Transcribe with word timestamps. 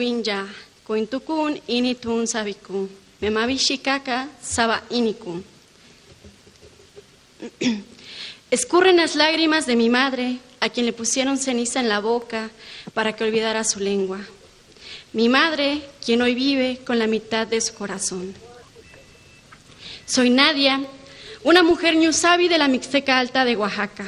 Inja 0.00 0.46
kuintukun 0.86 1.60
initun 1.66 2.26
sabikun 2.26 2.88
memabishikaka 3.20 4.28
saba 4.40 4.82
inikun. 4.90 5.44
Escurren 8.50 8.96
las 8.96 9.14
lágrimas 9.14 9.66
de 9.66 9.76
mi 9.76 9.88
madre, 9.90 10.38
a 10.60 10.68
quien 10.70 10.86
le 10.86 10.92
pusieron 10.92 11.36
ceniza 11.38 11.80
en 11.80 11.88
la 11.88 12.00
boca 12.00 12.50
para 12.94 13.12
que 13.14 13.24
olvidara 13.24 13.64
su 13.64 13.80
lengua. 13.80 14.20
Mi 15.12 15.28
madre, 15.28 15.82
quien 16.04 16.22
hoy 16.22 16.34
vive 16.34 16.78
con 16.86 16.98
la 16.98 17.06
mitad 17.06 17.46
de 17.46 17.60
su 17.60 17.74
corazón. 17.74 18.34
Soy 20.06 20.30
Nadia, 20.30 20.80
una 21.44 21.62
mujer 21.62 21.96
ñusabi 21.96 22.48
de 22.48 22.58
la 22.58 22.68
Mixteca 22.68 23.18
Alta 23.18 23.44
de 23.44 23.56
Oaxaca 23.56 24.06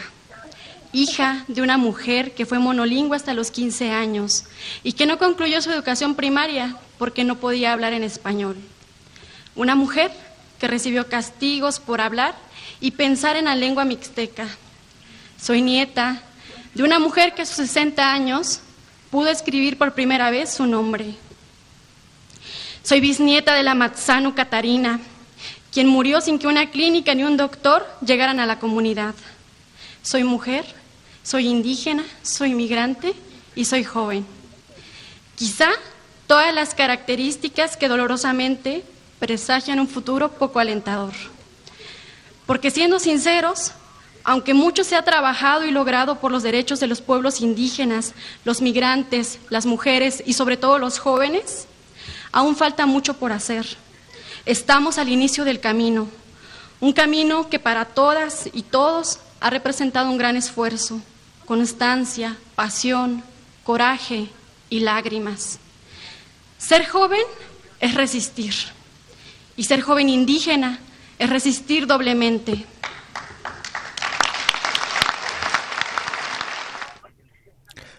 hija 0.93 1.45
de 1.49 1.63
una 1.63 1.79
mujer 1.79 2.35
que 2.35 2.47
fue 2.47 2.59
monolingüe 2.59 3.17
hasta 3.17 3.35
los 3.35 3.51
15 3.51 3.91
años 3.91 4.45
y 4.83 4.93
que 4.93 5.07
no 5.07 5.19
concluyó 5.19 5.63
su 5.63 5.71
educación 5.71 6.15
primaria 6.15 6.77
porque 6.99 7.25
no 7.25 7.37
podía 7.37 7.73
hablar 7.73 7.93
en 7.93 8.03
español. 8.03 8.57
Una 9.55 9.75
mujer 9.75 10.11
que 10.59 10.69
recibió 10.69 11.09
castigos 11.09 11.81
por 11.81 12.01
hablar 12.01 12.35
y 12.81 12.93
pensar 12.93 13.37
en 13.37 13.47
la 13.47 13.57
lengua 13.57 13.85
mixteca. 13.85 14.49
Soy 15.41 15.63
nieta 15.63 16.23
de 16.75 16.83
una 16.83 16.99
mujer 16.99 17.35
que 17.35 17.43
a 17.43 17.47
sus 17.47 17.57
60 17.57 18.13
años 18.13 18.61
pudo 19.11 19.29
escribir 19.29 19.79
por 19.79 19.95
primera 19.95 20.31
vez 20.31 20.53
su 20.53 20.67
nombre. 20.67 21.15
Soy 22.83 23.01
bisnieta 23.01 23.55
de 23.55 23.63
la 23.63 23.75
Matzanu 23.75 24.35
Catarina, 24.35 25.01
quien 25.73 25.87
murió 25.87 26.21
sin 26.21 26.39
que 26.39 26.47
una 26.47 26.71
clínica 26.71 27.15
ni 27.15 27.25
un 27.25 27.37
doctor 27.37 27.87
llegaran 28.05 28.41
a 28.41 28.47
la 28.47 28.59
comunidad. 28.59 29.15
Soy 30.03 30.25
mujer 30.25 30.80
soy 31.23 31.49
indígena, 31.49 32.05
soy 32.23 32.55
migrante 32.55 33.15
y 33.55 33.65
soy 33.65 33.85
joven. 33.85 34.27
Quizá 35.37 35.71
todas 36.27 36.55
las 36.55 36.75
características 36.75 37.77
que 37.77 37.89
dolorosamente 37.89 38.85
presagian 39.19 39.81
un 39.81 39.89
futuro 39.89 40.31
poco 40.33 40.59
alentador. 40.59 41.13
Porque 42.47 42.71
siendo 42.71 42.99
sinceros, 42.99 43.73
aunque 44.25 44.55
mucho 44.55 44.85
se 44.85 44.97
ha 44.97 45.05
trabajado 45.05 45.65
y 45.65 45.71
logrado 45.71 46.21
por 46.21 46.33
los 46.33 46.43
derechos 46.43 46.81
de 46.81 46.87
los 46.87 47.01
pueblos 47.01 47.41
indígenas, 47.41 48.15
los 48.45 48.61
migrantes, 48.61 49.39
las 49.49 49.67
mujeres 49.67 50.23
y 50.27 50.35
sobre 50.35 50.57
todo 50.57 50.79
los 50.79 50.99
jóvenes, 50.99 51.67
aún 52.33 52.57
falta 52.57 52.87
mucho 52.87 53.15
por 53.15 53.33
hacer. 53.33 53.67
Estamos 54.47 54.99
al 54.99 55.09
inicio 55.09 55.45
del 55.45 55.61
camino, 55.61 56.09
un 56.81 56.93
camino 56.93 57.49
que 57.49 57.59
para 57.59 57.85
todas 57.85 58.49
y 58.53 58.63
todos 58.63 59.19
ha 59.41 59.51
representado 59.51 60.11
un 60.11 60.19
gran 60.19 60.37
esfuerzo, 60.37 61.01
constancia, 61.47 62.37
pasión, 62.55 63.23
coraje 63.65 64.29
y 64.69 64.81
lágrimas. 64.81 65.59
Ser 66.59 66.87
joven 66.87 67.23
es 67.81 67.95
resistir 67.95 68.55
y 69.57 69.65
ser 69.65 69.81
joven 69.81 70.09
indígena 70.09 70.79
es 71.19 71.31
resistir 71.31 71.87
doblemente. 71.87 72.67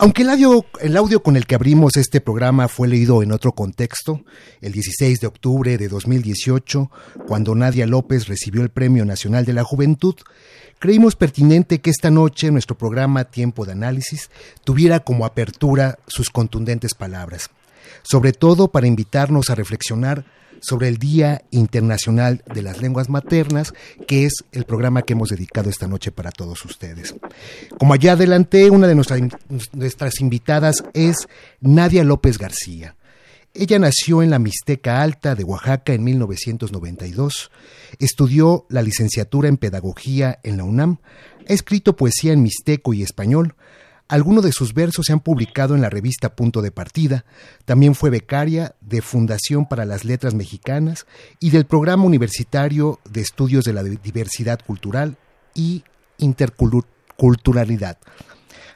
Aunque 0.03 0.23
el 0.23 0.97
audio, 0.97 1.23
con 1.23 1.37
el 1.37 1.45
que 1.45 1.55
abrimos 1.55 1.95
este 1.95 2.19
programa 2.19 2.67
fue 2.67 2.89
leído 2.89 3.23
en 3.23 3.31
otro 3.31 3.53
contexto, 3.53 4.19
el 4.59 4.73
16 4.73 5.21
de 5.21 5.27
octubre 5.27 5.77
de 5.77 5.87
2018, 5.87 6.91
cuando 7.25 7.55
Nadia 7.55 7.87
López 7.87 8.27
recibió 8.27 8.63
el 8.63 8.69
Premio 8.69 9.05
Nacional 9.05 9.45
de 9.45 9.53
la 9.53 9.63
Juventud, 9.63 10.15
creímos 10.77 11.15
pertinente 11.15 11.79
que 11.79 11.89
esta 11.89 12.11
noche 12.11 12.51
nuestro 12.51 12.77
programa 12.77 13.23
Tiempo 13.23 13.65
de 13.65 13.71
Análisis 13.71 14.29
tuviera 14.65 14.99
como 14.99 15.25
apertura 15.25 15.97
sus 16.05 16.29
contundentes 16.29 16.95
palabras, 16.95 17.49
sobre 18.01 18.33
todo 18.33 18.67
para 18.67 18.87
invitarnos 18.87 19.49
a 19.49 19.55
reflexionar 19.55 20.25
sobre 20.63 20.87
el 20.87 20.97
Día 20.97 21.43
Internacional 21.51 22.41
de 22.53 22.61
las 22.61 22.81
Lenguas 22.81 23.09
Maternas, 23.09 23.73
que 24.07 24.25
es 24.25 24.45
el 24.53 24.63
programa 24.63 25.01
que 25.01 25.11
hemos 25.11 25.29
dedicado 25.29 25.69
esta 25.69 25.87
noche 25.87 26.11
para 26.11 26.31
todos 26.31 26.63
ustedes. 26.63 27.13
Como 27.77 27.93
allá 27.93 28.13
adelanté, 28.13 28.69
una 28.69 28.87
de 28.87 28.95
nuestras, 28.95 29.21
nuestras 29.73 30.21
invitadas 30.21 30.83
es 30.93 31.27
Nadia 31.59 32.05
López 32.05 32.37
García. 32.37 32.95
Ella 33.53 33.77
nació 33.77 34.23
en 34.23 34.31
la 34.31 34.39
Mixteca 34.39 35.01
Alta 35.01 35.35
de 35.35 35.43
Oaxaca 35.43 35.93
en 35.93 36.03
1992, 36.03 37.51
estudió 37.99 38.65
la 38.69 38.81
licenciatura 38.81 39.49
en 39.49 39.57
Pedagogía 39.57 40.39
en 40.43 40.57
la 40.57 40.63
UNAM, 40.63 40.97
ha 41.47 41.53
escrito 41.53 41.95
poesía 41.95 42.31
en 42.31 42.41
mixteco 42.41 42.93
y 42.93 43.03
español, 43.03 43.55
algunos 44.13 44.43
de 44.43 44.51
sus 44.51 44.75
versos 44.75 45.07
se 45.07 45.11
han 45.11 45.21
publicado 45.21 45.73
en 45.73 45.81
la 45.81 45.89
revista 45.89 46.35
Punto 46.35 46.61
de 46.61 46.69
Partida. 46.69 47.25
También 47.65 47.95
fue 47.95 48.11
becaria 48.11 48.75
de 48.79 49.01
Fundación 49.01 49.67
para 49.67 49.85
las 49.85 50.05
Letras 50.05 50.35
Mexicanas 50.35 51.07
y 51.39 51.49
del 51.49 51.65
Programa 51.65 52.03
Universitario 52.03 52.99
de 53.09 53.21
Estudios 53.21 53.65
de 53.65 53.73
la 53.73 53.81
Diversidad 53.81 54.59
Cultural 54.63 55.17
y 55.55 55.83
culturalidad. 57.17 57.97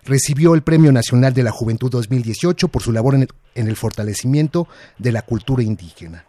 Recibió 0.05 0.55
el 0.55 0.63
Premio 0.63 0.91
Nacional 0.91 1.35
de 1.35 1.43
la 1.43 1.51
Juventud 1.51 1.91
2018 1.91 2.69
por 2.69 2.81
su 2.81 2.91
labor 2.91 3.13
en 3.13 3.67
el, 3.67 3.75
fortalecimiento 3.75 4.67
de 4.97 5.11
la 5.11 5.21
cultura 5.21 5.61
indígena. 5.61 6.25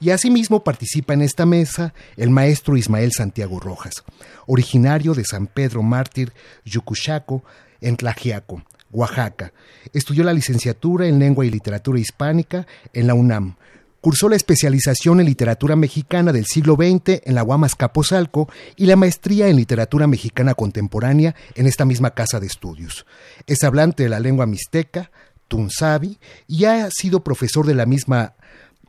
Y 0.00 0.10
asimismo 0.10 0.64
participa 0.64 1.14
en 1.14 1.22
esta 1.22 1.46
mesa 1.46 1.94
el 2.16 2.30
maestro 2.30 2.76
Ismael 2.76 3.12
Santiago 3.12 3.60
Rojas, 3.60 4.02
originario 4.48 5.14
de 5.14 5.24
San 5.24 5.46
Pedro 5.46 5.84
Mártir, 5.84 6.32
Yucuchaco, 6.64 7.44
en 7.80 7.96
Tlajiaco, 7.96 8.62
Oaxaca. 8.90 9.52
Estudió 9.92 10.24
la 10.24 10.32
licenciatura 10.32 11.06
en 11.06 11.18
Lengua 11.18 11.44
y 11.44 11.50
Literatura 11.50 11.98
Hispánica 11.98 12.66
en 12.92 13.06
la 13.06 13.14
UNAM. 13.14 13.56
Cursó 14.00 14.28
la 14.28 14.36
especialización 14.36 15.18
en 15.18 15.26
literatura 15.26 15.74
mexicana 15.74 16.32
del 16.32 16.46
siglo 16.46 16.76
XX 16.76 17.20
en 17.24 17.34
la 17.34 17.42
Guamas 17.42 17.74
Capozalco 17.74 18.48
y 18.76 18.86
la 18.86 18.94
maestría 18.94 19.48
en 19.48 19.56
literatura 19.56 20.06
mexicana 20.06 20.54
contemporánea 20.54 21.34
en 21.56 21.66
esta 21.66 21.84
misma 21.84 22.12
casa 22.12 22.38
de 22.38 22.46
estudios. 22.46 23.06
Es 23.46 23.64
hablante 23.64 24.04
de 24.04 24.08
la 24.08 24.20
lengua 24.20 24.46
mixteca, 24.46 25.10
tunzabi, 25.48 26.18
y 26.46 26.64
ha 26.64 26.88
sido 26.90 27.24
profesor 27.24 27.66
de 27.66 27.74
la 27.74 27.86
misma 27.86 28.34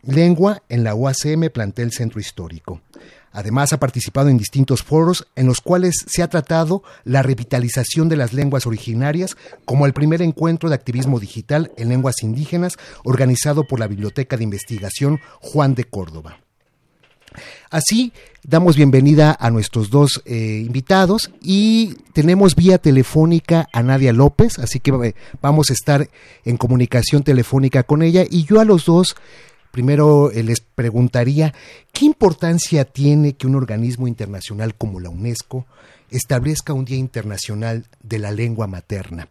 lengua 0.04 0.62
en 0.70 0.84
la 0.84 0.94
UACM 0.94 1.50
Plantel 1.52 1.92
Centro 1.92 2.20
Histórico. 2.20 2.82
Además, 3.32 3.74
ha 3.74 3.80
participado 3.80 4.30
en 4.30 4.38
distintos 4.38 4.84
foros 4.84 5.28
en 5.36 5.48
los 5.48 5.62
cuales 5.62 6.06
se 6.08 6.24
ha 6.24 6.30
tratado 6.30 6.84
la 7.04 7.22
revitalización 7.22 8.10
de 8.10 8.18
las 8.18 8.34
lenguas 8.34 8.66
originarias, 8.66 9.38
como 9.66 9.86
el 9.86 9.94
primer 9.94 10.22
encuentro 10.22 10.70
de 10.70 10.76
activismo 10.76 11.20
digital 11.20 11.72
en 11.78 11.90
lenguas 11.90 12.24
indígenas 12.24 12.78
organizado 13.04 13.66
por 13.66 13.80
la 13.80 13.88
Biblioteca 13.88 14.38
de 14.38 14.44
Investigación 14.44 15.20
Juan 15.42 15.76
de 15.76 15.84
Córdoba. 15.86 16.40
Así, 17.70 18.14
damos 18.44 18.76
bienvenida 18.76 19.38
a 19.40 19.52
nuestros 19.52 19.90
dos 19.90 20.24
eh, 20.26 20.64
invitados 20.66 21.32
y 21.42 21.94
tenemos 22.14 22.56
vía 22.56 22.80
telefónica 22.80 23.68
a 23.72 23.84
Nadia 23.84 24.14
López, 24.14 24.58
así 24.58 24.80
que 24.80 24.92
eh, 24.92 25.16
vamos 25.42 25.70
a 25.70 25.74
estar 25.74 26.10
en 26.46 26.58
comunicación 26.58 27.24
telefónica 27.24 27.84
con 27.84 28.02
ella 28.02 28.24
y 28.28 28.46
yo 28.46 28.60
a 28.60 28.66
los 28.66 28.86
dos 28.86 29.16
Primero 29.72 30.32
eh, 30.32 30.44
les 30.44 30.62
preguntaría, 30.62 31.54
¿qué 31.94 32.06
importancia 32.06 32.86
tiene 32.86 33.34
que 33.34 33.46
un 33.46 33.56
organismo 33.56 34.08
internacional 34.08 34.74
como 34.76 35.00
la 35.00 35.10
UNESCO 35.10 35.68
establezca 36.10 36.74
un 36.74 36.86
Día 36.86 36.98
Internacional 36.98 37.86
de 38.02 38.20
la 38.20 38.32
Lengua 38.32 38.66
Materna? 38.66 39.28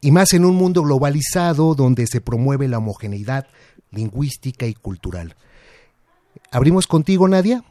Y 0.00 0.12
más 0.12 0.34
en 0.34 0.44
un 0.44 0.54
mundo 0.54 0.82
globalizado 0.82 1.74
donde 1.74 2.06
se 2.06 2.20
promueve 2.20 2.68
la 2.68 2.78
homogeneidad 2.78 3.46
lingüística 3.90 4.66
y 4.66 4.74
cultural. 4.74 5.34
¿Abrimos 6.52 6.86
contigo, 6.86 7.26
Nadia? 7.26 7.62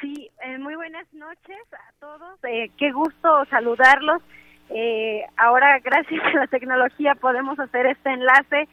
Sí, 0.00 0.30
eh, 0.44 0.58
muy 0.58 0.74
buenas 0.76 1.06
noches 1.12 1.60
a 1.72 1.92
todos. 2.00 2.38
Eh, 2.44 2.70
qué 2.78 2.90
gusto 2.90 3.44
saludarlos. 3.50 4.22
ahora, 5.36 5.78
gracias 5.80 6.24
a 6.24 6.38
la 6.38 6.46
tecnología, 6.46 7.14
podemos 7.20 7.58
hacer 7.60 7.86
este 7.86 8.10
enlace 8.10 8.66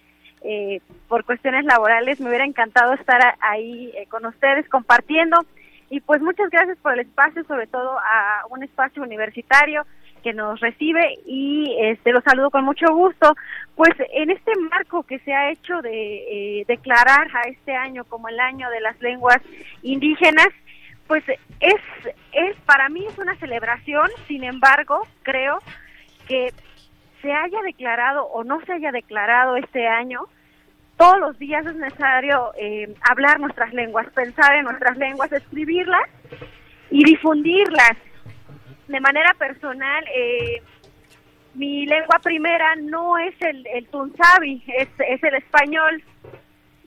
eh, 0.43 0.81
por 1.07 1.25
cuestiones 1.25 1.65
laborales. 1.65 2.19
Me 2.19 2.29
hubiera 2.29 2.45
encantado 2.45 2.93
estar 2.93 3.35
ahí 3.39 3.91
eh, 3.95 4.07
con 4.07 4.25
ustedes 4.25 4.67
compartiendo. 4.69 5.45
Y 5.89 6.01
pues 6.01 6.21
muchas 6.21 6.49
gracias 6.49 6.77
por 6.79 6.93
el 6.93 7.01
espacio, 7.01 7.43
sobre 7.43 7.67
todo 7.67 7.99
a 7.99 8.45
un 8.49 8.63
espacio 8.63 9.03
universitario 9.03 9.85
que 10.23 10.33
nos 10.33 10.59
recibe 10.61 11.19
y 11.27 11.75
este 11.79 12.13
lo 12.13 12.21
saludo 12.21 12.49
con 12.49 12.63
mucho 12.63 12.87
gusto. 12.93 13.35
Pues 13.75 13.91
en 14.13 14.31
este 14.31 14.51
marco 14.71 15.03
que 15.03 15.19
se 15.19 15.33
ha 15.33 15.51
hecho 15.51 15.81
de 15.81 16.61
eh, 16.61 16.65
declarar 16.67 17.27
a 17.35 17.41
este 17.49 17.75
año 17.75 18.05
como 18.05 18.29
el 18.29 18.39
año 18.39 18.69
de 18.69 18.81
las 18.81 18.99
lenguas 19.01 19.39
indígenas, 19.83 20.47
pues 21.07 21.23
es 21.59 21.81
es 22.31 22.55
para 22.65 22.89
mí 22.89 23.05
es 23.05 23.17
una 23.19 23.35
celebración. 23.35 24.09
Sin 24.27 24.43
embargo, 24.43 25.05
creo 25.21 25.59
que 26.27 26.53
se 27.23 27.31
haya 27.31 27.61
declarado 27.61 28.25
o 28.25 28.43
no 28.43 28.61
se 28.65 28.73
haya 28.73 28.91
declarado 28.91 29.55
este 29.55 29.87
año, 29.87 30.27
todos 30.97 31.19
los 31.19 31.39
días 31.39 31.65
es 31.65 31.75
necesario 31.75 32.51
eh, 32.59 32.93
hablar 33.09 33.39
nuestras 33.39 33.73
lenguas, 33.73 34.07
pensar 34.13 34.55
en 34.55 34.65
nuestras 34.65 34.97
lenguas, 34.97 35.31
escribirlas 35.31 36.03
y 36.91 37.03
difundirlas. 37.03 37.93
De 38.87 38.99
manera 38.99 39.33
personal, 39.35 40.03
eh, 40.13 40.61
mi 41.55 41.85
lengua 41.85 42.19
primera 42.21 42.75
no 42.75 43.17
es 43.17 43.33
el, 43.39 43.65
el 43.67 43.87
tunzabi, 43.87 44.61
es, 44.67 44.89
es 44.99 45.23
el 45.23 45.35
español. 45.35 46.03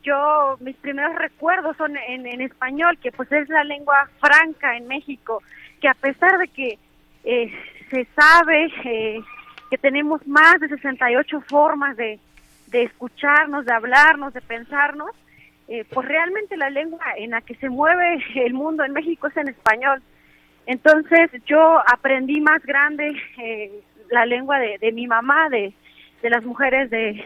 Yo, 0.02 0.56
mis 0.60 0.76
primeros 0.76 1.16
recuerdos 1.16 1.76
son 1.78 1.96
en, 1.96 2.26
en 2.26 2.42
español, 2.42 2.98
que 2.98 3.10
pues 3.10 3.32
es 3.32 3.48
la 3.48 3.64
lengua 3.64 4.08
franca 4.20 4.76
en 4.76 4.86
México, 4.86 5.42
que 5.80 5.88
a 5.88 5.94
pesar 5.94 6.38
de 6.38 6.48
que 6.48 6.78
eh, 7.24 7.52
se 7.90 8.06
sabe 8.14 8.70
eh, 8.84 9.20
que 9.70 9.78
tenemos 9.78 10.26
más 10.26 10.60
de 10.60 10.68
68 10.68 11.40
formas 11.42 11.96
de, 11.96 12.18
de 12.68 12.82
escucharnos, 12.84 13.64
de 13.64 13.72
hablarnos, 13.72 14.32
de 14.32 14.40
pensarnos, 14.40 15.10
eh, 15.68 15.84
pues 15.92 16.06
realmente 16.06 16.56
la 16.56 16.70
lengua 16.70 17.04
en 17.16 17.30
la 17.30 17.40
que 17.40 17.54
se 17.56 17.68
mueve 17.68 18.22
el 18.36 18.54
mundo 18.54 18.84
en 18.84 18.92
México 18.92 19.26
es 19.26 19.36
en 19.36 19.48
español. 19.48 20.02
Entonces 20.66 21.30
yo 21.46 21.80
aprendí 21.86 22.40
más 22.40 22.62
grande 22.64 23.16
eh, 23.38 23.80
la 24.10 24.26
lengua 24.26 24.58
de, 24.58 24.92
mi 24.92 25.06
mamá, 25.06 25.48
de, 25.48 25.72
de 26.22 26.30
las 26.30 26.44
mujeres 26.44 26.90
de, 26.90 27.24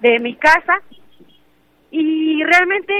de 0.00 0.18
mi 0.20 0.34
casa, 0.36 0.80
y 1.90 2.42
realmente 2.44 2.94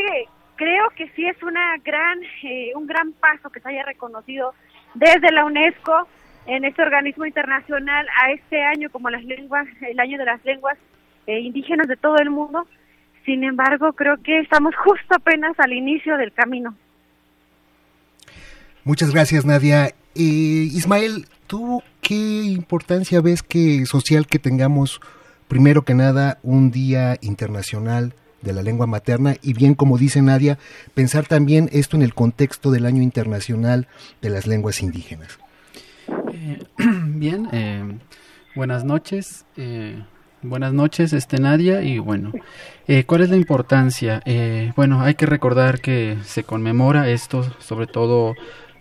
creo 0.56 0.90
que 0.90 1.08
sí 1.10 1.26
es 1.26 1.42
una 1.42 1.76
gran, 1.78 2.20
eh, 2.42 2.72
un 2.74 2.86
gran 2.86 3.12
paso 3.12 3.50
que 3.50 3.60
se 3.60 3.70
haya 3.70 3.84
reconocido 3.84 4.54
desde 4.94 5.32
la 5.32 5.44
UNESCO 5.44 6.06
en 6.46 6.64
este 6.64 6.82
organismo 6.82 7.24
internacional 7.26 8.06
a 8.22 8.32
este 8.32 8.62
año 8.62 8.90
como 8.90 9.10
las 9.10 9.24
lenguas, 9.24 9.66
el 9.80 9.98
año 10.00 10.18
de 10.18 10.24
las 10.24 10.44
lenguas 10.44 10.76
eh, 11.26 11.40
indígenas 11.40 11.86
de 11.88 11.96
todo 11.96 12.16
el 12.16 12.30
mundo. 12.30 12.66
Sin 13.24 13.44
embargo, 13.44 13.92
creo 13.92 14.16
que 14.22 14.40
estamos 14.40 14.74
justo 14.76 15.14
apenas 15.14 15.58
al 15.58 15.72
inicio 15.72 16.16
del 16.16 16.32
camino. 16.32 16.74
Muchas 18.84 19.12
gracias, 19.12 19.44
Nadia. 19.44 19.86
Eh, 19.86 19.92
Ismael, 20.16 21.26
¿tú 21.46 21.82
qué 22.00 22.14
importancia 22.14 23.20
ves 23.20 23.42
que 23.44 23.86
social 23.86 24.26
que 24.26 24.40
tengamos, 24.40 25.00
primero 25.46 25.82
que 25.82 25.94
nada, 25.94 26.38
un 26.42 26.72
día 26.72 27.16
internacional 27.20 28.14
de 28.40 28.52
la 28.52 28.62
lengua 28.62 28.88
materna 28.88 29.36
y 29.40 29.52
bien 29.52 29.74
como 29.74 29.98
dice 29.98 30.20
Nadia, 30.20 30.58
pensar 30.94 31.26
también 31.26 31.68
esto 31.72 31.96
en 31.96 32.02
el 32.02 32.12
contexto 32.12 32.72
del 32.72 32.86
año 32.86 33.02
internacional 33.02 33.86
de 34.20 34.30
las 34.30 34.48
lenguas 34.48 34.82
indígenas? 34.82 35.38
Eh, 36.42 36.58
bien, 37.06 37.48
eh, 37.52 37.98
buenas 38.56 38.84
noches. 38.84 39.46
Eh, 39.56 40.02
buenas 40.42 40.72
noches, 40.72 41.12
este 41.12 41.38
Nadia. 41.38 41.82
Y 41.82 41.98
bueno, 41.98 42.32
¿cuál 43.06 43.22
es 43.22 43.30
la 43.30 43.36
importancia? 43.36 44.22
bueno, 44.74 45.02
hay 45.02 45.14
que 45.14 45.26
recordar 45.26 45.80
que 45.80 46.18
se 46.24 46.42
conmemora 46.42 47.08
esto, 47.08 47.44
sobre 47.60 47.86
todo 47.86 48.34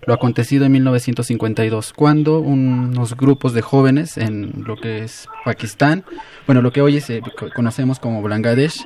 lo 0.07 0.15
acontecido 0.15 0.65
en 0.65 0.71
1952, 0.71 1.93
cuando 1.93 2.39
unos 2.39 3.15
grupos 3.15 3.53
de 3.53 3.61
jóvenes 3.61 4.17
en 4.17 4.63
lo 4.65 4.75
que 4.75 5.03
es 5.03 5.27
Pakistán, 5.45 6.03
bueno, 6.47 6.63
lo 6.63 6.71
que 6.71 6.81
hoy 6.81 6.99
se, 6.99 7.21
conocemos 7.53 7.99
como 7.99 8.23
Bangladesh, 8.23 8.83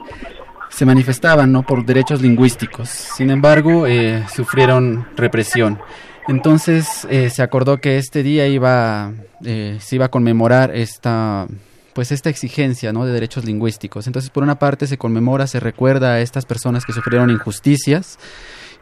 se 0.69 0.85
manifestaban 0.85 1.53
¿no? 1.53 1.63
por 1.63 1.85
derechos 1.85 2.21
lingüísticos. 2.21 2.89
Sin 2.89 3.29
embargo, 3.29 3.85
sufrieron 4.27 5.07
represión. 5.15 5.79
Entonces 6.27 7.05
eh, 7.09 7.29
se 7.29 7.43
acordó 7.43 7.77
que 7.79 7.97
este 7.97 8.23
día 8.23 8.47
iba, 8.47 9.13
eh, 9.43 9.77
se 9.79 9.95
iba 9.95 10.05
a 10.05 10.09
conmemorar 10.11 10.75
esta, 10.75 11.47
pues 11.93 12.11
esta 12.11 12.29
exigencia 12.29 12.91
¿no? 12.91 13.05
de 13.05 13.13
derechos 13.13 13.45
lingüísticos. 13.45 14.07
Entonces, 14.07 14.31
por 14.31 14.43
una 14.43 14.57
parte 14.57 14.87
se 14.87 14.97
conmemora, 14.97 15.47
se 15.47 15.59
recuerda 15.59 16.13
a 16.13 16.21
estas 16.21 16.45
personas 16.45 16.85
que 16.85 16.93
sufrieron 16.93 17.29
injusticias 17.29 18.17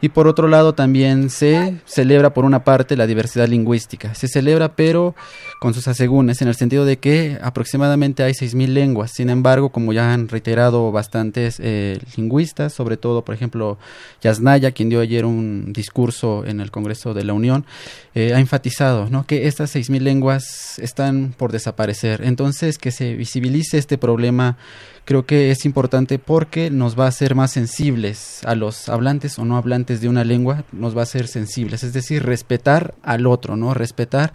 y 0.00 0.10
por 0.10 0.26
otro 0.26 0.48
lado 0.48 0.74
también 0.74 1.30
se 1.30 1.80
celebra 1.84 2.34
por 2.34 2.44
una 2.44 2.64
parte 2.64 2.96
la 2.96 3.06
diversidad 3.06 3.48
lingüística. 3.48 4.14
Se 4.14 4.28
celebra 4.28 4.76
pero 4.76 5.14
con 5.60 5.74
sus 5.74 5.88
asegúnes 5.88 6.42
en 6.42 6.48
el 6.48 6.54
sentido 6.54 6.84
de 6.84 6.98
que 6.98 7.38
aproximadamente 7.42 8.22
hay 8.22 8.32
6.000 8.32 8.68
lenguas. 8.68 9.12
Sin 9.12 9.30
embargo, 9.30 9.70
como 9.70 9.92
ya 9.92 10.12
han 10.12 10.28
reiterado 10.28 10.92
bastantes 10.92 11.60
eh, 11.60 11.98
lingüistas, 12.16 12.72
sobre 12.72 12.96
todo 12.96 13.24
por 13.24 13.34
ejemplo 13.34 13.78
Yasnaya, 14.20 14.72
quien 14.72 14.88
dio 14.88 15.00
ayer 15.00 15.24
un 15.24 15.72
discurso 15.72 16.44
en 16.46 16.60
el 16.60 16.70
Congreso 16.70 17.14
de 17.14 17.24
la 17.24 17.32
Unión, 17.32 17.64
eh, 18.14 18.32
ha 18.34 18.40
enfatizado 18.40 19.08
¿no? 19.10 19.26
que 19.26 19.46
estas 19.46 19.74
6.000 19.74 20.00
lenguas 20.00 20.78
están 20.78 21.34
por 21.36 21.52
desaparecer. 21.52 22.22
Entonces, 22.24 22.78
que 22.78 22.90
se 22.90 23.14
visibilice 23.14 23.78
este 23.78 23.98
problema 23.98 24.56
creo 25.04 25.26
que 25.26 25.50
es 25.50 25.64
importante 25.64 26.18
porque 26.18 26.70
nos 26.70 26.98
va 26.98 27.04
a 27.04 27.08
hacer 27.08 27.34
más 27.34 27.52
sensibles 27.52 28.40
a 28.44 28.54
los 28.54 28.88
hablantes 28.88 29.38
o 29.38 29.44
no 29.44 29.56
hablantes 29.56 30.00
de 30.00 30.08
una 30.08 30.24
lengua, 30.24 30.64
nos 30.72 30.96
va 30.96 31.00
a 31.00 31.02
hacer 31.04 31.28
sensibles, 31.28 31.84
es 31.84 31.92
decir, 31.92 32.22
respetar 32.22 32.94
al 33.02 33.26
otro, 33.26 33.56
¿no? 33.56 33.74
Respetar 33.74 34.32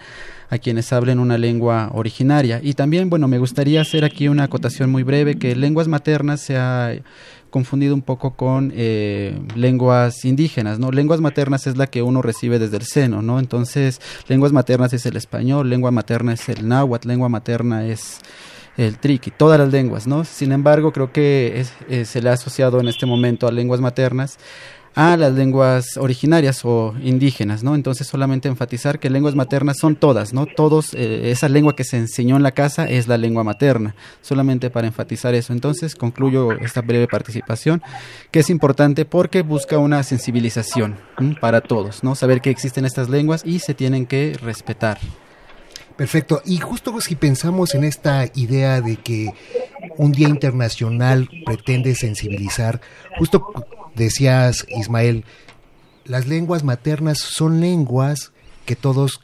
a 0.50 0.58
quienes 0.58 0.92
hablen 0.94 1.20
una 1.20 1.38
lengua 1.38 1.90
originaria. 1.94 2.60
Y 2.64 2.74
también, 2.74 3.10
bueno, 3.10 3.28
me 3.28 3.38
gustaría 3.38 3.82
hacer 3.82 4.04
aquí 4.04 4.28
una 4.28 4.46
acotación 4.46 4.90
muy 4.90 5.04
breve, 5.04 5.38
que 5.38 5.56
lenguas 5.56 5.88
maternas 5.88 6.42
se 6.42 6.58
ha 6.58 6.94
confundido 7.50 7.96
un 7.96 8.02
poco 8.02 8.36
con 8.36 8.72
eh, 8.76 9.40
lenguas 9.56 10.24
indígenas, 10.24 10.78
¿no? 10.80 10.92
Lenguas 10.92 11.20
maternas 11.20 11.66
es 11.68 11.78
la 11.78 11.88
que 11.88 12.04
uno 12.04 12.22
recibe 12.22 12.60
desde 12.60 12.78
el 12.78 12.84
seno, 12.84 13.22
¿no? 13.22 13.40
Entonces, 13.40 14.00
lenguas 14.28 14.52
maternas 14.52 14.94
es 14.94 15.06
el 15.06 15.16
español, 15.16 15.70
lengua 15.70 15.92
materna 15.92 16.34
es 16.34 16.48
el 16.50 16.68
náhuatl, 16.68 17.08
lengua 17.08 17.30
materna 17.30 17.86
es 17.86 18.20
el 18.80 18.98
triqui, 18.98 19.32
todas 19.32 19.60
las 19.60 19.72
lenguas, 19.72 20.08
¿no? 20.08 20.24
Sin 20.24 20.52
embargo, 20.52 20.94
creo 20.94 21.12
que 21.12 21.66
eh, 21.90 22.06
se 22.06 22.22
le 22.22 22.30
ha 22.30 22.34
asociado 22.34 22.80
en 22.80 22.88
este 22.88 23.06
momento 23.06 23.48
a 23.48 23.52
lenguas 23.52 23.82
maternas 23.82 24.38
a 24.96 25.16
las 25.18 25.34
lenguas 25.34 25.98
originarias 25.98 26.66
o 26.66 26.94
indígenas, 27.02 27.64
¿no? 27.64 27.76
Entonces 27.76 28.08
solamente 28.08 28.48
enfatizar 28.48 29.00
que 29.00 29.10
lenguas 29.10 29.36
maternas 29.36 29.78
son 29.78 29.96
todas, 29.96 30.34
¿no? 30.34 30.46
Todos, 30.46 30.94
eh, 30.94 31.32
esa 31.32 31.48
lengua 31.48 31.76
que 31.76 31.84
se 31.84 31.98
enseñó 31.98 32.36
en 32.36 32.44
la 32.44 32.52
casa 32.52 32.86
es 32.86 33.08
la 33.08 33.18
lengua 33.18 33.44
materna, 33.44 33.96
solamente 34.22 34.70
para 34.70 34.88
enfatizar 34.88 35.36
eso. 35.36 35.54
Entonces 35.54 35.96
concluyo 35.96 36.52
esta 36.54 36.82
breve 36.82 37.08
participación, 37.08 37.82
que 38.32 38.40
es 38.40 38.50
importante 38.50 39.06
porque 39.06 39.42
busca 39.42 39.78
una 39.78 40.04
sensibilización 40.04 40.98
para 41.40 41.62
todos, 41.62 42.04
¿no? 42.04 42.16
Saber 42.16 42.42
que 42.42 42.50
existen 42.50 42.86
estas 42.86 43.10
lenguas 43.10 43.44
y 43.46 43.60
se 43.60 43.74
tienen 43.74 44.06
que 44.06 44.38
respetar. 44.42 44.98
Perfecto. 46.00 46.42
Y 46.46 46.60
justo 46.60 47.02
si 47.02 47.18
pensamos 47.18 47.76
en 47.76 47.84
esta 47.84 48.32
idea 48.34 48.80
de 48.80 48.96
que 48.96 49.34
un 49.98 50.14
día 50.14 50.30
internacional 50.30 51.30
pretende 51.46 51.94
sensibilizar, 51.94 52.80
justo 53.18 53.46
decías, 53.96 54.66
Ismael, 54.70 55.26
las 56.06 56.26
lenguas 56.26 56.64
maternas 56.64 57.18
son 57.18 57.60
lenguas 57.60 58.32
que 58.66 58.78
todos 58.78 59.20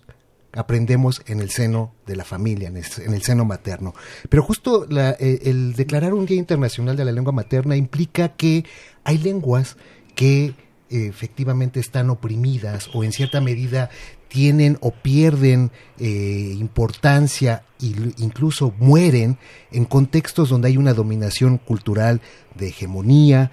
aprendemos 0.52 1.22
en 1.28 1.40
el 1.40 1.50
seno 1.50 1.94
de 2.08 2.18
la 2.18 2.26
familia, 2.26 2.68
en 2.68 2.76
el, 2.76 3.24
seno 3.24 3.46
materno. 3.46 3.94
Pero 4.28 4.44
justo 4.44 4.86
eh, 4.92 5.40
el 5.46 5.76
declarar 5.76 6.14
un 6.14 6.26
Día 6.26 6.36
Internacional 6.36 6.98
de 6.98 7.06
la 7.06 7.14
Lengua 7.14 7.32
Materna 7.32 7.78
implica 7.78 8.36
que 8.36 8.66
hay 9.06 9.18
lenguas 9.18 9.78
que 10.14 10.56
efectivamente 10.90 11.80
están 11.80 12.10
oprimidas 12.10 12.90
o 12.94 13.04
en 13.04 13.12
cierta 13.12 13.42
medida 13.42 13.90
tienen 14.28 14.78
o 14.82 14.92
pierden 14.92 15.72
eh, 16.00 16.56
importancia 16.58 17.64
e 17.82 17.88
incluso 18.18 18.74
mueren 18.80 19.38
en 19.72 19.86
contextos 19.86 20.50
donde 20.50 20.70
hay 20.70 20.78
una 20.78 20.94
dominación 20.94 21.58
cultural 21.58 22.22
de 22.56 22.70
hegemonía 22.70 23.52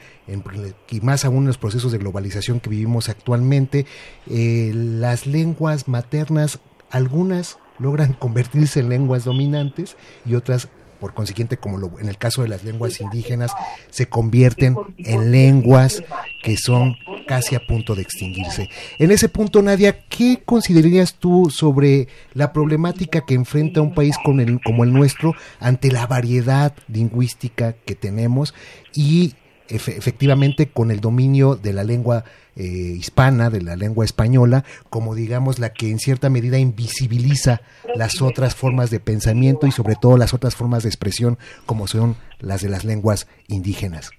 y 0.91 1.01
más 1.01 1.25
aún 1.25 1.39
en 1.39 1.47
los 1.49 1.59
procesos 1.59 1.93
de 1.93 1.99
globalización 1.99 2.61
que 2.61 2.71
vivimos 2.71 3.09
actualmente, 3.09 3.87
eh, 4.31 4.73
las 4.75 5.27
lenguas 5.27 5.89
maternas, 5.89 6.61
algunas 6.91 7.59
logran 7.79 8.13
convertirse 8.19 8.81
en 8.81 8.89
lenguas 8.89 9.25
dominantes 9.25 9.97
y 10.25 10.35
otras 10.35 10.69
por 11.03 11.15
consiguiente, 11.15 11.57
como 11.57 11.79
lo, 11.79 11.99
en 11.99 12.09
el 12.09 12.17
caso 12.17 12.43
de 12.43 12.49
las 12.49 12.63
lenguas 12.63 13.01
indígenas, 13.01 13.51
se 13.91 14.07
convierten 14.07 14.77
en 14.99 15.33
lenguas 15.33 16.05
que 16.45 16.57
son 16.57 16.95
casi 17.27 17.55
a 17.55 17.61
punto 17.67 17.95
de 17.95 18.03
extinguirse. 18.03 18.69
En 18.99 19.11
ese 19.11 19.29
punto, 19.29 19.63
Nadia, 19.63 20.05
¿qué 20.09 20.43
considerarías 20.45 21.15
tú 21.15 21.51
sobre 21.51 22.09
la 22.35 22.53
problemática 22.53 23.25
que 23.27 23.35
enfrenta 23.35 23.81
un 23.81 23.95
país 23.95 24.17
como 24.23 24.85
el 24.85 24.93
nuestro 24.93 25.35
ante 25.61 25.91
la 25.91 26.07
variedad 26.07 26.75
lingüística 26.89 27.75
que 27.85 27.95
tenemos 27.95 28.55
y 28.95 29.35
efectivamente 29.69 30.69
con 30.69 30.91
el 30.91 31.01
dominio 31.01 31.57
de 31.57 31.73
la 31.73 31.85
lengua 31.85 32.25
eh, 32.57 32.63
hispana, 32.65 33.49
de 33.49 33.63
la 33.63 33.77
lengua 33.77 34.05
española, 34.05 34.65
como 34.91 35.15
digamos 35.15 35.59
la 35.59 35.73
que 35.73 35.91
en 35.91 35.99
cierta 35.99 36.29
medida 36.29 36.59
invisibiliza 36.59 37.63
las 37.95 38.21
otras 38.21 38.55
formas 38.55 38.91
de 38.91 39.01
pensamiento 39.01 39.67
y 39.67 39.73
sobre 39.73 39.95
todo 39.95 40.19
las 40.19 40.35
otras 40.35 40.55
formas 40.55 40.83
de 40.83 40.91
expresión 40.91 41.39
como 41.65 41.87
son 41.87 42.17
las 42.41 42.61
de 42.61 42.69
las 42.69 42.85
lenguas 42.85 43.27
indígenas. 43.49 44.11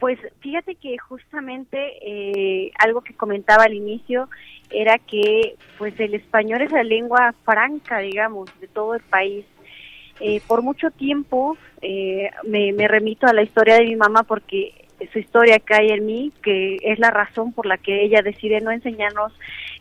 Pues 0.00 0.18
fíjate 0.40 0.74
que 0.74 0.96
justamente 0.98 1.78
eh, 2.00 2.72
algo 2.78 3.02
que 3.02 3.14
comentaba 3.14 3.64
al 3.64 3.74
inicio 3.74 4.28
era 4.70 4.98
que 4.98 5.56
pues 5.78 5.98
el 6.00 6.14
español 6.14 6.62
es 6.62 6.72
la 6.72 6.82
lengua 6.82 7.34
franca, 7.44 7.98
digamos, 7.98 8.50
de 8.60 8.66
todo 8.66 8.94
el 8.94 9.02
país. 9.02 9.44
Eh, 10.18 10.40
por 10.46 10.62
mucho 10.62 10.90
tiempo 10.90 11.56
eh, 11.82 12.30
me, 12.44 12.88
remito 12.88 13.26
a 13.26 13.32
la 13.32 13.42
historia 13.42 13.76
de 13.76 13.86
mi 13.86 13.96
mamá 13.96 14.22
porque 14.22 14.74
su 15.12 15.18
historia 15.18 15.58
cae 15.58 15.92
en 15.94 16.06
mí, 16.06 16.32
que 16.42 16.76
es 16.82 16.98
la 16.98 17.10
razón 17.10 17.52
por 17.52 17.66
la 17.66 17.78
que 17.78 18.02
ella 18.02 18.22
decide 18.22 18.60
no 18.60 18.70
enseñarnos 18.70 19.32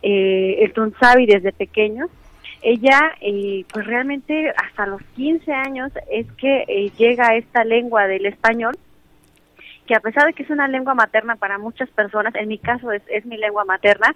eh, 0.02 0.58
el 0.60 0.74
tunzabi 0.74 1.26
desde 1.26 1.52
pequeños. 1.52 2.10
Ella, 2.62 3.14
eh, 3.22 3.64
pues 3.72 3.86
realmente 3.86 4.50
hasta 4.50 4.86
los 4.86 5.02
15 5.16 5.52
años 5.54 5.92
es 6.12 6.30
que 6.34 6.66
eh, 6.68 6.92
llega 6.98 7.30
a 7.30 7.36
esta 7.36 7.64
lengua 7.64 8.08
del 8.08 8.26
español, 8.26 8.78
que 9.90 9.96
a 9.96 10.00
pesar 10.00 10.28
de 10.28 10.34
que 10.34 10.44
es 10.44 10.52
una 10.52 10.68
lengua 10.68 10.94
materna 10.94 11.36
para 11.36 11.58
muchas 11.58 11.90
personas, 11.90 12.36
en 12.36 12.48
mi 12.48 12.60
caso 12.60 12.92
es, 12.92 13.02
es 13.08 13.26
mi 13.26 13.38
lengua 13.38 13.66
materna, 13.66 14.16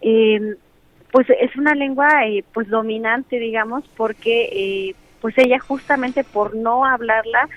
pues 0.00 1.26
es 1.40 1.56
una 1.56 1.74
lengua 1.74 2.10
pues 2.52 2.68
dominante, 2.68 3.38
digamos, 3.38 3.84
porque 3.96 4.94
pues 5.24 5.38
ella 5.38 5.58
justamente 5.58 6.22
por 6.22 6.54
no 6.54 6.84
hablarla, 6.84 7.48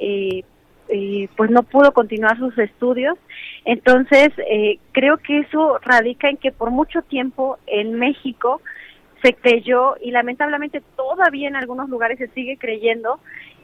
eh, 0.00 0.42
eh, 0.88 1.28
pues 1.36 1.52
no 1.52 1.62
pudo 1.62 1.92
continuar 1.92 2.36
sus 2.36 2.58
estudios. 2.58 3.16
Entonces, 3.64 4.30
eh, 4.50 4.80
creo 4.90 5.18
que 5.18 5.38
eso 5.38 5.78
radica 5.82 6.28
en 6.28 6.36
que 6.36 6.50
por 6.50 6.72
mucho 6.72 7.00
tiempo 7.02 7.58
en 7.68 7.94
México 7.94 8.60
se 9.22 9.34
creyó 9.34 9.94
y 10.02 10.10
lamentablemente 10.10 10.82
todavía 10.96 11.46
en 11.46 11.54
algunos 11.54 11.88
lugares 11.88 12.18
se 12.18 12.26
sigue 12.26 12.56
creyendo 12.56 13.20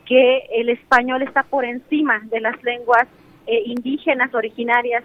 que 0.06 0.46
el 0.52 0.68
español 0.68 1.22
está 1.22 1.42
por 1.42 1.64
encima 1.64 2.20
de 2.30 2.40
las 2.40 2.62
lenguas 2.62 3.08
eh, 3.48 3.62
indígenas 3.66 4.32
originarias 4.32 5.02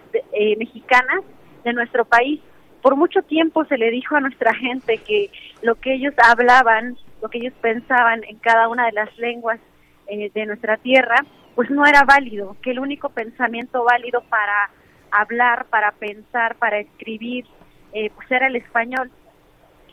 mexicanas 0.58 1.24
de 1.64 1.72
nuestro 1.72 2.04
país. 2.04 2.40
Por 2.82 2.94
mucho 2.94 3.22
tiempo 3.22 3.64
se 3.64 3.78
le 3.78 3.90
dijo 3.90 4.14
a 4.14 4.20
nuestra 4.20 4.54
gente 4.54 4.98
que 4.98 5.30
lo 5.62 5.74
que 5.74 5.94
ellos 5.94 6.14
hablaban, 6.22 6.96
lo 7.20 7.28
que 7.28 7.38
ellos 7.38 7.54
pensaban 7.60 8.22
en 8.24 8.36
cada 8.38 8.68
una 8.68 8.86
de 8.86 8.92
las 8.92 9.16
lenguas 9.18 9.58
de 10.06 10.46
nuestra 10.46 10.76
tierra, 10.76 11.16
pues 11.54 11.70
no 11.70 11.86
era 11.86 12.02
válido, 12.04 12.56
que 12.62 12.72
el 12.72 12.78
único 12.78 13.08
pensamiento 13.08 13.84
válido 13.84 14.22
para 14.28 14.70
hablar, 15.10 15.66
para 15.66 15.92
pensar, 15.92 16.56
para 16.56 16.78
escribir, 16.78 17.46
eh, 17.92 18.10
pues 18.14 18.30
era 18.30 18.48
el 18.48 18.56
español. 18.56 19.10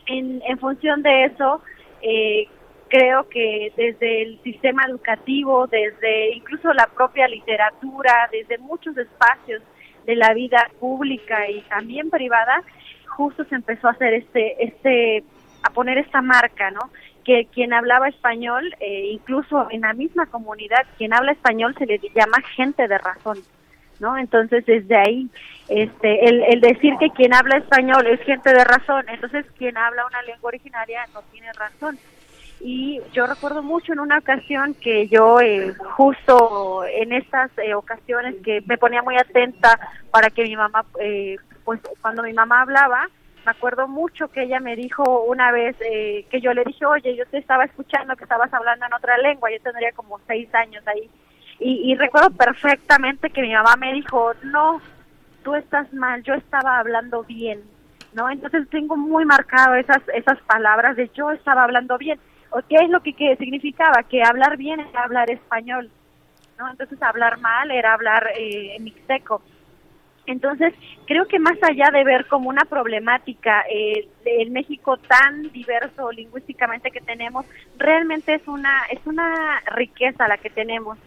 En, 0.06 0.42
en 0.46 0.58
función 0.58 1.02
de 1.02 1.24
eso, 1.26 1.62
eh, 2.02 2.48
creo 2.92 3.26
que 3.30 3.72
desde 3.74 4.22
el 4.22 4.42
sistema 4.42 4.84
educativo, 4.84 5.66
desde 5.66 6.34
incluso 6.34 6.74
la 6.74 6.86
propia 6.88 7.26
literatura, 7.26 8.28
desde 8.30 8.58
muchos 8.58 8.94
espacios 8.98 9.62
de 10.04 10.14
la 10.14 10.34
vida 10.34 10.68
pública 10.78 11.48
y 11.48 11.62
también 11.62 12.10
privada, 12.10 12.62
justo 13.06 13.44
se 13.44 13.54
empezó 13.54 13.88
a 13.88 13.92
hacer 13.92 14.12
este, 14.12 14.62
este, 14.62 15.24
a 15.62 15.70
poner 15.70 15.96
esta 15.96 16.20
marca, 16.20 16.70
¿no? 16.70 16.90
que 17.24 17.46
quien 17.46 17.72
hablaba 17.72 18.08
español, 18.08 18.74
eh, 18.80 19.06
incluso 19.12 19.68
en 19.70 19.82
la 19.82 19.94
misma 19.94 20.26
comunidad, 20.26 20.84
quien 20.98 21.14
habla 21.14 21.32
español 21.32 21.74
se 21.78 21.86
le 21.86 21.98
llama 22.14 22.42
gente 22.56 22.88
de 22.88 22.98
razón, 22.98 23.38
¿no? 24.00 24.18
Entonces, 24.18 24.66
desde 24.66 24.96
ahí, 24.96 25.30
este, 25.68 26.28
el, 26.28 26.42
el 26.42 26.60
decir 26.60 26.94
que 26.98 27.10
quien 27.10 27.32
habla 27.32 27.58
español 27.58 28.06
es 28.08 28.20
gente 28.22 28.52
de 28.52 28.64
razón, 28.64 29.04
entonces 29.08 29.46
quien 29.56 29.78
habla 29.78 30.04
una 30.04 30.20
lengua 30.22 30.48
originaria 30.48 31.06
no 31.14 31.22
tiene 31.30 31.52
razón. 31.52 31.96
Y 32.64 33.00
yo 33.12 33.26
recuerdo 33.26 33.62
mucho 33.62 33.92
en 33.92 34.00
una 34.00 34.18
ocasión 34.18 34.74
que 34.74 35.08
yo, 35.08 35.40
eh, 35.40 35.74
justo 35.96 36.84
en 36.84 37.12
estas 37.12 37.50
eh, 37.58 37.74
ocasiones 37.74 38.36
que 38.44 38.62
me 38.66 38.78
ponía 38.78 39.02
muy 39.02 39.16
atenta 39.16 39.78
para 40.10 40.30
que 40.30 40.44
mi 40.44 40.56
mamá, 40.56 40.84
pues 41.64 41.80
cuando 42.00 42.22
mi 42.22 42.32
mamá 42.32 42.62
hablaba, 42.62 43.08
me 43.44 43.50
acuerdo 43.50 43.88
mucho 43.88 44.28
que 44.28 44.42
ella 44.42 44.60
me 44.60 44.76
dijo 44.76 45.24
una 45.24 45.50
vez 45.50 45.76
eh, 45.80 46.26
que 46.30 46.40
yo 46.40 46.54
le 46.54 46.64
dije, 46.64 46.86
oye, 46.86 47.16
yo 47.16 47.26
te 47.26 47.38
estaba 47.38 47.64
escuchando 47.64 48.16
que 48.16 48.24
estabas 48.24 48.52
hablando 48.54 48.86
en 48.86 48.94
otra 48.94 49.18
lengua, 49.18 49.50
yo 49.50 49.60
tendría 49.60 49.92
como 49.92 50.20
seis 50.26 50.52
años 50.54 50.86
ahí. 50.86 51.10
Y, 51.64 51.94
recuerdo 51.94 52.30
perfectamente 52.30 53.30
que 53.30 53.40
mi 53.40 53.52
mamá 53.52 53.76
me 53.76 53.92
dijo, 53.92 54.32
no, 54.42 54.80
tú 55.44 55.54
estás 55.54 55.92
mal, 55.94 56.20
yo 56.24 56.34
estaba 56.34 56.80
hablando 56.80 57.22
bien, 57.22 57.62
¿no? 58.14 58.28
Entonces 58.28 58.68
tengo 58.68 58.96
muy 58.96 59.24
marcado 59.24 59.76
esas, 59.76 60.02
esas 60.12 60.40
palabras 60.40 60.96
de 60.96 61.08
yo 61.14 61.30
estaba 61.30 61.62
hablando 61.62 61.98
bien. 61.98 62.18
¿O 62.52 62.60
qué 62.68 62.76
es 62.76 62.90
lo 62.90 63.00
que, 63.02 63.36
significaba? 63.36 64.02
Que 64.04 64.22
hablar 64.22 64.56
bien 64.56 64.80
era 64.80 65.04
hablar 65.04 65.30
español, 65.30 65.90
¿no? 66.58 66.70
Entonces 66.70 67.02
hablar 67.02 67.38
mal 67.38 67.70
era 67.70 67.94
hablar 67.94 68.28
eh, 68.38 68.76
mixteco. 68.80 69.42
Entonces, 70.26 70.72
creo 71.06 71.26
que 71.26 71.38
más 71.38 71.56
allá 71.62 71.90
de 71.92 72.04
ver 72.04 72.26
como 72.26 72.48
una 72.48 72.64
problemática 72.64 73.64
eh, 73.68 74.06
el 74.24 74.50
México 74.50 74.96
tan 74.96 75.50
diverso 75.50 76.12
lingüísticamente 76.12 76.90
que 76.90 77.00
tenemos, 77.00 77.44
realmente 77.76 78.34
es 78.34 78.46
una 78.46 78.84
es 78.90 79.00
una 79.06 79.60
riqueza 79.74 80.28
la 80.28 80.36
que 80.36 80.50
tenemos. 80.50 80.98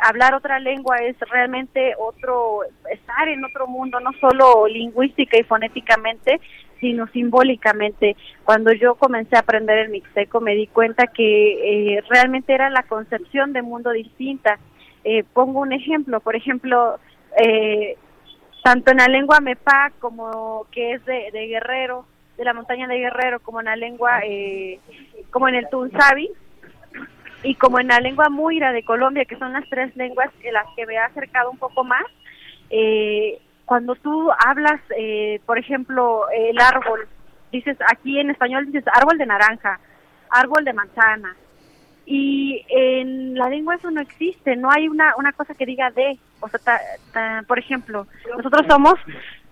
Hablar 0.00 0.34
otra 0.34 0.60
lengua 0.60 0.98
es 0.98 1.18
realmente 1.18 1.94
otro 1.98 2.60
estar 2.92 3.26
en 3.26 3.44
otro 3.44 3.66
mundo, 3.66 3.98
no 3.98 4.12
solo 4.20 4.68
lingüística 4.68 5.36
y 5.36 5.42
fonéticamente, 5.42 6.40
sino 6.80 7.06
simbólicamente. 7.08 8.16
Cuando 8.44 8.72
yo 8.72 8.94
comencé 8.94 9.36
a 9.36 9.40
aprender 9.40 9.78
el 9.78 9.90
mixteco 9.90 10.40
me 10.40 10.54
di 10.54 10.66
cuenta 10.66 11.06
que 11.06 11.96
eh, 11.96 12.02
realmente 12.08 12.52
era 12.52 12.70
la 12.70 12.82
concepción 12.84 13.52
de 13.52 13.62
mundo 13.62 13.90
distinta 13.90 14.58
Eh, 15.04 15.24
pongo 15.32 15.60
un 15.60 15.72
ejemplo, 15.72 16.20
por 16.20 16.34
ejemplo, 16.34 16.98
eh, 17.36 17.96
tanto 18.62 18.90
en 18.90 18.98
la 18.98 19.06
lengua 19.06 19.40
Mepa 19.40 19.92
como 20.00 20.66
que 20.72 20.94
es 20.94 21.04
de, 21.06 21.46
Guerrero, 21.46 22.04
de 22.36 22.44
la 22.44 22.52
montaña 22.52 22.86
de 22.86 22.98
Guerrero, 22.98 23.40
como 23.40 23.60
en 23.60 23.66
la 23.66 23.76
lengua, 23.76 24.20
eh, 24.24 24.78
como 25.30 25.48
en 25.48 25.54
el 25.54 25.68
Tunzabi, 25.70 26.28
y 27.42 27.54
como 27.54 27.78
en 27.78 27.88
la 27.88 28.00
lengua 28.00 28.28
Muira 28.28 28.72
de 28.72 28.82
Colombia, 28.82 29.24
que 29.24 29.38
son 29.38 29.52
las 29.52 29.68
tres 29.70 29.94
lenguas 29.96 30.30
en 30.42 30.52
las 30.52 30.66
que 30.74 30.84
me 30.84 30.94
he 30.94 30.98
acercado 30.98 31.50
un 31.50 31.58
poco 31.58 31.84
más, 31.84 32.04
eh, 32.70 33.38
cuando 33.68 33.94
tú 33.96 34.30
hablas, 34.46 34.80
eh, 34.96 35.42
por 35.44 35.58
ejemplo, 35.58 36.22
el 36.30 36.58
árbol, 36.58 37.06
dices 37.52 37.76
aquí 37.86 38.18
en 38.18 38.30
español 38.30 38.64
dices 38.64 38.82
árbol 38.90 39.18
de 39.18 39.26
naranja, 39.26 39.78
árbol 40.30 40.64
de 40.64 40.72
manzana, 40.72 41.36
y 42.06 42.64
en 42.70 43.34
la 43.34 43.50
lengua 43.50 43.74
eso 43.74 43.90
no 43.90 44.00
existe, 44.00 44.56
no 44.56 44.70
hay 44.70 44.88
una, 44.88 45.14
una 45.18 45.32
cosa 45.32 45.54
que 45.54 45.66
diga 45.66 45.90
de, 45.90 46.18
o 46.40 46.48
sea, 46.48 46.80
por 47.46 47.58
ejemplo, 47.58 48.06
nosotros 48.34 48.62
somos 48.66 48.94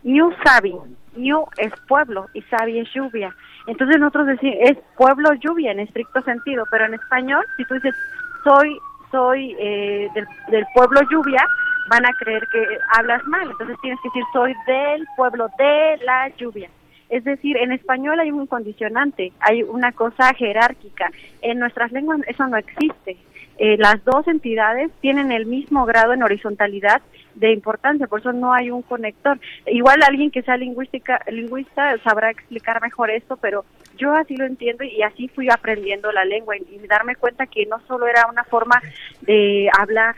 New 0.02 0.32
Sabi, 0.42 0.74
New 1.14 1.44
es 1.58 1.74
pueblo 1.86 2.28
y 2.32 2.40
Sabi 2.40 2.78
es 2.78 2.88
lluvia. 2.94 3.36
Entonces 3.66 4.00
nosotros 4.00 4.28
decimos, 4.28 4.56
es 4.62 4.78
pueblo 4.96 5.34
lluvia 5.34 5.72
en 5.72 5.80
estricto 5.80 6.22
sentido, 6.22 6.64
pero 6.70 6.86
en 6.86 6.94
español, 6.94 7.44
si 7.58 7.66
tú 7.66 7.74
dices, 7.74 7.94
soy 8.42 8.78
soy 9.10 9.54
eh, 9.60 10.08
del, 10.14 10.26
del 10.48 10.64
pueblo 10.74 11.02
lluvia, 11.10 11.46
van 11.88 12.06
a 12.06 12.12
creer 12.18 12.46
que 12.52 12.66
hablas 12.96 13.24
mal. 13.24 13.50
Entonces 13.50 13.76
tienes 13.80 14.00
que 14.00 14.08
decir, 14.08 14.24
soy 14.32 14.54
del 14.66 15.06
pueblo 15.16 15.48
de 15.58 15.98
la 16.04 16.28
lluvia. 16.36 16.68
Es 17.08 17.24
decir, 17.24 17.56
en 17.56 17.72
español 17.72 18.18
hay 18.18 18.30
un 18.30 18.46
condicionante, 18.46 19.32
hay 19.40 19.62
una 19.62 19.92
cosa 19.92 20.34
jerárquica. 20.34 21.10
En 21.40 21.58
nuestras 21.58 21.92
lenguas 21.92 22.20
eso 22.26 22.46
no 22.48 22.56
existe. 22.56 23.16
Eh, 23.58 23.76
las 23.78 24.04
dos 24.04 24.28
entidades 24.28 24.90
tienen 25.00 25.32
el 25.32 25.46
mismo 25.46 25.86
grado 25.86 26.12
en 26.12 26.22
horizontalidad 26.22 27.00
de 27.36 27.52
importancia, 27.52 28.06
por 28.06 28.20
eso 28.20 28.32
no 28.32 28.52
hay 28.52 28.70
un 28.70 28.82
conector. 28.82 29.38
Igual 29.66 30.02
alguien 30.02 30.30
que 30.30 30.42
sea 30.42 30.56
lingüística, 30.58 31.20
lingüista 31.30 31.96
sabrá 31.98 32.30
explicar 32.30 32.82
mejor 32.82 33.10
esto, 33.10 33.36
pero 33.36 33.64
yo 33.96 34.12
así 34.12 34.36
lo 34.36 34.44
entiendo 34.44 34.84
y 34.84 35.02
así 35.02 35.28
fui 35.28 35.48
aprendiendo 35.48 36.12
la 36.12 36.24
lengua 36.24 36.56
y, 36.56 36.66
y 36.70 36.86
darme 36.86 37.16
cuenta 37.16 37.46
que 37.46 37.64
no 37.64 37.80
solo 37.86 38.06
era 38.06 38.26
una 38.30 38.44
forma 38.44 38.82
de 39.22 39.70
hablar, 39.78 40.16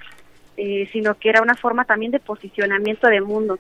eh, 0.59 0.89
sino 0.93 1.15
que 1.15 1.29
era 1.29 1.41
una 1.41 1.55
forma 1.55 1.85
también 1.85 2.11
de 2.11 2.19
posicionamiento 2.19 3.07
de 3.07 3.21
mundo. 3.21 3.59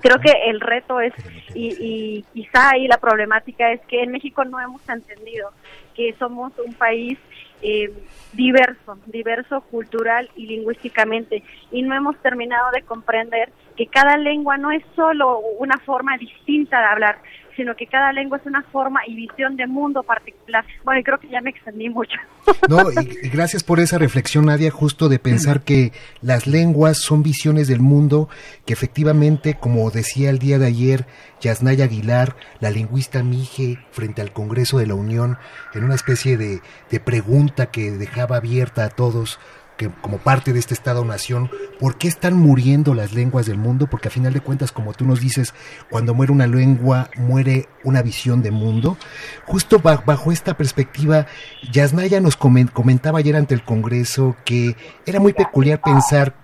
Creo 0.00 0.18
que 0.18 0.32
el 0.46 0.60
reto 0.60 1.00
es, 1.00 1.12
y, 1.54 1.76
y 1.78 2.24
quizá 2.32 2.70
ahí 2.70 2.88
la 2.88 2.96
problemática 2.96 3.70
es 3.70 3.82
que 3.82 4.02
en 4.02 4.12
México 4.12 4.44
no 4.44 4.58
hemos 4.58 4.80
entendido 4.88 5.50
que 5.94 6.14
somos 6.18 6.52
un 6.64 6.72
país 6.74 7.18
eh, 7.62 7.92
diverso, 8.32 8.98
diverso 9.06 9.60
cultural 9.62 10.30
y 10.36 10.46
lingüísticamente, 10.46 11.42
y 11.70 11.82
no 11.82 11.94
hemos 11.94 12.16
terminado 12.22 12.70
de 12.70 12.82
comprender 12.82 13.50
que 13.76 13.86
cada 13.86 14.16
lengua 14.16 14.56
no 14.56 14.70
es 14.70 14.82
solo 14.94 15.38
una 15.58 15.78
forma 15.78 16.16
distinta 16.16 16.78
de 16.78 16.86
hablar, 16.86 17.18
sino 17.56 17.74
que 17.74 17.86
cada 17.86 18.12
lengua 18.12 18.38
es 18.38 18.46
una 18.46 18.62
forma 18.64 19.00
y 19.06 19.14
visión 19.14 19.56
de 19.56 19.66
mundo 19.66 20.02
particular. 20.02 20.64
Bueno, 20.84 21.00
creo 21.04 21.18
que 21.18 21.28
ya 21.28 21.40
me 21.40 21.50
extendí 21.50 21.88
mucho. 21.88 22.16
No, 22.68 22.90
y, 22.90 23.28
gracias 23.28 23.62
por 23.62 23.78
esa 23.78 23.98
reflexión, 23.98 24.46
Nadia, 24.46 24.70
justo 24.70 25.08
de 25.08 25.18
pensar 25.18 25.62
que 25.62 25.92
las 26.20 26.46
lenguas 26.46 26.98
son 26.98 27.22
visiones 27.22 27.68
del 27.68 27.80
mundo, 27.80 28.28
que 28.64 28.72
efectivamente, 28.72 29.54
como 29.54 29.90
decía 29.90 30.30
el 30.30 30.38
día 30.38 30.58
de 30.58 30.66
ayer 30.66 31.06
Yasnaya 31.40 31.84
Aguilar, 31.84 32.34
la 32.60 32.70
lingüista 32.70 33.22
Mije, 33.22 33.78
frente 33.92 34.20
al 34.20 34.32
Congreso 34.32 34.78
de 34.78 34.86
la 34.86 34.94
Unión, 34.94 35.38
en 35.74 35.84
una 35.84 35.94
especie 35.94 36.36
de, 36.36 36.60
de 36.90 37.00
pregunta 37.00 37.70
que 37.70 37.92
dejaba 37.92 38.36
abierta 38.36 38.84
a 38.84 38.90
todos, 38.90 39.38
que 39.76 39.90
como 39.90 40.18
parte 40.18 40.52
de 40.52 40.58
este 40.58 40.74
Estado-nación, 40.74 41.50
¿por 41.78 41.98
qué 41.98 42.08
están 42.08 42.34
muriendo 42.34 42.94
las 42.94 43.12
lenguas 43.12 43.46
del 43.46 43.58
mundo? 43.58 43.86
Porque 43.88 44.08
a 44.08 44.10
final 44.10 44.32
de 44.32 44.40
cuentas, 44.40 44.72
como 44.72 44.94
tú 44.94 45.04
nos 45.04 45.20
dices, 45.20 45.54
cuando 45.90 46.14
muere 46.14 46.32
una 46.32 46.46
lengua, 46.46 47.10
muere 47.16 47.68
una 47.84 48.02
visión 48.02 48.42
de 48.42 48.50
mundo. 48.50 48.96
Justo 49.44 49.78
bajo 49.80 50.32
esta 50.32 50.56
perspectiva, 50.56 51.26
Yasnaya 51.70 52.20
nos 52.20 52.36
comentaba 52.36 53.18
ayer 53.18 53.36
ante 53.36 53.54
el 53.54 53.64
Congreso 53.64 54.36
que 54.44 54.76
era 55.04 55.20
muy 55.20 55.32
peculiar 55.32 55.80
pensar 55.80 56.34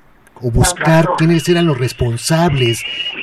o 0.40 0.51
buscar 0.51 1.09
quiénes 1.16 1.49
eran 1.49 1.66
los 1.66 1.79
responsables 1.79 2.81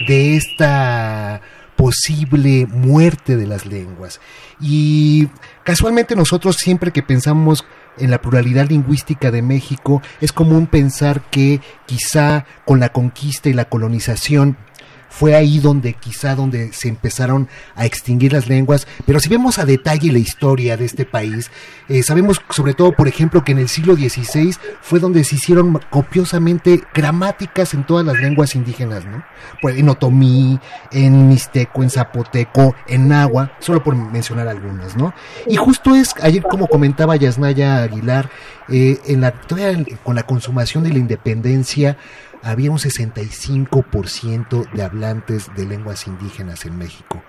de 0.07 0.37
esta 0.37 1.41
posible 1.75 2.65
muerte 2.65 3.37
de 3.37 3.47
las 3.47 3.65
lenguas. 3.65 4.19
Y 4.59 5.29
casualmente 5.63 6.15
nosotros 6.15 6.57
siempre 6.57 6.91
que 6.91 7.03
pensamos 7.03 7.65
en 7.99 8.11
la 8.11 8.21
pluralidad 8.21 8.69
lingüística 8.69 9.31
de 9.31 9.41
México, 9.41 10.01
es 10.21 10.31
común 10.31 10.67
pensar 10.67 11.21
que 11.29 11.61
quizá 11.85 12.45
con 12.65 12.79
la 12.79 12.89
conquista 12.89 13.49
y 13.49 13.53
la 13.53 13.65
colonización 13.65 14.57
fue 15.09 15.35
ahí 15.35 15.59
donde 15.59 15.93
quizá 15.93 16.35
donde 16.35 16.71
se 16.73 16.87
empezaron 16.87 17.47
a 17.75 17.85
extinguir 17.85 18.33
las 18.33 18.47
lenguas, 18.47 18.87
pero 19.05 19.19
si 19.19 19.29
vemos 19.29 19.59
a 19.59 19.65
detalle 19.65 20.11
la 20.11 20.19
historia 20.19 20.77
de 20.77 20.85
este 20.85 21.05
país, 21.05 21.51
eh, 21.89 22.03
sabemos 22.03 22.41
sobre 22.49 22.73
todo, 22.73 22.93
por 22.93 23.07
ejemplo, 23.07 23.43
que 23.43 23.51
en 23.51 23.59
el 23.59 23.69
siglo 23.69 23.95
XVI 23.95 24.55
fue 24.81 24.99
donde 24.99 25.23
se 25.23 25.35
hicieron 25.35 25.79
copiosamente 25.89 26.81
gramáticas 26.93 27.73
en 27.73 27.85
todas 27.85 28.05
las 28.05 28.19
lenguas 28.19 28.55
indígenas, 28.55 29.05
¿no? 29.05 29.23
Pues 29.61 29.77
en 29.77 29.89
otomí, 29.89 30.59
en 30.91 31.27
mixteco, 31.27 31.83
en 31.83 31.89
zapoteco, 31.89 32.75
en 32.87 33.07
náhuatl, 33.07 33.51
solo 33.59 33.83
por 33.83 33.95
mencionar 33.95 34.47
algunas, 34.47 34.95
¿no? 34.95 35.13
Y 35.47 35.55
justo 35.55 35.95
es, 35.95 36.13
ayer 36.21 36.43
como 36.43 36.67
comentaba 36.67 37.15
Yasnaya 37.15 37.83
Aguilar, 37.83 38.29
eh, 38.71 38.99
en 39.07 39.21
la, 39.21 39.33
con 40.03 40.15
la 40.15 40.23
consumación 40.23 40.83
de 40.83 40.91
la 40.91 40.99
independencia, 40.99 41.97
había 42.41 42.71
un 42.71 42.77
65% 42.77 44.71
de 44.71 44.83
hablantes 44.83 45.49
de 45.55 45.65
lenguas 45.65 46.07
indígenas 46.07 46.65
en 46.65 46.77
México. 46.77 47.21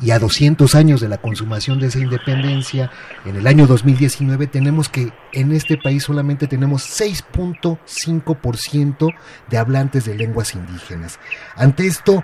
Y 0.00 0.10
a 0.10 0.18
200 0.18 0.74
años 0.74 1.00
de 1.00 1.08
la 1.08 1.16
consumación 1.18 1.78
de 1.80 1.86
esa 1.88 2.00
independencia, 2.00 2.90
en 3.24 3.36
el 3.36 3.46
año 3.46 3.66
2019 3.66 4.46
tenemos 4.46 4.88
que 4.88 5.12
en 5.32 5.52
este 5.52 5.76
país 5.78 6.04
solamente 6.04 6.46
tenemos 6.46 6.82
6.5% 7.00 9.14
de 9.48 9.58
hablantes 9.58 10.04
de 10.04 10.14
lenguas 10.14 10.54
indígenas. 10.54 11.18
Ante 11.56 11.86
esto, 11.86 12.22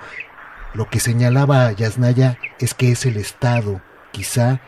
lo 0.75 0.91
que 0.91 1.01
señalaba 1.01 1.73
Yasnaya 1.73 2.39
es 2.59 2.75
que 2.75 2.93
es 2.93 3.07
el 3.07 3.17
Estado, 3.17 3.81
quizá, 4.13 4.61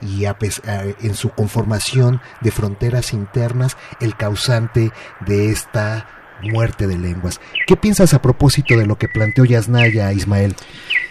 y 0.00 0.26
en 0.26 1.14
su 1.14 1.30
conformación 1.30 2.20
de 2.40 2.52
fronteras 2.52 3.12
internas, 3.12 3.76
el 4.00 4.16
causante 4.16 4.92
de 5.26 5.50
esta 5.50 6.17
muerte 6.42 6.86
de 6.86 6.98
lenguas. 6.98 7.40
¿Qué 7.66 7.76
piensas 7.76 8.14
a 8.14 8.22
propósito 8.22 8.76
de 8.76 8.86
lo 8.86 8.96
que 8.96 9.08
planteó 9.08 9.44
Yasnaya, 9.44 10.12
Ismael? 10.12 10.54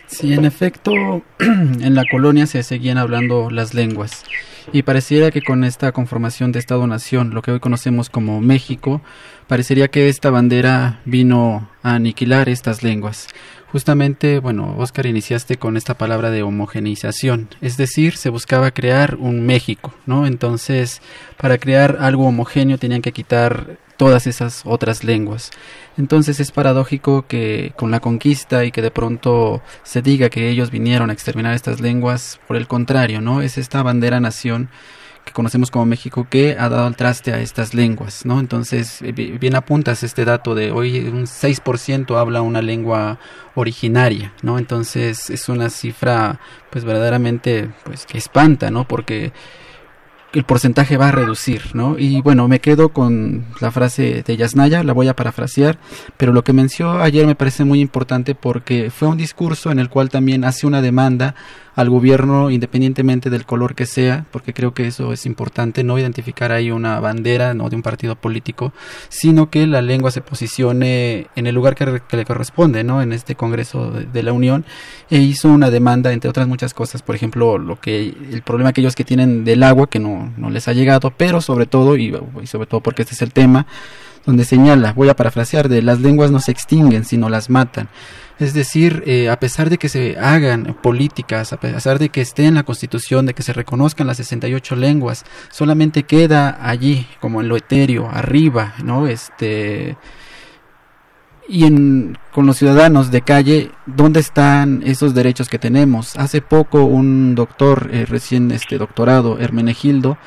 Sí, 0.07 0.33
en 0.33 0.45
efecto, 0.45 0.91
en 1.39 1.95
la 1.95 2.05
colonia 2.09 2.45
se 2.47 2.63
seguían 2.63 2.97
hablando 2.97 3.49
las 3.49 3.73
lenguas 3.73 4.23
y 4.73 4.83
pareciera 4.83 5.31
que 5.31 5.41
con 5.41 5.63
esta 5.63 5.91
conformación 5.91 6.51
de 6.51 6.59
Estado-Nación, 6.59 7.33
lo 7.33 7.41
que 7.41 7.51
hoy 7.51 7.59
conocemos 7.59 8.09
como 8.09 8.41
México, 8.41 9.01
parecería 9.47 9.87
que 9.87 10.09
esta 10.09 10.29
bandera 10.29 10.99
vino 11.05 11.69
a 11.83 11.95
aniquilar 11.95 12.49
estas 12.49 12.83
lenguas. 12.83 13.27
Justamente, 13.71 14.39
bueno, 14.39 14.75
Oscar 14.77 15.05
iniciaste 15.05 15.57
con 15.57 15.77
esta 15.77 15.97
palabra 15.97 16.31
de 16.31 16.43
homogeneización, 16.43 17.49
es 17.61 17.77
decir, 17.77 18.15
se 18.15 18.29
buscaba 18.29 18.71
crear 18.71 19.15
un 19.15 19.45
México, 19.45 19.93
¿no? 20.05 20.25
Entonces, 20.25 21.01
para 21.37 21.57
crear 21.57 21.97
algo 21.99 22.27
homogéneo 22.27 22.77
tenían 22.77 23.01
que 23.01 23.11
quitar 23.11 23.77
todas 23.97 24.27
esas 24.27 24.61
otras 24.65 25.03
lenguas. 25.03 25.51
Entonces 25.97 26.39
es 26.39 26.51
paradójico 26.51 27.25
que 27.27 27.73
con 27.75 27.91
la 27.91 27.99
conquista 27.99 28.63
y 28.63 28.71
que 28.71 28.81
de 28.81 28.91
pronto 28.91 29.61
se 29.83 30.01
diga 30.01 30.29
que 30.29 30.49
ellos 30.49 30.71
vinieron 30.71 31.09
a 31.09 31.13
exterminar 31.13 31.53
estas 31.53 31.81
lenguas, 31.81 32.39
por 32.47 32.55
el 32.55 32.67
contrario, 32.67 33.19
¿no? 33.21 33.41
Es 33.41 33.57
esta 33.57 33.83
bandera 33.83 34.19
nación 34.19 34.69
que 35.27 35.33
conocemos 35.33 35.71
como 35.71 35.85
México 35.85 36.25
que 36.29 36.55
ha 36.57 36.69
dado 36.69 36.87
el 36.87 36.95
traste 36.95 37.33
a 37.33 37.41
estas 37.41 37.73
lenguas, 37.73 38.25
¿no? 38.25 38.39
Entonces, 38.39 39.01
eh, 39.01 39.11
bien 39.11 39.55
apuntas 39.55 40.01
este 40.01 40.23
dato 40.23 40.55
de 40.55 40.71
hoy 40.71 40.99
un 40.99 41.27
6% 41.27 42.17
habla 42.17 42.41
una 42.41 42.61
lengua 42.61 43.19
originaria, 43.53 44.33
¿no? 44.41 44.57
Entonces, 44.57 45.29
es 45.29 45.49
una 45.49 45.69
cifra 45.69 46.39
pues 46.69 46.85
verdaderamente 46.85 47.69
pues 47.83 48.05
que 48.05 48.17
espanta, 48.17 48.71
¿no? 48.71 48.87
Porque 48.87 49.33
el 50.33 50.43
porcentaje 50.43 50.97
va 50.97 51.07
a 51.09 51.11
reducir, 51.11 51.61
¿no? 51.73 51.97
Y 51.97 52.21
bueno, 52.21 52.47
me 52.47 52.59
quedo 52.59 52.89
con 52.89 53.45
la 53.61 53.71
frase 53.71 54.23
de 54.25 54.37
Yasnaya, 54.37 54.83
la 54.83 54.93
voy 54.93 55.07
a 55.07 55.15
parafrasear, 55.15 55.79
pero 56.17 56.33
lo 56.33 56.43
que 56.43 56.53
mencionó 56.53 57.01
ayer 57.01 57.25
me 57.25 57.35
parece 57.35 57.63
muy 57.63 57.79
importante 57.79 58.35
porque 58.35 58.91
fue 58.91 59.07
un 59.07 59.17
discurso 59.17 59.71
en 59.71 59.79
el 59.79 59.89
cual 59.89 60.09
también 60.09 60.43
hace 60.43 60.67
una 60.67 60.81
demanda 60.81 61.35
al 61.77 61.91
gobierno 61.91 62.49
independientemente 62.49 63.29
del 63.29 63.45
color 63.45 63.75
que 63.75 63.85
sea, 63.85 64.25
porque 64.31 64.51
creo 64.51 64.73
que 64.73 64.87
eso 64.87 65.13
es 65.13 65.27
importante, 65.27 65.83
no 65.83 65.99
identificar 65.99 66.51
ahí 66.51 66.71
una 66.71 66.99
bandera 66.99 67.53
no 67.53 67.69
de 67.69 67.75
un 67.75 67.83
partido 67.83 68.15
político, 68.15 68.73
sino 69.09 69.51
que 69.51 69.67
la 69.67 69.83
lengua 69.83 70.09
se 70.09 70.21
posicione 70.21 71.27
en 71.35 71.45
el 71.45 71.53
lugar 71.53 71.75
que, 71.75 72.01
le 72.17 72.25
corresponde, 72.25 72.83
¿no? 72.83 73.03
En 73.03 73.13
este 73.13 73.35
Congreso 73.35 73.91
de, 73.91 74.23
la 74.23 74.33
Unión 74.33 74.65
e 75.11 75.19
hizo 75.19 75.49
una 75.49 75.69
demanda 75.69 76.11
entre 76.11 76.31
otras 76.31 76.47
muchas 76.47 76.73
cosas, 76.73 77.03
por 77.03 77.15
ejemplo, 77.15 77.59
lo 77.59 77.79
que 77.79 78.07
el 78.31 78.41
problema 78.41 78.71
aquellos 78.71 78.95
que 78.95 79.03
tienen 79.03 79.45
del 79.45 79.61
agua 79.61 79.87
que 79.87 79.99
no, 79.99 80.33
no 80.35 80.49
les 80.49 80.67
ha 80.67 80.73
llegado, 80.73 81.13
pero 81.15 81.41
sobre 81.41 81.67
todo 81.67 81.95
y 81.95 82.11
sobre 82.45 82.65
todo 82.65 82.81
porque 82.81 83.03
este 83.03 83.13
es 83.13 83.21
el 83.21 83.31
tema 83.31 83.67
donde 84.27 84.43
señala, 84.43 84.91
voy 84.91 85.07
a 85.07 85.15
parafrasear, 85.15 85.69
de 85.69 85.81
las 85.81 86.01
lenguas 86.01 86.31
no 86.31 86.41
se 86.41 86.51
extinguen, 86.51 87.05
sino 87.05 87.29
las 87.29 87.49
matan. 87.49 87.87
Es 88.39 88.53
decir, 88.53 89.01
eh, 89.07 89.29
a 89.29 89.39
pesar 89.39 89.69
de 89.69 89.77
que 89.77 89.87
se 89.87 90.17
hagan 90.19 90.77
políticas, 90.83 91.53
a 91.53 91.57
pesar 91.57 91.97
de 91.97 92.09
que 92.09 92.21
esté 92.21 92.45
en 92.45 92.55
la 92.55 92.63
Constitución, 92.63 93.25
de 93.25 93.33
que 93.33 93.41
se 93.41 93.53
reconozcan 93.53 94.05
las 94.05 94.17
68 94.17 94.75
lenguas, 94.75 95.23
solamente 95.49 96.03
queda 96.03 96.59
allí, 96.61 97.07
como 97.21 97.39
en 97.39 97.47
lo 97.47 97.55
etéreo, 97.55 98.09
arriba, 98.09 98.75
¿no? 98.83 99.07
Este, 99.07 99.97
y 101.47 101.63
en, 101.63 102.17
con 102.33 102.45
los 102.45 102.57
ciudadanos 102.57 103.09
de 103.09 103.21
calle, 103.21 103.71
¿dónde 103.85 104.19
están 104.19 104.83
esos 104.85 105.13
derechos 105.13 105.47
que 105.47 105.57
tenemos? 105.57 106.17
Hace 106.17 106.41
poco 106.41 106.83
un 106.83 107.33
doctor 107.33 107.89
eh, 107.93 108.05
recién 108.05 108.51
este 108.51 108.77
doctorado, 108.77 109.39
Hermenegildo, 109.39 110.17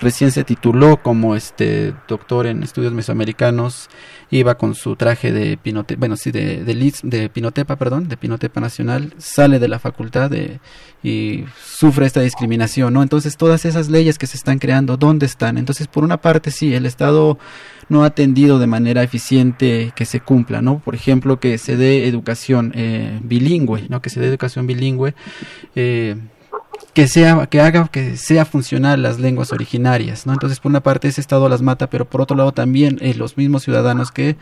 recién 0.00 0.30
se 0.30 0.44
tituló 0.44 1.02
como 1.02 1.34
este 1.34 1.94
doctor 2.06 2.46
en 2.46 2.62
estudios 2.62 2.92
mesoamericanos, 2.92 3.88
iba 4.30 4.56
con 4.56 4.74
su 4.74 4.96
traje 4.96 5.32
de 5.32 5.56
pinotepa, 5.56 5.98
bueno, 5.98 6.16
sí, 6.16 6.30
de, 6.30 6.64
de, 6.64 6.94
de 7.02 7.28
pinotepa, 7.28 7.76
perdón, 7.76 8.08
de 8.08 8.16
pinotepa 8.16 8.60
nacional, 8.60 9.14
sale 9.18 9.58
de 9.58 9.68
la 9.68 9.78
facultad 9.78 10.30
de, 10.30 10.60
y 11.02 11.44
sufre 11.62 12.06
esta 12.06 12.20
discriminación, 12.20 12.94
¿no? 12.94 13.02
Entonces, 13.02 13.36
todas 13.36 13.64
esas 13.64 13.88
leyes 13.88 14.18
que 14.18 14.26
se 14.26 14.36
están 14.36 14.58
creando, 14.58 14.96
¿dónde 14.96 15.26
están? 15.26 15.58
Entonces, 15.58 15.86
por 15.86 16.04
una 16.04 16.20
parte, 16.20 16.50
sí, 16.50 16.74
el 16.74 16.86
Estado 16.86 17.38
no 17.88 18.02
ha 18.04 18.06
atendido 18.06 18.58
de 18.58 18.66
manera 18.66 19.02
eficiente 19.02 19.92
que 19.94 20.04
se 20.04 20.20
cumpla, 20.20 20.62
¿no? 20.62 20.78
Por 20.78 20.94
ejemplo, 20.94 21.40
que 21.40 21.58
se 21.58 21.76
dé 21.76 22.06
educación 22.06 22.72
eh, 22.74 23.18
bilingüe, 23.22 23.86
¿no? 23.88 24.02
Que 24.02 24.10
se 24.10 24.20
dé 24.20 24.26
educación 24.26 24.66
bilingüe. 24.66 25.14
Eh, 25.74 26.16
que 26.94 27.06
sea 27.06 27.46
que 27.46 27.60
haga 27.60 27.88
que 27.88 28.16
sea 28.16 28.44
funcional 28.44 29.02
las 29.02 29.20
lenguas 29.20 29.52
originarias 29.52 30.26
no 30.26 30.32
entonces 30.32 30.58
por 30.58 30.70
una 30.70 30.80
parte 30.80 31.08
ese 31.08 31.20
estado 31.20 31.48
las 31.48 31.62
mata 31.62 31.88
pero 31.88 32.04
por 32.04 32.20
otro 32.20 32.36
lado 32.36 32.52
también 32.52 32.98
eh, 33.00 33.14
los 33.14 33.36
mismos 33.36 33.62
ciudadanos 33.62 34.10
que 34.10 34.36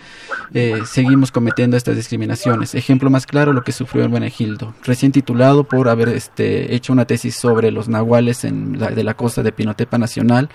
eh, 0.55 0.83
seguimos 0.87 1.31
cometiendo 1.31 1.77
estas 1.77 1.97
discriminaciones. 1.97 2.75
Ejemplo 2.75 3.11
más 3.11 3.27
claro 3.27 3.53
lo 3.53 3.63
que 3.63 3.73
sufrió 3.73 4.05
el 4.05 4.11
Benegildo 4.11 4.75
recién 4.85 5.13
titulado 5.13 5.65
por 5.65 5.89
haber 5.89 6.09
este 6.11 6.75
hecho 6.75 6.93
una 6.93 7.05
tesis 7.05 7.35
sobre 7.35 7.71
los 7.71 7.89
nahuales 7.89 8.45
en 8.45 8.79
la, 8.79 8.91
de 8.91 9.05
la 9.05 9.15
costa 9.15 9.43
de 9.43 9.53
Pinotepa 9.53 9.99
Nacional. 9.99 10.49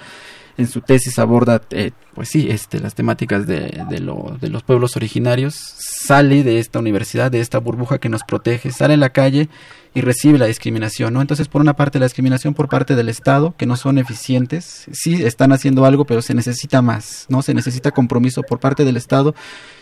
En 0.58 0.68
su 0.68 0.82
tesis 0.82 1.18
aborda, 1.18 1.62
eh, 1.72 1.92
pues 2.14 2.28
sí, 2.30 2.48
este, 2.50 2.80
las 2.82 2.94
temáticas 2.94 3.48
de, 3.48 3.84
de, 3.90 4.00
lo, 4.00 4.38
de 4.40 4.50
los 4.50 4.64
pueblos 4.64 4.98
originarios, 4.98 5.56
sale 5.56 6.44
de 6.44 6.60
esta 6.60 6.78
universidad, 6.78 7.32
de 7.32 7.40
esta 7.40 7.58
burbuja 7.60 8.00
que 8.00 8.10
nos 8.10 8.24
protege, 8.24 8.72
sale 8.72 8.96
a 8.96 8.98
la 8.98 9.12
calle 9.12 9.50
y 9.94 10.02
recibe 10.02 10.38
la 10.38 10.46
discriminación, 10.46 11.14
¿no? 11.14 11.22
Entonces, 11.22 11.48
por 11.48 11.62
una 11.62 11.76
parte, 11.76 12.00
la 12.00 12.06
discriminación 12.06 12.54
por 12.54 12.70
parte 12.70 12.96
del 12.96 13.10
Estado, 13.10 13.54
que 13.58 13.66
no 13.66 13.76
son 13.76 13.98
eficientes, 13.98 14.86
sí 14.94 15.24
están 15.24 15.52
haciendo 15.52 15.86
algo, 15.86 16.06
pero 16.06 16.22
se 16.22 16.34
necesita 16.34 16.82
más, 16.82 17.26
¿no? 17.28 17.42
Se 17.42 17.54
necesita 17.54 17.92
compromiso 17.92 18.42
por 18.44 18.60
parte 18.60 18.86
del 18.86 18.96
Estado 18.96 19.36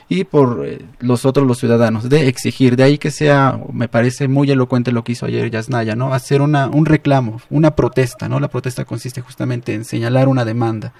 y 0.08 0.24
por 0.24 0.65
eh, 0.65 0.80
los 1.00 1.26
otros, 1.26 1.45
los 1.45 1.60
ciudadanos, 1.60 2.10
de 2.10 2.28
exigir, 2.28 2.76
de 2.76 2.84
ahí 2.84 2.98
que 2.98 3.12
sea, 3.12 3.60
me 3.72 3.88
parece 3.88 4.28
muy 4.28 4.50
elocuente 4.50 4.91
lo 4.91 5.04
que 5.04 5.12
hizo 5.12 5.28
ayer 5.28 5.52
Yasnaya, 5.52 5.95
¿no? 5.95 6.13
Hacer 6.13 6.41
una, 6.41 6.67
un 6.67 6.88
reclamo, 6.88 7.39
una 7.52 7.76
protesta, 7.76 8.28
¿no? 8.28 8.39
La 8.39 8.48
protesta 8.48 8.86
consiste 8.86 9.22
justamente 9.22 9.76
en 9.76 9.86
señalar 9.86 10.28
una 10.28 10.43
demanda. 10.43 10.93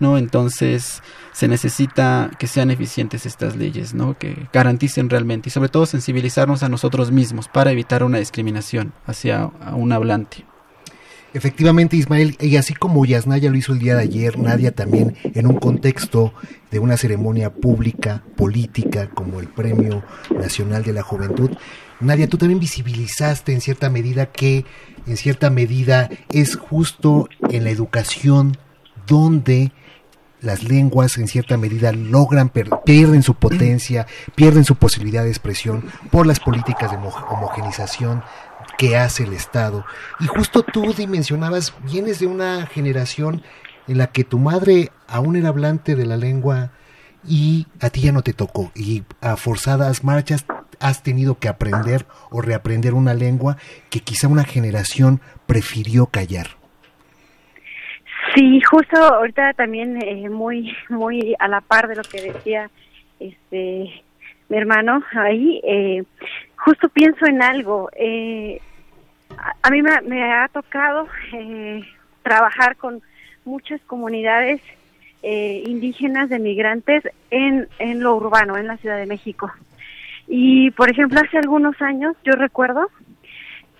¿no? 0.00 0.16
Entonces 0.18 1.02
se 1.38 1.46
necesita 1.46 2.32
que 2.36 2.48
sean 2.48 2.72
eficientes 2.72 3.24
estas 3.24 3.54
leyes, 3.54 3.94
¿no? 3.94 4.18
Que 4.18 4.48
garanticen 4.52 5.08
realmente 5.08 5.50
y 5.50 5.52
sobre 5.52 5.68
todo 5.68 5.86
sensibilizarnos 5.86 6.64
a 6.64 6.68
nosotros 6.68 7.12
mismos 7.12 7.46
para 7.46 7.70
evitar 7.70 8.02
una 8.02 8.18
discriminación 8.18 8.92
hacia 9.06 9.52
un 9.72 9.92
hablante. 9.92 10.44
Efectivamente, 11.34 11.96
Ismael, 11.96 12.36
y 12.40 12.56
así 12.56 12.74
como 12.74 13.06
Yasnaya 13.06 13.50
lo 13.50 13.56
hizo 13.56 13.72
el 13.72 13.78
día 13.78 13.94
de 13.94 14.02
ayer, 14.02 14.36
Nadia 14.36 14.72
también 14.72 15.16
en 15.22 15.46
un 15.46 15.54
contexto 15.60 16.34
de 16.72 16.80
una 16.80 16.96
ceremonia 16.96 17.54
pública, 17.54 18.24
política, 18.34 19.08
como 19.08 19.38
el 19.38 19.46
Premio 19.46 20.02
Nacional 20.36 20.82
de 20.82 20.92
la 20.92 21.02
Juventud, 21.02 21.52
Nadia, 22.00 22.28
tú 22.28 22.36
también 22.36 22.58
visibilizaste 22.58 23.52
en 23.52 23.60
cierta 23.60 23.90
medida 23.90 24.26
que, 24.26 24.64
en 25.06 25.16
cierta 25.16 25.50
medida, 25.50 26.10
es 26.32 26.56
justo 26.56 27.28
en 27.48 27.62
la 27.62 27.70
educación 27.70 28.56
donde 29.06 29.70
las 30.40 30.62
lenguas 30.62 31.18
en 31.18 31.28
cierta 31.28 31.56
medida 31.56 31.92
logran 31.92 32.50
pierden 32.84 33.22
su 33.22 33.34
potencia, 33.34 34.06
pierden 34.34 34.64
su 34.64 34.76
posibilidad 34.76 35.24
de 35.24 35.30
expresión 35.30 35.84
por 36.10 36.26
las 36.26 36.40
políticas 36.40 36.90
de 36.90 36.96
homogenización 36.96 38.22
que 38.76 38.96
hace 38.96 39.24
el 39.24 39.32
Estado. 39.32 39.84
Y 40.20 40.26
justo 40.26 40.62
tú 40.62 40.92
dimensionabas, 40.92 41.74
vienes 41.84 42.20
de 42.20 42.26
una 42.26 42.66
generación 42.66 43.42
en 43.88 43.98
la 43.98 44.08
que 44.08 44.24
tu 44.24 44.38
madre 44.38 44.92
aún 45.06 45.36
era 45.36 45.48
hablante 45.48 45.96
de 45.96 46.06
la 46.06 46.16
lengua 46.16 46.72
y 47.26 47.66
a 47.80 47.90
ti 47.90 48.02
ya 48.02 48.12
no 48.12 48.22
te 48.22 48.32
tocó 48.32 48.70
y 48.74 49.02
a 49.20 49.36
forzadas 49.36 50.04
marchas 50.04 50.44
has 50.78 51.02
tenido 51.02 51.38
que 51.38 51.48
aprender 51.48 52.06
o 52.30 52.40
reaprender 52.40 52.94
una 52.94 53.14
lengua 53.14 53.56
que 53.90 54.00
quizá 54.00 54.28
una 54.28 54.44
generación 54.44 55.20
prefirió 55.46 56.06
callar. 56.06 56.57
Sí, 58.38 58.60
justo 58.60 58.96
ahorita 58.96 59.52
también 59.54 60.00
eh, 60.00 60.28
muy 60.28 60.72
muy 60.88 61.34
a 61.40 61.48
la 61.48 61.60
par 61.60 61.88
de 61.88 61.96
lo 61.96 62.02
que 62.02 62.22
decía 62.22 62.70
este 63.18 64.04
mi 64.48 64.56
hermano 64.56 65.02
ahí, 65.10 65.60
eh, 65.64 66.04
justo 66.56 66.88
pienso 66.88 67.26
en 67.26 67.42
algo. 67.42 67.90
Eh, 67.96 68.60
a, 69.60 69.70
mí 69.70 69.82
me, 69.82 70.32
ha 70.32 70.46
tocado 70.46 71.08
trabajar 72.22 72.76
con 72.76 73.02
muchas 73.44 73.80
comunidades 73.88 74.60
indígenas 75.20 76.28
de 76.28 76.38
migrantes 76.38 77.02
en, 77.32 77.66
en 77.80 78.00
lo 78.00 78.14
urbano, 78.14 78.56
en 78.56 78.68
la 78.68 78.76
Ciudad 78.76 78.98
de 78.98 79.06
México. 79.06 79.50
Y, 80.28 80.70
por 80.70 80.88
ejemplo, 80.90 81.20
hace 81.20 81.38
algunos 81.38 81.82
años 81.82 82.14
yo 82.24 82.34
recuerdo 82.34 82.88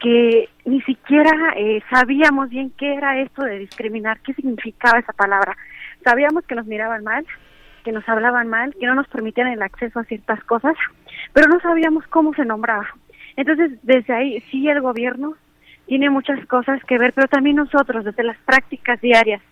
que 0.01 0.49
ni 0.65 0.81
siquiera 0.83 1.53
eh, 1.57 1.83
sabíamos 1.91 2.49
bien 2.51 2.73
qué 2.77 2.95
era 2.95 3.21
esto 3.21 3.43
de 3.43 3.59
discriminar, 3.59 4.21
qué 4.21 4.35
significaba 4.35 4.99
esa 4.99 5.13
palabra. 5.13 5.57
Sabíamos 6.05 6.45
que 6.45 6.55
nos 6.55 6.67
miraban 6.67 7.05
mal, 7.05 7.27
que 7.85 7.93
nos 7.93 8.09
hablaban 8.09 8.49
mal, 8.49 8.75
que 8.79 8.87
no 8.87 8.95
nos 8.95 9.09
permitían 9.09 9.49
el 9.49 9.63
acceso 9.63 9.99
a 9.99 10.05
ciertas 10.05 10.43
cosas, 10.45 10.77
pero 11.33 11.49
no 11.49 11.61
sabíamos 11.61 12.07
cómo 12.09 12.35
se 12.35 12.45
nombraba. 12.45 12.89
Entonces, 13.37 13.73
desde 13.83 14.13
ahí 14.13 14.41
sí 14.51 14.69
el 14.69 14.81
gobierno 14.81 15.35
tiene 15.87 16.11
muchas 16.11 16.45
cosas 16.47 16.83
que 16.85 16.99
ver, 16.99 17.13
pero 17.13 17.29
también 17.29 17.57
nosotros, 17.57 18.05
desde 18.05 18.23
las 18.23 18.37
prácticas 18.39 19.01
diarias, 19.01 19.43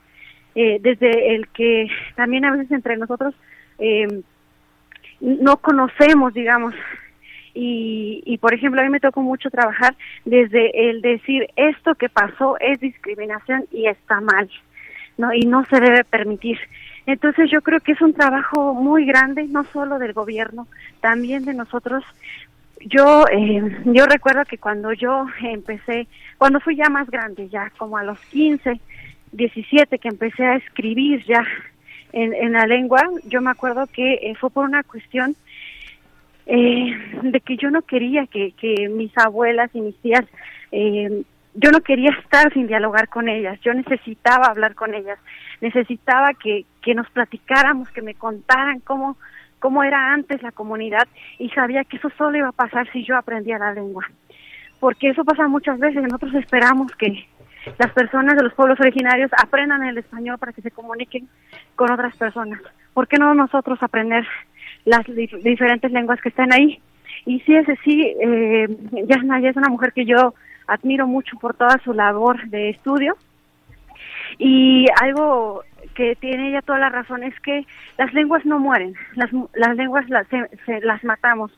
eh, 0.54 0.78
desde 0.80 1.34
el 1.34 1.48
que 1.48 1.88
también 2.14 2.44
a 2.44 2.50
veces 2.50 2.70
entre 2.70 2.96
nosotros 2.96 3.34
eh, 3.78 4.22
no 5.20 5.56
conocemos, 5.58 6.34
digamos, 6.34 6.74
y, 7.56 8.22
y 8.26 8.38
por 8.38 8.52
ejemplo 8.52 8.80
a 8.80 8.84
mí 8.84 8.90
me 8.90 9.00
tocó 9.00 9.22
mucho 9.22 9.50
trabajar 9.50 9.96
desde 10.24 10.90
el 10.90 11.00
decir 11.00 11.48
esto 11.56 11.94
que 11.94 12.08
pasó 12.08 12.56
es 12.60 12.78
discriminación 12.80 13.64
y 13.72 13.86
está 13.86 14.20
mal 14.20 14.48
no 15.18 15.32
y 15.32 15.40
no 15.40 15.64
se 15.66 15.80
debe 15.80 16.04
permitir. 16.04 16.58
Entonces 17.06 17.50
yo 17.50 17.62
creo 17.62 17.80
que 17.80 17.92
es 17.92 18.00
un 18.00 18.12
trabajo 18.12 18.74
muy 18.74 19.06
grande 19.06 19.44
no 19.44 19.64
solo 19.64 19.98
del 19.98 20.12
gobierno 20.12 20.66
también 21.00 21.44
de 21.44 21.54
nosotros. 21.54 22.04
Yo 22.80 23.24
eh, 23.32 23.82
yo 23.86 24.06
recuerdo 24.06 24.44
que 24.44 24.58
cuando 24.58 24.92
yo 24.92 25.26
empecé 25.42 26.08
cuando 26.38 26.60
fui 26.60 26.76
ya 26.76 26.90
más 26.90 27.08
grande 27.08 27.48
ya 27.48 27.70
como 27.78 27.96
a 27.96 28.04
los 28.04 28.18
15 28.26 28.80
17 29.32 29.98
que 29.98 30.08
empecé 30.08 30.44
a 30.44 30.56
escribir 30.56 31.24
ya 31.24 31.44
en, 32.12 32.34
en 32.34 32.52
la 32.52 32.66
lengua 32.66 33.02
yo 33.24 33.40
me 33.40 33.50
acuerdo 33.50 33.86
que 33.86 34.14
eh, 34.14 34.34
fue 34.38 34.50
por 34.50 34.66
una 34.66 34.82
cuestión 34.82 35.36
eh, 36.46 37.18
de 37.22 37.40
que 37.40 37.56
yo 37.56 37.70
no 37.70 37.82
quería 37.82 38.26
que, 38.26 38.52
que 38.52 38.88
mis 38.88 39.16
abuelas 39.18 39.70
y 39.74 39.80
mis 39.80 39.96
tías, 40.00 40.24
eh, 40.72 41.22
yo 41.54 41.70
no 41.70 41.80
quería 41.80 42.10
estar 42.10 42.52
sin 42.52 42.66
dialogar 42.66 43.08
con 43.08 43.28
ellas, 43.28 43.58
yo 43.62 43.74
necesitaba 43.74 44.46
hablar 44.46 44.74
con 44.74 44.94
ellas, 44.94 45.18
necesitaba 45.60 46.34
que, 46.34 46.64
que 46.82 46.94
nos 46.94 47.08
platicáramos, 47.10 47.90
que 47.90 48.02
me 48.02 48.14
contaran 48.14 48.80
cómo, 48.80 49.16
cómo 49.58 49.82
era 49.82 50.12
antes 50.12 50.42
la 50.42 50.52
comunidad 50.52 51.08
y 51.38 51.48
sabía 51.50 51.84
que 51.84 51.96
eso 51.96 52.10
solo 52.16 52.38
iba 52.38 52.48
a 52.48 52.52
pasar 52.52 52.90
si 52.92 53.04
yo 53.04 53.16
aprendía 53.16 53.58
la 53.58 53.72
lengua. 53.72 54.06
Porque 54.78 55.08
eso 55.08 55.24
pasa 55.24 55.48
muchas 55.48 55.78
veces, 55.78 56.02
nosotros 56.02 56.34
esperamos 56.34 56.94
que 56.96 57.26
las 57.78 57.90
personas 57.92 58.36
de 58.36 58.44
los 58.44 58.54
pueblos 58.54 58.78
originarios 58.78 59.30
aprendan 59.36 59.82
el 59.84 59.98
español 59.98 60.38
para 60.38 60.52
que 60.52 60.62
se 60.62 60.70
comuniquen 60.70 61.28
con 61.74 61.90
otras 61.90 62.14
personas. 62.16 62.60
¿Por 62.92 63.08
qué 63.08 63.16
no 63.18 63.34
nosotros 63.34 63.82
aprender 63.82 64.26
las 64.86 65.04
diferentes 65.42 65.92
lenguas 65.92 66.20
que 66.22 66.30
están 66.30 66.52
ahí. 66.54 66.80
Y 67.26 67.40
sí, 67.40 67.54
ese 67.54 67.76
sí, 67.84 68.14
eh, 68.20 68.68
Yasnaya 69.06 69.50
es 69.50 69.56
una 69.56 69.68
mujer 69.68 69.92
que 69.92 70.06
yo 70.06 70.32
admiro 70.66 71.06
mucho 71.06 71.36
por 71.38 71.54
toda 71.54 71.78
su 71.84 71.92
labor 71.92 72.48
de 72.48 72.70
estudio. 72.70 73.16
Y 74.38 74.86
algo 75.02 75.62
que 75.94 76.14
tiene 76.16 76.50
ella 76.50 76.62
toda 76.62 76.78
la 76.78 76.88
razón 76.88 77.24
es 77.24 77.38
que 77.40 77.66
las 77.98 78.12
lenguas 78.14 78.44
no 78.44 78.58
mueren, 78.58 78.94
las, 79.14 79.30
las 79.54 79.76
lenguas 79.76 80.08
las, 80.08 80.26
las 80.82 81.04
matamos. 81.04 81.50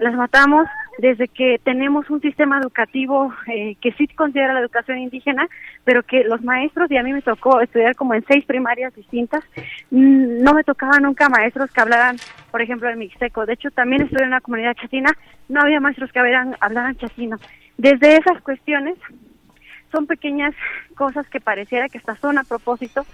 Las 0.00 0.14
matamos 0.14 0.66
desde 0.98 1.28
que 1.28 1.60
tenemos 1.62 2.08
un 2.10 2.20
sistema 2.20 2.58
educativo 2.58 3.32
eh, 3.46 3.76
que 3.80 3.92
sí 3.92 4.08
considera 4.08 4.54
la 4.54 4.60
educación 4.60 4.98
indígena, 4.98 5.46
pero 5.84 6.02
que 6.02 6.24
los 6.24 6.42
maestros, 6.42 6.90
y 6.90 6.96
a 6.96 7.02
mí 7.02 7.12
me 7.12 7.22
tocó 7.22 7.60
estudiar 7.60 7.94
como 7.94 8.14
en 8.14 8.24
seis 8.26 8.44
primarias 8.46 8.94
distintas, 8.94 9.44
mm, 9.90 10.42
no 10.42 10.54
me 10.54 10.64
tocaban 10.64 11.02
nunca 11.02 11.28
maestros 11.28 11.70
que 11.70 11.80
hablaran, 11.82 12.16
por 12.50 12.62
ejemplo, 12.62 12.88
el 12.88 12.96
mixteco. 12.96 13.44
De 13.44 13.52
hecho, 13.52 13.70
también 13.70 14.02
estudié 14.02 14.22
en 14.22 14.28
una 14.28 14.40
comunidad 14.40 14.74
chatina, 14.74 15.12
no 15.48 15.60
había 15.60 15.80
maestros 15.80 16.10
que 16.12 16.18
hablaran, 16.18 16.56
hablaran. 16.60 16.96
Desde 17.76 18.16
esas 18.16 18.40
cuestiones, 18.42 18.96
son 19.92 20.06
pequeñas 20.06 20.54
cosas 20.94 21.28
que 21.28 21.40
pareciera 21.40 21.88
que 21.88 21.98
estas 21.98 22.18
son 22.20 22.38
a 22.38 22.44
propósito 22.44 23.04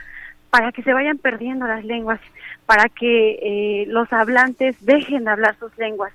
para 0.51 0.71
que 0.71 0.83
se 0.83 0.93
vayan 0.93 1.19
perdiendo 1.19 1.67
las 1.67 1.85
lenguas, 1.85 2.21
para 2.65 2.89
que 2.89 3.39
eh, 3.43 3.87
los 3.89 4.13
hablantes 4.13 4.77
dejen 4.85 5.25
de 5.25 5.31
hablar 5.31 5.57
sus 5.59 5.77
lenguas. 5.79 6.13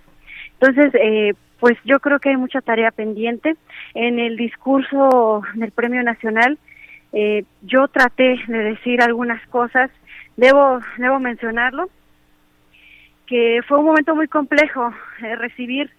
Entonces, 0.61 0.93
eh, 0.93 1.33
pues 1.59 1.75
yo 1.85 1.99
creo 1.99 2.19
que 2.19 2.29
hay 2.29 2.37
mucha 2.37 2.61
tarea 2.61 2.91
pendiente. 2.91 3.55
En 3.95 4.19
el 4.19 4.37
discurso 4.37 5.41
del 5.55 5.71
Premio 5.71 6.03
Nacional, 6.03 6.59
eh, 7.13 7.45
yo 7.63 7.87
traté 7.87 8.39
de 8.47 8.57
decir 8.59 9.01
algunas 9.01 9.45
cosas, 9.47 9.89
debo, 10.37 10.79
debo 10.97 11.19
mencionarlo, 11.19 11.89
que 13.25 13.61
fue 13.67 13.79
un 13.79 13.85
momento 13.85 14.15
muy 14.15 14.27
complejo 14.27 14.93
recibir 15.19 15.89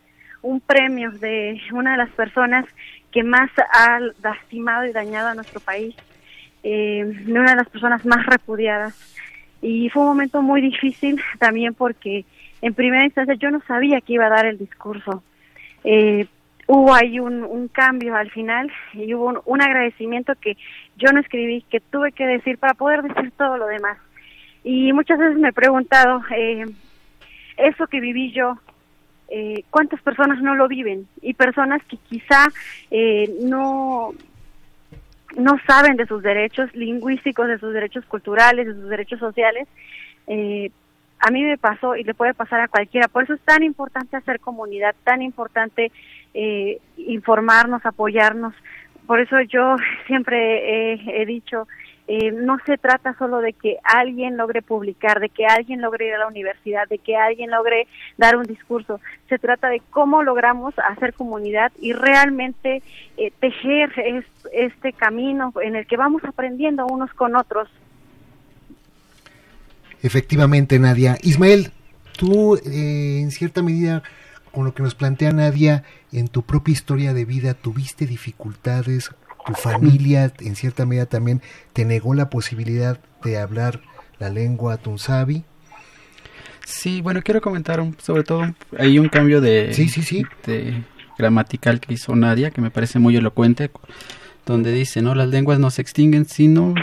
un 0.42 0.60
premio 0.60 1.10
de 1.10 1.60
una 1.72 1.92
de 1.92 1.96
las 1.96 2.10
personas 2.10 2.64
que 3.10 3.24
más 3.24 3.50
ha 3.72 3.98
lastimado 4.22 4.84
y 4.86 4.92
dañado 4.92 5.28
a 5.28 5.34
nuestro 5.34 5.60
país, 5.60 5.94
de 6.62 7.24
una 7.26 7.50
de 7.50 7.56
las 7.56 7.68
personas 7.68 8.04
más 8.04 8.24
repudiadas. 8.26 8.94
Y 9.60 9.88
fue 9.90 10.02
un 10.02 10.08
momento 10.08 10.42
muy 10.42 10.60
difícil 10.60 11.20
también 11.38 11.74
porque 11.74 12.24
en 12.62 12.74
primera 12.74 13.04
instancia 13.04 13.34
yo 13.34 13.50
no 13.50 13.60
sabía 13.66 14.00
que 14.00 14.14
iba 14.14 14.26
a 14.26 14.30
dar 14.30 14.46
el 14.46 14.56
discurso. 14.56 15.22
Eh, 15.84 16.26
hubo 16.66 16.94
ahí 16.94 17.18
un, 17.18 17.68
cambio 17.68 18.14
al 18.14 18.30
final 18.30 18.70
y 18.94 19.12
hubo 19.14 19.42
un, 19.44 19.60
agradecimiento 19.60 20.34
que 20.40 20.56
yo 20.96 21.12
no 21.12 21.20
escribí, 21.20 21.62
que 21.68 21.80
tuve 21.80 22.12
que 22.12 22.26
decir 22.26 22.58
para 22.58 22.74
poder 22.74 23.02
decir 23.02 23.32
todo 23.36 23.58
lo 23.58 23.66
demás. 23.66 23.98
Y 24.64 24.92
muchas 24.92 25.18
veces 25.18 25.36
me 25.38 25.48
he 25.48 25.52
preguntado, 25.52 26.22
eh, 26.34 26.64
eso 27.56 27.86
que 27.88 28.00
viví 28.00 28.32
yo, 28.32 28.58
eh, 29.28 29.64
¿cuántas 29.70 30.00
personas 30.02 30.40
no 30.40 30.54
lo 30.54 30.68
viven? 30.68 31.08
Y 31.20 31.34
personas 31.34 31.82
que 31.84 31.96
quizá 31.96 32.46
no 33.42 34.14
no 35.36 35.58
saben 35.66 35.96
de 35.96 36.06
sus 36.06 36.22
derechos 36.22 36.74
lingüísticos, 36.74 37.48
de 37.48 37.58
sus 37.58 37.72
derechos 37.72 38.04
culturales, 38.04 38.66
de 38.66 38.74
sus 38.74 38.88
derechos 38.88 39.18
sociales, 39.18 39.68
eh, 40.26 40.70
a 41.22 41.30
mí 41.30 41.42
me 41.44 41.56
pasó 41.56 41.94
y 41.94 42.02
le 42.02 42.14
puede 42.14 42.34
pasar 42.34 42.60
a 42.60 42.68
cualquiera. 42.68 43.06
Por 43.06 43.22
eso 43.22 43.34
es 43.34 43.40
tan 43.42 43.62
importante 43.62 44.16
hacer 44.16 44.40
comunidad, 44.40 44.94
tan 45.04 45.22
importante 45.22 45.92
eh, 46.34 46.80
informarnos, 46.96 47.86
apoyarnos. 47.86 48.52
Por 49.06 49.20
eso 49.20 49.40
yo 49.42 49.76
siempre 50.08 50.94
he, 50.94 51.24
dicho, 51.24 51.68
eh, 52.08 52.32
no 52.32 52.58
se 52.66 52.76
trata 52.76 53.14
solo 53.18 53.38
de 53.38 53.52
que 53.52 53.78
alguien 53.84 54.36
logre 54.36 54.62
publicar, 54.62 55.20
de 55.20 55.28
que 55.28 55.46
alguien 55.46 55.80
logre 55.80 56.08
ir 56.08 56.14
a 56.14 56.18
la 56.18 56.26
universidad, 56.26 56.88
de 56.88 56.98
que 56.98 57.16
alguien 57.16 57.52
logre 57.52 57.86
dar 58.16 58.36
un 58.36 58.44
discurso. 58.44 59.00
Se 59.28 59.38
trata 59.38 59.68
de 59.68 59.80
cómo 59.90 60.24
logramos 60.24 60.74
hacer 60.80 61.14
comunidad 61.14 61.70
y 61.78 61.92
realmente 61.92 62.82
eh, 63.16 63.32
tejer 63.38 63.92
este 64.52 64.92
camino 64.92 65.52
en 65.62 65.76
el 65.76 65.86
que 65.86 65.96
vamos 65.96 66.24
aprendiendo 66.24 66.84
unos 66.86 67.14
con 67.14 67.36
otros. 67.36 67.68
Efectivamente, 70.02 70.78
Nadia. 70.78 71.16
Ismael, 71.22 71.72
tú 72.16 72.56
eh, 72.56 73.20
en 73.20 73.30
cierta 73.30 73.62
medida, 73.62 74.02
con 74.52 74.64
lo 74.64 74.74
que 74.74 74.82
nos 74.82 74.94
plantea 74.94 75.32
Nadia, 75.32 75.84
en 76.12 76.28
tu 76.28 76.42
propia 76.42 76.72
historia 76.72 77.14
de 77.14 77.24
vida 77.24 77.54
tuviste 77.54 78.06
dificultades, 78.06 79.10
tu 79.46 79.54
familia 79.54 80.32
en 80.40 80.56
cierta 80.56 80.86
medida 80.86 81.06
también 81.06 81.42
te 81.72 81.84
negó 81.84 82.14
la 82.14 82.30
posibilidad 82.30 83.00
de 83.24 83.38
hablar 83.38 83.80
la 84.18 84.30
lengua 84.30 84.76
tunsabi. 84.76 85.44
Sí, 86.64 87.00
bueno, 87.00 87.22
quiero 87.22 87.40
comentar 87.40 87.84
sobre 87.98 88.22
todo, 88.22 88.54
hay 88.78 88.98
un 88.98 89.08
cambio 89.08 89.40
de, 89.40 89.72
sí, 89.72 89.88
sí, 89.88 90.02
sí. 90.02 90.24
de 90.46 90.84
gramatical 91.18 91.80
que 91.80 91.94
hizo 91.94 92.14
Nadia, 92.14 92.50
que 92.50 92.60
me 92.60 92.70
parece 92.70 92.98
muy 92.98 93.16
elocuente 93.16 93.70
donde 94.46 94.72
dice, 94.72 95.02
¿no? 95.02 95.14
Las 95.14 95.28
lenguas 95.28 95.58
no 95.58 95.70
se 95.70 95.82
extinguen, 95.82 96.24
sino, 96.26 96.74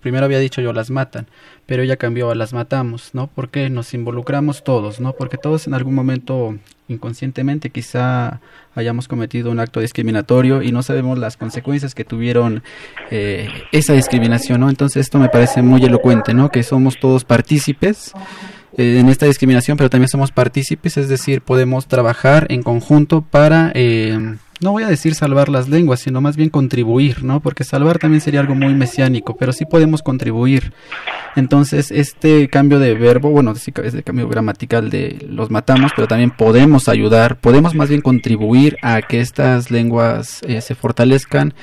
primero 0.00 0.24
había 0.24 0.38
dicho 0.38 0.60
yo, 0.60 0.72
las 0.72 0.90
matan, 0.90 1.26
pero 1.66 1.82
ya 1.82 1.96
cambió 1.96 2.30
a 2.30 2.34
las 2.34 2.52
matamos, 2.52 3.10
¿no? 3.14 3.28
Porque 3.28 3.68
nos 3.68 3.94
involucramos 3.94 4.62
todos, 4.62 5.00
¿no? 5.00 5.12
Porque 5.12 5.36
todos 5.36 5.66
en 5.66 5.74
algún 5.74 5.94
momento 5.94 6.56
inconscientemente 6.88 7.70
quizá 7.70 8.40
hayamos 8.74 9.08
cometido 9.08 9.50
un 9.50 9.60
acto 9.60 9.80
discriminatorio 9.80 10.62
y 10.62 10.72
no 10.72 10.82
sabemos 10.82 11.18
las 11.18 11.36
consecuencias 11.36 11.94
que 11.94 12.04
tuvieron 12.04 12.62
eh, 13.10 13.48
esa 13.72 13.94
discriminación, 13.94 14.60
¿no? 14.60 14.70
Entonces 14.70 15.02
esto 15.02 15.18
me 15.18 15.28
parece 15.28 15.62
muy 15.62 15.84
elocuente, 15.84 16.34
¿no? 16.34 16.50
Que 16.50 16.62
somos 16.62 16.98
todos 16.98 17.24
partícipes 17.24 18.12
eh, 18.76 18.98
en 18.98 19.08
esta 19.08 19.26
discriminación, 19.26 19.76
pero 19.76 19.90
también 19.90 20.08
somos 20.08 20.30
partícipes, 20.30 20.96
es 20.96 21.08
decir, 21.08 21.42
podemos 21.42 21.86
trabajar 21.86 22.46
en 22.50 22.62
conjunto 22.62 23.22
para... 23.22 23.72
Eh, 23.74 24.36
no 24.60 24.72
voy 24.72 24.82
a 24.82 24.88
decir 24.88 25.14
salvar 25.14 25.48
las 25.48 25.68
lenguas, 25.68 26.00
sino 26.00 26.20
más 26.20 26.36
bien 26.36 26.50
contribuir, 26.50 27.24
¿no? 27.24 27.40
Porque 27.40 27.64
salvar 27.64 27.98
también 27.98 28.20
sería 28.20 28.40
algo 28.40 28.54
muy 28.54 28.74
mesiánico, 28.74 29.36
pero 29.36 29.52
sí 29.52 29.64
podemos 29.64 30.02
contribuir. 30.02 30.72
Entonces, 31.36 31.90
este 31.90 32.48
cambio 32.48 32.78
de 32.78 32.94
verbo, 32.94 33.30
bueno, 33.30 33.52
este 33.52 34.02
cambio 34.02 34.28
gramatical 34.28 34.90
de 34.90 35.26
los 35.28 35.50
matamos, 35.50 35.92
pero 35.94 36.08
también 36.08 36.30
podemos 36.30 36.88
ayudar, 36.88 37.38
podemos 37.38 37.74
más 37.74 37.88
bien 37.88 38.00
contribuir 38.00 38.76
a 38.82 39.02
que 39.02 39.20
estas 39.20 39.70
lenguas 39.70 40.40
eh, 40.46 40.60
se 40.60 40.74
fortalezcan. 40.74 41.54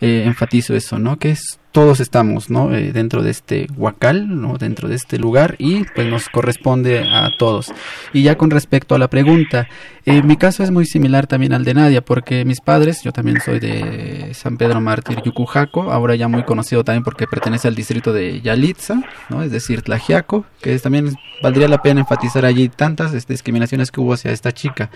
Eh, 0.00 0.24
enfatizo 0.26 0.74
eso, 0.74 0.98
¿no? 0.98 1.16
Que 1.16 1.30
es 1.30 1.60
todos 1.72 2.00
estamos 2.00 2.50
¿no? 2.50 2.74
Eh, 2.74 2.92
dentro 2.92 3.22
de 3.22 3.30
este 3.30 3.66
huacal, 3.76 4.40
¿no? 4.40 4.58
dentro 4.58 4.88
de 4.88 4.94
este 4.94 5.18
lugar 5.18 5.56
y 5.58 5.84
pues 5.94 6.06
nos 6.06 6.28
corresponde 6.28 7.00
a 7.00 7.30
todos. 7.38 7.72
Y 8.12 8.22
ya 8.22 8.36
con 8.36 8.50
respecto 8.50 8.94
a 8.94 8.98
la 8.98 9.08
pregunta, 9.08 9.68
eh, 10.04 10.22
mi 10.22 10.36
caso 10.36 10.62
es 10.62 10.70
muy 10.70 10.86
similar 10.86 11.26
también 11.26 11.52
al 11.52 11.64
de 11.64 11.74
Nadia 11.74 12.04
porque 12.04 12.44
mis 12.44 12.60
padres, 12.60 13.02
yo 13.02 13.12
también 13.12 13.40
soy 13.40 13.58
de 13.58 14.32
San 14.34 14.58
Pedro 14.58 14.80
Mártir 14.80 15.22
Yucujaco, 15.24 15.90
ahora 15.90 16.14
ya 16.14 16.28
muy 16.28 16.44
conocido 16.44 16.84
también 16.84 17.04
porque 17.04 17.26
pertenece 17.26 17.68
al 17.68 17.74
distrito 17.74 18.12
de 18.12 18.40
Yalitza, 18.42 19.02
¿no? 19.30 19.42
es 19.42 19.50
decir, 19.50 19.82
Tlajiaco, 19.82 20.44
que 20.60 20.78
también 20.78 21.16
valdría 21.42 21.68
la 21.68 21.82
pena 21.82 22.00
enfatizar 22.00 22.44
allí 22.44 22.68
tantas 22.68 23.14
este, 23.14 23.32
discriminaciones 23.32 23.90
que 23.90 24.00
hubo 24.00 24.12
hacia 24.12 24.30
esta 24.30 24.52
chica. 24.52 24.90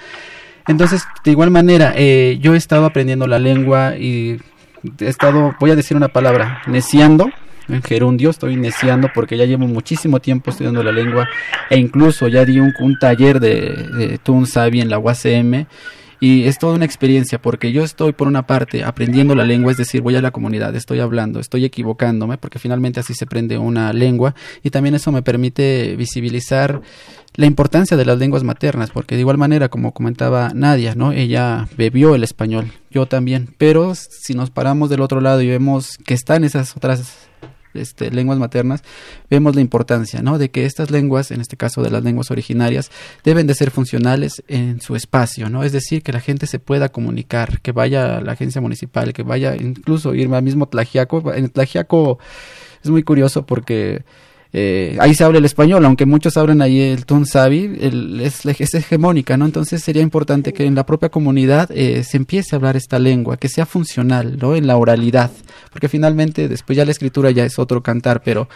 Entonces, 0.68 1.04
de 1.24 1.30
igual 1.30 1.50
manera, 1.50 1.92
eh, 1.96 2.38
yo 2.40 2.54
he 2.54 2.56
estado 2.56 2.86
aprendiendo 2.86 3.26
la 3.26 3.38
lengua 3.38 3.96
y 3.96 4.40
he 5.00 5.06
estado, 5.06 5.54
voy 5.58 5.70
a 5.70 5.76
decir 5.76 5.96
una 5.96 6.08
palabra, 6.08 6.62
neciando, 6.66 7.30
en 7.68 7.82
gerundio, 7.82 8.30
estoy 8.30 8.56
neciando 8.56 9.10
porque 9.12 9.36
ya 9.36 9.44
llevo 9.44 9.66
muchísimo 9.66 10.20
tiempo 10.20 10.50
estudiando 10.50 10.82
la 10.82 10.92
lengua 10.92 11.28
e 11.68 11.76
incluso 11.76 12.28
ya 12.28 12.44
di 12.44 12.60
un, 12.60 12.98
taller 13.00 13.40
de, 13.40 13.88
de 13.98 14.18
Tun 14.18 14.46
Sabi 14.46 14.80
en 14.80 14.88
la 14.88 14.98
UACM 14.98 15.66
y 16.20 16.44
es 16.44 16.58
toda 16.58 16.74
una 16.74 16.84
experiencia 16.84 17.40
porque 17.40 17.72
yo 17.72 17.84
estoy 17.84 18.12
por 18.12 18.28
una 18.28 18.46
parte 18.46 18.84
aprendiendo 18.84 19.34
la 19.34 19.44
lengua, 19.44 19.72
es 19.72 19.78
decir, 19.78 20.02
voy 20.02 20.16
a 20.16 20.22
la 20.22 20.30
comunidad, 20.30 20.74
estoy 20.74 21.00
hablando, 21.00 21.40
estoy 21.40 21.64
equivocándome 21.64 22.38
porque 22.38 22.58
finalmente 22.58 23.00
así 23.00 23.14
se 23.14 23.24
aprende 23.24 23.58
una 23.58 23.92
lengua 23.92 24.34
y 24.62 24.70
también 24.70 24.94
eso 24.94 25.12
me 25.12 25.22
permite 25.22 25.96
visibilizar 25.96 26.80
la 27.34 27.46
importancia 27.46 27.96
de 27.98 28.06
las 28.06 28.18
lenguas 28.18 28.44
maternas, 28.44 28.90
porque 28.90 29.14
de 29.14 29.20
igual 29.20 29.36
manera, 29.36 29.68
como 29.68 29.92
comentaba 29.92 30.52
Nadia, 30.54 30.94
¿no? 30.94 31.12
Ella 31.12 31.68
bebió 31.76 32.14
el 32.14 32.24
español, 32.24 32.72
yo 32.90 33.06
también, 33.06 33.54
pero 33.58 33.94
si 33.94 34.34
nos 34.34 34.50
paramos 34.50 34.88
del 34.88 35.02
otro 35.02 35.20
lado 35.20 35.42
y 35.42 35.48
vemos 35.48 35.98
que 36.06 36.14
están 36.14 36.44
esas 36.44 36.76
otras 36.76 37.28
este, 37.78 38.10
lenguas 38.10 38.38
maternas, 38.38 38.82
vemos 39.30 39.54
la 39.54 39.60
importancia, 39.60 40.22
¿no? 40.22 40.38
De 40.38 40.50
que 40.50 40.64
estas 40.64 40.90
lenguas, 40.90 41.30
en 41.30 41.40
este 41.40 41.56
caso 41.56 41.82
de 41.82 41.90
las 41.90 42.04
lenguas 42.04 42.30
originarias, 42.30 42.90
deben 43.24 43.46
de 43.46 43.54
ser 43.54 43.70
funcionales 43.70 44.42
en 44.48 44.80
su 44.80 44.96
espacio, 44.96 45.48
¿no? 45.50 45.62
Es 45.62 45.72
decir, 45.72 46.02
que 46.02 46.12
la 46.12 46.20
gente 46.20 46.46
se 46.46 46.58
pueda 46.58 46.88
comunicar, 46.88 47.60
que 47.60 47.72
vaya 47.72 48.16
a 48.16 48.20
la 48.20 48.32
agencia 48.32 48.60
municipal, 48.60 49.12
que 49.12 49.22
vaya 49.22 49.56
incluso 49.56 50.14
irme 50.14 50.36
al 50.36 50.42
mismo 50.42 50.66
Tlajiaco. 50.66 51.32
En 51.32 51.48
Tlajiaco 51.48 52.18
es 52.82 52.90
muy 52.90 53.02
curioso 53.02 53.46
porque 53.46 54.04
eh, 54.52 54.96
ahí 55.00 55.14
se 55.14 55.24
habla 55.24 55.38
el 55.38 55.44
español, 55.44 55.84
aunque 55.84 56.06
muchos 56.06 56.36
hablan 56.36 56.62
ahí 56.62 56.80
el 56.80 57.04
Tunsabi, 57.04 57.78
el, 57.80 58.20
es, 58.20 58.46
es, 58.46 58.74
hegemónica, 58.74 59.36
¿no? 59.36 59.44
Entonces 59.44 59.82
sería 59.82 60.02
importante 60.02 60.52
que 60.52 60.64
en 60.64 60.74
la 60.74 60.86
propia 60.86 61.08
comunidad 61.08 61.70
eh, 61.72 62.04
se 62.04 62.16
empiece 62.16 62.54
a 62.54 62.56
hablar 62.56 62.76
esta 62.76 62.98
lengua, 62.98 63.36
que 63.36 63.48
sea 63.48 63.66
funcional, 63.66 64.38
¿no? 64.40 64.54
En 64.54 64.66
la 64.66 64.76
oralidad, 64.76 65.30
porque 65.70 65.88
finalmente 65.88 66.48
después 66.48 66.76
ya 66.76 66.84
la 66.84 66.92
escritura 66.92 67.30
ya 67.30 67.44
es 67.44 67.58
otro 67.58 67.82
cantar, 67.82 68.22
pero 68.22 68.48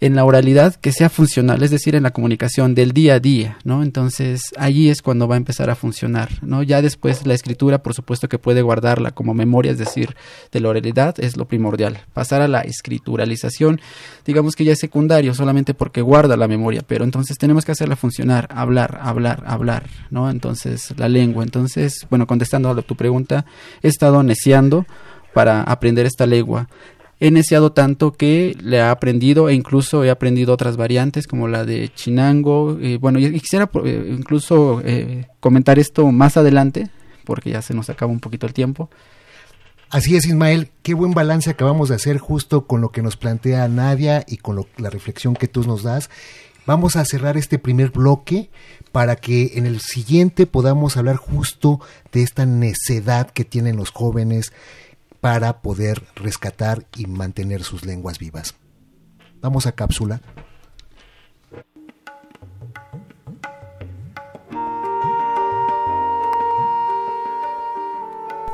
en 0.00 0.14
la 0.14 0.24
oralidad 0.24 0.76
que 0.76 0.92
sea 0.92 1.08
funcional, 1.08 1.62
es 1.62 1.70
decir, 1.70 1.94
en 1.94 2.04
la 2.04 2.12
comunicación 2.12 2.74
del 2.74 2.92
día 2.92 3.14
a 3.14 3.20
día, 3.20 3.58
¿no? 3.64 3.82
Entonces, 3.82 4.42
allí 4.56 4.88
es 4.88 5.02
cuando 5.02 5.26
va 5.26 5.34
a 5.34 5.38
empezar 5.38 5.70
a 5.70 5.74
funcionar, 5.74 6.28
¿no? 6.42 6.62
Ya 6.62 6.82
después 6.82 7.26
la 7.26 7.34
escritura, 7.34 7.82
por 7.82 7.94
supuesto 7.94 8.28
que 8.28 8.38
puede 8.38 8.62
guardarla 8.62 9.10
como 9.10 9.34
memoria, 9.34 9.72
es 9.72 9.78
decir, 9.78 10.14
de 10.52 10.60
la 10.60 10.68
oralidad 10.68 11.16
es 11.18 11.36
lo 11.36 11.46
primordial. 11.46 11.98
Pasar 12.12 12.42
a 12.42 12.48
la 12.48 12.60
escrituralización, 12.60 13.80
digamos 14.24 14.54
que 14.54 14.64
ya 14.64 14.72
es 14.72 14.78
secundario, 14.78 15.34
solamente 15.34 15.74
porque 15.74 16.00
guarda 16.00 16.36
la 16.36 16.48
memoria, 16.48 16.82
pero 16.86 17.04
entonces 17.04 17.36
tenemos 17.38 17.64
que 17.64 17.72
hacerla 17.72 17.96
funcionar, 17.96 18.48
hablar, 18.50 18.98
hablar, 19.02 19.42
hablar, 19.46 19.86
¿no? 20.10 20.30
Entonces, 20.30 20.94
la 20.96 21.08
lengua. 21.08 21.42
Entonces, 21.42 22.06
bueno, 22.08 22.26
contestando 22.26 22.70
a 22.70 22.82
tu 22.82 22.94
pregunta, 22.94 23.44
he 23.82 23.88
estado 23.88 24.22
neciando 24.22 24.86
para 25.34 25.62
aprender 25.62 26.06
esta 26.06 26.26
lengua 26.26 26.68
he 27.20 27.30
neciado 27.30 27.72
tanto 27.72 28.12
que 28.12 28.56
le 28.60 28.76
he 28.76 28.82
aprendido 28.82 29.48
e 29.48 29.54
incluso 29.54 30.04
he 30.04 30.10
aprendido 30.10 30.52
otras 30.52 30.76
variantes 30.76 31.26
como 31.26 31.48
la 31.48 31.64
de 31.64 31.90
chinango. 31.94 32.78
Eh, 32.80 32.98
bueno, 33.00 33.18
y 33.18 33.40
quisiera 33.40 33.68
eh, 33.84 34.14
incluso 34.16 34.80
eh, 34.84 35.26
comentar 35.40 35.78
esto 35.78 36.10
más 36.12 36.36
adelante 36.36 36.90
porque 37.24 37.50
ya 37.50 37.60
se 37.60 37.74
nos 37.74 37.90
acaba 37.90 38.10
un 38.10 38.20
poquito 38.20 38.46
el 38.46 38.54
tiempo. 38.54 38.88
Así 39.90 40.16
es, 40.16 40.26
Ismael, 40.26 40.70
qué 40.82 40.94
buen 40.94 41.12
balance 41.12 41.50
acabamos 41.50 41.88
de 41.88 41.94
hacer 41.94 42.18
justo 42.18 42.66
con 42.66 42.80
lo 42.80 42.90
que 42.90 43.02
nos 43.02 43.16
plantea 43.16 43.68
Nadia 43.68 44.24
y 44.26 44.36
con 44.36 44.66
la 44.76 44.90
reflexión 44.90 45.34
que 45.34 45.48
tú 45.48 45.64
nos 45.64 45.82
das. 45.82 46.10
Vamos 46.66 46.96
a 46.96 47.04
cerrar 47.06 47.38
este 47.38 47.58
primer 47.58 47.90
bloque 47.90 48.50
para 48.92 49.16
que 49.16 49.52
en 49.54 49.64
el 49.64 49.80
siguiente 49.80 50.46
podamos 50.46 50.98
hablar 50.98 51.16
justo 51.16 51.80
de 52.12 52.22
esta 52.22 52.44
necedad 52.44 53.30
que 53.30 53.44
tienen 53.46 53.76
los 53.76 53.90
jóvenes 53.90 54.52
para 55.20 55.60
poder 55.60 56.04
rescatar 56.14 56.86
y 56.96 57.06
mantener 57.06 57.64
sus 57.64 57.84
lenguas 57.84 58.18
vivas. 58.18 58.54
Vamos 59.40 59.66
a 59.66 59.72
cápsula. 59.72 60.20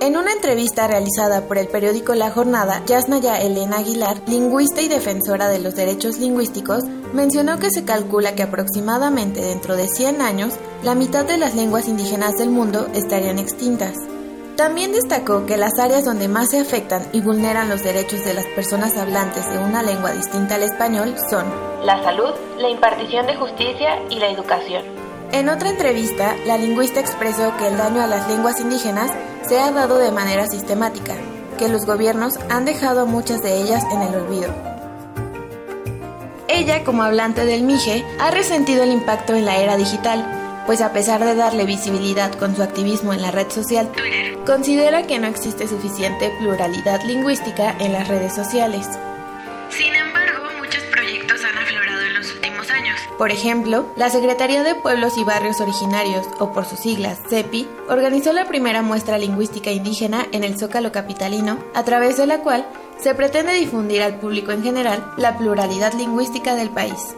En 0.00 0.16
una 0.16 0.32
entrevista 0.32 0.88
realizada 0.88 1.46
por 1.46 1.58
el 1.58 1.68
periódico 1.68 2.14
La 2.14 2.30
Jornada, 2.30 2.82
Yasnaya 2.86 3.38
Elena 3.38 3.78
Aguilar, 3.78 4.22
lingüista 4.26 4.80
y 4.80 4.88
defensora 4.88 5.48
de 5.48 5.58
los 5.58 5.74
derechos 5.74 6.18
lingüísticos, 6.18 6.84
mencionó 7.12 7.58
que 7.58 7.70
se 7.70 7.84
calcula 7.84 8.34
que 8.34 8.42
aproximadamente 8.42 9.42
dentro 9.42 9.76
de 9.76 9.88
100 9.88 10.22
años, 10.22 10.54
la 10.82 10.94
mitad 10.94 11.26
de 11.26 11.36
las 11.36 11.54
lenguas 11.54 11.86
indígenas 11.86 12.38
del 12.38 12.48
mundo 12.48 12.88
estarían 12.94 13.38
extintas. 13.38 13.92
También 14.60 14.92
destacó 14.92 15.46
que 15.46 15.56
las 15.56 15.78
áreas 15.78 16.04
donde 16.04 16.28
más 16.28 16.50
se 16.50 16.60
afectan 16.60 17.02
y 17.14 17.22
vulneran 17.22 17.70
los 17.70 17.82
derechos 17.82 18.22
de 18.26 18.34
las 18.34 18.44
personas 18.48 18.94
hablantes 18.98 19.50
de 19.50 19.56
una 19.56 19.82
lengua 19.82 20.12
distinta 20.12 20.56
al 20.56 20.62
español 20.62 21.14
son 21.30 21.46
la 21.82 22.02
salud, 22.02 22.34
la 22.58 22.68
impartición 22.68 23.26
de 23.26 23.36
justicia 23.36 23.98
y 24.10 24.18
la 24.18 24.28
educación. 24.28 24.84
En 25.32 25.48
otra 25.48 25.70
entrevista, 25.70 26.36
la 26.44 26.58
lingüista 26.58 27.00
expresó 27.00 27.56
que 27.56 27.68
el 27.68 27.78
daño 27.78 28.02
a 28.02 28.06
las 28.06 28.28
lenguas 28.28 28.60
indígenas 28.60 29.10
se 29.48 29.58
ha 29.58 29.72
dado 29.72 29.96
de 29.96 30.12
manera 30.12 30.46
sistemática, 30.46 31.14
que 31.58 31.70
los 31.70 31.86
gobiernos 31.86 32.34
han 32.50 32.66
dejado 32.66 33.06
muchas 33.06 33.42
de 33.42 33.62
ellas 33.62 33.82
en 33.90 34.02
el 34.02 34.14
olvido. 34.14 34.52
Ella, 36.48 36.84
como 36.84 37.02
hablante 37.02 37.46
del 37.46 37.62
Mije, 37.62 38.04
ha 38.20 38.30
resentido 38.30 38.82
el 38.82 38.92
impacto 38.92 39.32
en 39.34 39.46
la 39.46 39.56
era 39.56 39.78
digital, 39.78 40.39
pues 40.66 40.80
a 40.80 40.92
pesar 40.92 41.24
de 41.24 41.34
darle 41.34 41.64
visibilidad 41.64 42.32
con 42.34 42.54
su 42.56 42.62
activismo 42.62 43.12
en 43.12 43.22
la 43.22 43.30
red 43.30 43.50
social 43.50 43.90
Twitter, 43.92 44.38
considera 44.44 45.06
que 45.06 45.18
no 45.18 45.26
existe 45.26 45.66
suficiente 45.66 46.32
pluralidad 46.38 47.02
lingüística 47.04 47.76
en 47.78 47.92
las 47.92 48.08
redes 48.08 48.34
sociales. 48.34 48.86
Sin 49.70 49.94
embargo, 49.94 50.42
muchos 50.58 50.82
proyectos 50.84 51.44
han 51.44 51.58
aflorado 51.58 52.00
en 52.02 52.14
los 52.14 52.32
últimos 52.32 52.70
años. 52.70 53.00
Por 53.18 53.30
ejemplo, 53.30 53.86
la 53.96 54.10
Secretaría 54.10 54.62
de 54.62 54.74
Pueblos 54.74 55.16
y 55.16 55.24
Barrios 55.24 55.60
Originarios, 55.60 56.26
o 56.38 56.52
por 56.52 56.64
sus 56.64 56.80
siglas 56.80 57.18
CEPI, 57.28 57.68
organizó 57.88 58.32
la 58.32 58.46
primera 58.46 58.82
muestra 58.82 59.18
lingüística 59.18 59.70
indígena 59.70 60.26
en 60.32 60.44
el 60.44 60.58
Zócalo 60.58 60.92
Capitalino, 60.92 61.58
a 61.74 61.84
través 61.84 62.16
de 62.16 62.26
la 62.26 62.38
cual 62.38 62.66
se 62.98 63.14
pretende 63.14 63.54
difundir 63.54 64.02
al 64.02 64.18
público 64.18 64.52
en 64.52 64.62
general 64.62 65.12
la 65.16 65.38
pluralidad 65.38 65.94
lingüística 65.94 66.54
del 66.54 66.70
país. 66.70 67.14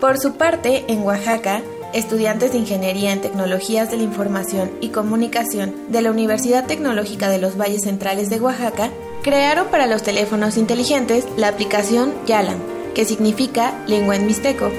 Por 0.00 0.16
su 0.16 0.38
parte, 0.38 0.86
en 0.88 1.02
Oaxaca, 1.02 1.60
estudiantes 1.92 2.52
de 2.52 2.58
Ingeniería 2.58 3.12
en 3.12 3.20
Tecnologías 3.20 3.90
de 3.90 3.98
la 3.98 4.04
Información 4.04 4.70
y 4.80 4.88
Comunicación 4.88 5.74
de 5.88 6.00
la 6.00 6.10
Universidad 6.10 6.64
Tecnológica 6.64 7.28
de 7.28 7.36
los 7.36 7.58
Valles 7.60 7.82
Centrales 7.82 8.30
de 8.30 8.40
Oaxaca 8.40 8.88
crearon 9.22 9.66
para 9.66 9.86
los 9.86 10.02
teléfonos 10.02 10.56
inteligentes 10.56 11.28
la 11.36 11.48
aplicación 11.48 12.14
Yalan, 12.24 12.62
que 12.94 13.04
significa 13.04 13.74
lengua 13.86 14.16
en 14.16 14.26
mixteco. 14.26 14.70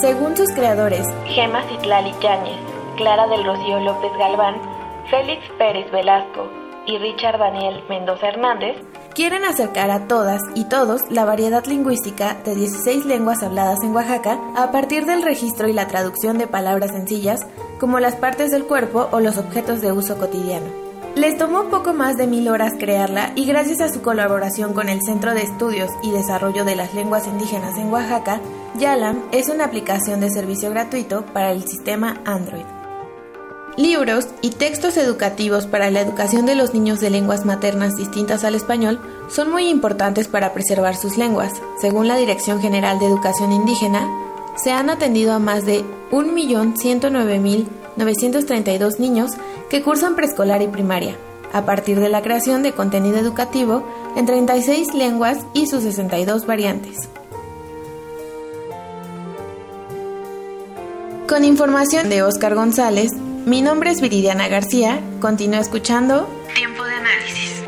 Según 0.00 0.36
sus 0.36 0.52
creadores, 0.52 1.04
Gema 1.26 1.64
Citlali 1.68 2.12
Yáñez, 2.22 2.60
Clara 2.96 3.26
del 3.26 3.44
Rocío 3.44 3.80
López 3.80 4.12
Galván, 4.20 4.54
Félix 5.10 5.42
Pérez 5.58 5.90
Velasco 5.90 6.48
y 6.86 6.96
Richard 6.98 7.40
Daniel 7.40 7.82
Mendoza 7.88 8.28
Hernández, 8.28 8.76
quieren 9.16 9.46
acercar 9.46 9.90
a 9.90 10.06
todas 10.06 10.42
y 10.54 10.64
todos 10.64 11.00
la 11.10 11.24
variedad 11.24 11.64
lingüística 11.64 12.36
de 12.44 12.54
16 12.54 13.06
lenguas 13.06 13.42
habladas 13.42 13.82
en 13.82 13.94
Oaxaca 13.94 14.38
a 14.54 14.70
partir 14.70 15.06
del 15.06 15.22
registro 15.22 15.68
y 15.68 15.72
la 15.72 15.88
traducción 15.88 16.36
de 16.36 16.46
palabras 16.46 16.90
sencillas 16.90 17.46
como 17.80 17.98
las 17.98 18.14
partes 18.16 18.50
del 18.50 18.64
cuerpo 18.64 19.08
o 19.12 19.20
los 19.20 19.38
objetos 19.38 19.80
de 19.80 19.90
uso 19.90 20.18
cotidiano. 20.18 20.66
Les 21.14 21.38
tomó 21.38 21.64
poco 21.70 21.94
más 21.94 22.18
de 22.18 22.26
mil 22.26 22.46
horas 22.50 22.74
crearla 22.78 23.32
y 23.36 23.46
gracias 23.46 23.80
a 23.80 23.88
su 23.88 24.02
colaboración 24.02 24.74
con 24.74 24.90
el 24.90 25.00
Centro 25.00 25.32
de 25.32 25.44
Estudios 25.44 25.90
y 26.02 26.10
Desarrollo 26.10 26.66
de 26.66 26.76
las 26.76 26.92
Lenguas 26.92 27.26
Indígenas 27.26 27.78
en 27.78 27.90
Oaxaca, 27.90 28.42
Yalam 28.78 29.22
es 29.32 29.48
una 29.48 29.64
aplicación 29.64 30.20
de 30.20 30.28
servicio 30.28 30.68
gratuito 30.68 31.24
para 31.24 31.52
el 31.52 31.66
sistema 31.66 32.20
Android. 32.26 32.75
Libros 33.76 34.28
y 34.40 34.50
textos 34.50 34.96
educativos 34.96 35.66
para 35.66 35.90
la 35.90 36.00
educación 36.00 36.46
de 36.46 36.54
los 36.54 36.72
niños 36.72 37.00
de 37.00 37.10
lenguas 37.10 37.44
maternas 37.44 37.94
distintas 37.94 38.42
al 38.42 38.54
español 38.54 38.98
son 39.28 39.50
muy 39.50 39.68
importantes 39.68 40.28
para 40.28 40.54
preservar 40.54 40.96
sus 40.96 41.18
lenguas. 41.18 41.52
Según 41.78 42.08
la 42.08 42.16
Dirección 42.16 42.62
General 42.62 42.98
de 42.98 43.04
Educación 43.04 43.52
Indígena, 43.52 44.08
se 44.56 44.72
han 44.72 44.88
atendido 44.88 45.34
a 45.34 45.38
más 45.38 45.66
de 45.66 45.84
1.109.932 46.10 48.98
niños 48.98 49.32
que 49.68 49.82
cursan 49.82 50.16
preescolar 50.16 50.62
y 50.62 50.68
primaria, 50.68 51.14
a 51.52 51.66
partir 51.66 52.00
de 52.00 52.08
la 52.08 52.22
creación 52.22 52.62
de 52.62 52.72
contenido 52.72 53.18
educativo 53.18 53.86
en 54.16 54.24
36 54.24 54.94
lenguas 54.94 55.36
y 55.52 55.66
sus 55.66 55.82
62 55.82 56.46
variantes. 56.46 56.96
Con 61.28 61.44
información 61.44 62.08
de 62.08 62.22
Oscar 62.22 62.54
González, 62.54 63.10
mi 63.46 63.62
nombre 63.62 63.92
es 63.92 64.00
Viridiana 64.00 64.48
García. 64.48 65.00
Continúa 65.20 65.60
escuchando 65.60 66.28
Tiempo 66.52 66.84
de 66.84 66.94
Análisis. 66.94 67.62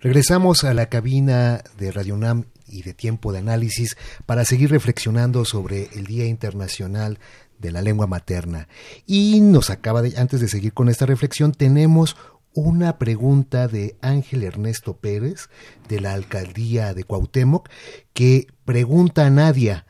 Regresamos 0.00 0.64
a 0.64 0.74
la 0.74 0.86
cabina 0.86 1.62
de 1.78 1.92
Radio 1.92 2.14
UNAM 2.14 2.46
y 2.66 2.82
de 2.82 2.92
Tiempo 2.92 3.32
de 3.32 3.38
Análisis 3.38 3.96
para 4.26 4.44
seguir 4.44 4.70
reflexionando 4.70 5.44
sobre 5.44 5.88
el 5.94 6.06
Día 6.06 6.26
Internacional 6.26 7.20
de 7.60 7.70
la 7.70 7.82
Lengua 7.82 8.08
Materna. 8.08 8.66
Y 9.06 9.40
nos 9.40 9.70
acaba 9.70 10.02
de, 10.02 10.18
antes 10.18 10.40
de 10.40 10.48
seguir 10.48 10.72
con 10.72 10.88
esta 10.88 11.06
reflexión, 11.06 11.52
tenemos 11.52 12.16
una 12.54 12.98
pregunta 12.98 13.68
de 13.68 13.96
Ángel 14.02 14.42
Ernesto 14.42 14.96
Pérez 14.96 15.48
de 15.88 16.00
la 16.00 16.14
alcaldía 16.14 16.94
de 16.94 17.04
Cuauhtémoc 17.04 17.68
que 18.12 18.46
pregunta 18.64 19.26
a 19.26 19.30
Nadia, 19.30 19.86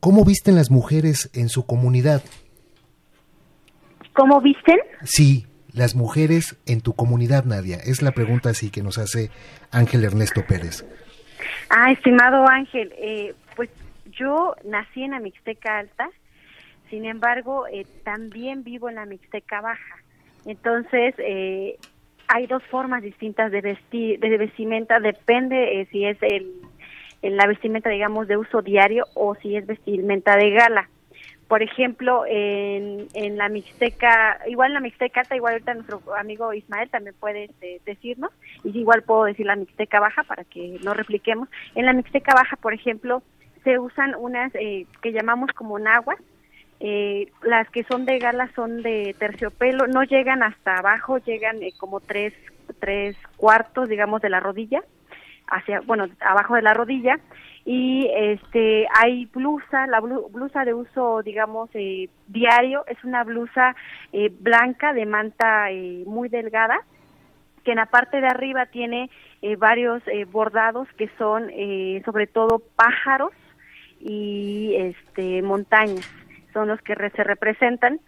¿cómo 0.00 0.24
visten 0.24 0.54
las 0.54 0.70
mujeres 0.70 1.30
en 1.34 1.48
su 1.48 1.66
comunidad? 1.66 2.22
¿Cómo 4.12 4.40
visten? 4.40 4.78
Sí, 5.02 5.46
las 5.72 5.94
mujeres 5.94 6.56
en 6.66 6.80
tu 6.80 6.92
comunidad, 6.94 7.44
Nadia. 7.44 7.76
Es 7.76 8.02
la 8.02 8.12
pregunta 8.12 8.50
así 8.50 8.70
que 8.70 8.82
nos 8.82 8.98
hace 8.98 9.30
Ángel 9.70 10.04
Ernesto 10.04 10.44
Pérez. 10.46 10.84
Ah, 11.70 11.90
estimado 11.90 12.46
Ángel, 12.46 12.92
eh, 12.98 13.34
pues 13.56 13.70
yo 14.12 14.54
nací 14.64 15.02
en 15.02 15.12
la 15.12 15.20
Mixteca 15.20 15.78
Alta, 15.78 16.10
sin 16.90 17.06
embargo, 17.06 17.66
eh, 17.68 17.86
también 18.04 18.62
vivo 18.64 18.90
en 18.90 18.96
la 18.96 19.06
Mixteca 19.06 19.62
Baja. 19.62 19.96
Entonces, 20.46 21.14
eh, 21.18 21.78
hay 22.28 22.46
dos 22.46 22.62
formas 22.64 23.02
distintas 23.02 23.50
de 23.52 23.60
vestir, 23.60 24.18
de 24.20 24.38
vestimenta, 24.38 25.00
depende 25.00 25.80
eh, 25.80 25.88
si 25.90 26.04
es 26.04 26.16
el, 26.22 26.52
la 27.22 27.46
vestimenta, 27.46 27.90
digamos, 27.90 28.26
de 28.28 28.36
uso 28.36 28.62
diario 28.62 29.04
o 29.14 29.34
si 29.36 29.56
es 29.56 29.66
vestimenta 29.66 30.36
de 30.36 30.50
gala. 30.50 30.88
Por 31.48 31.62
ejemplo, 31.62 32.24
en, 32.26 33.08
en 33.12 33.36
la 33.36 33.50
Mixteca, 33.50 34.38
igual 34.46 34.70
en 34.70 34.74
la 34.74 34.80
Mixteca 34.80 35.22
igual 35.36 35.52
ahorita 35.52 35.74
nuestro 35.74 36.00
amigo 36.16 36.54
Ismael 36.54 36.88
también 36.88 37.14
puede 37.20 37.44
este, 37.44 37.80
decirnos, 37.84 38.30
y 38.64 38.78
igual 38.78 39.02
puedo 39.02 39.24
decir 39.24 39.44
la 39.44 39.56
Mixteca 39.56 40.00
Baja 40.00 40.22
para 40.22 40.44
que 40.44 40.78
no 40.82 40.94
repliquemos. 40.94 41.50
En 41.74 41.84
la 41.84 41.92
Mixteca 41.92 42.34
Baja, 42.34 42.56
por 42.56 42.72
ejemplo, 42.72 43.22
se 43.64 43.78
usan 43.78 44.14
unas 44.14 44.54
eh, 44.54 44.86
que 45.02 45.12
llamamos 45.12 45.50
como 45.52 45.78
nahuas, 45.78 46.18
eh, 46.84 47.30
las 47.42 47.70
que 47.70 47.84
son 47.84 48.06
de 48.06 48.18
gala 48.18 48.50
son 48.56 48.82
de 48.82 49.14
terciopelo, 49.16 49.86
no 49.86 50.02
llegan 50.02 50.42
hasta 50.42 50.78
abajo, 50.78 51.18
llegan 51.18 51.62
eh, 51.62 51.70
como 51.78 52.00
tres, 52.00 52.34
tres 52.80 53.16
cuartos, 53.36 53.88
digamos, 53.88 54.20
de 54.20 54.30
la 54.30 54.40
rodilla, 54.40 54.82
hacia, 55.46 55.80
bueno, 55.82 56.08
abajo 56.18 56.56
de 56.56 56.62
la 56.62 56.74
rodilla, 56.74 57.20
y 57.64 58.10
este 58.12 58.88
hay 59.00 59.26
blusa, 59.26 59.86
la 59.86 60.00
blusa 60.00 60.64
de 60.64 60.74
uso, 60.74 61.22
digamos, 61.22 61.70
eh, 61.74 62.08
diario, 62.26 62.84
es 62.88 63.04
una 63.04 63.22
blusa 63.22 63.76
blanca 64.40 64.92
de 64.92 65.06
manta 65.06 65.68
muy 66.04 66.28
delgada, 66.28 66.80
que 67.62 67.70
en 67.70 67.76
la 67.76 67.86
parte 67.86 68.20
de 68.20 68.26
arriba 68.26 68.66
tiene 68.66 69.08
varios 69.58 70.02
bordados 70.32 70.88
que 70.98 71.08
son 71.16 71.48
sobre 72.04 72.26
todo 72.26 72.60
pájaros 72.74 73.30
y 74.00 74.74
este 74.74 75.42
montañas 75.42 76.10
son 76.52 76.68
los 76.68 76.80
que 76.82 76.94
se 76.94 77.24
representan. 77.24 78.00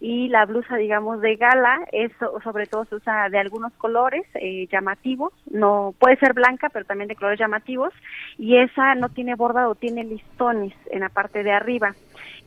Y 0.00 0.28
la 0.30 0.46
blusa 0.46 0.76
digamos 0.76 1.20
de 1.20 1.36
gala 1.36 1.78
es 1.92 2.10
sobre 2.42 2.66
todo 2.66 2.84
se 2.86 2.96
usa 2.96 3.28
de 3.28 3.38
algunos 3.38 3.72
colores 3.74 4.24
eh, 4.34 4.66
llamativos. 4.70 5.32
No 5.48 5.94
puede 5.96 6.16
ser 6.16 6.32
blanca 6.32 6.70
pero 6.70 6.84
también 6.84 7.06
de 7.06 7.14
colores 7.14 7.38
llamativos. 7.38 7.94
Y 8.36 8.56
esa 8.56 8.96
no 8.96 9.10
tiene 9.10 9.36
bordado 9.36 9.76
tiene 9.76 10.02
listones 10.02 10.74
en 10.90 11.00
la 11.00 11.08
parte 11.08 11.44
de 11.44 11.52
arriba. 11.52 11.94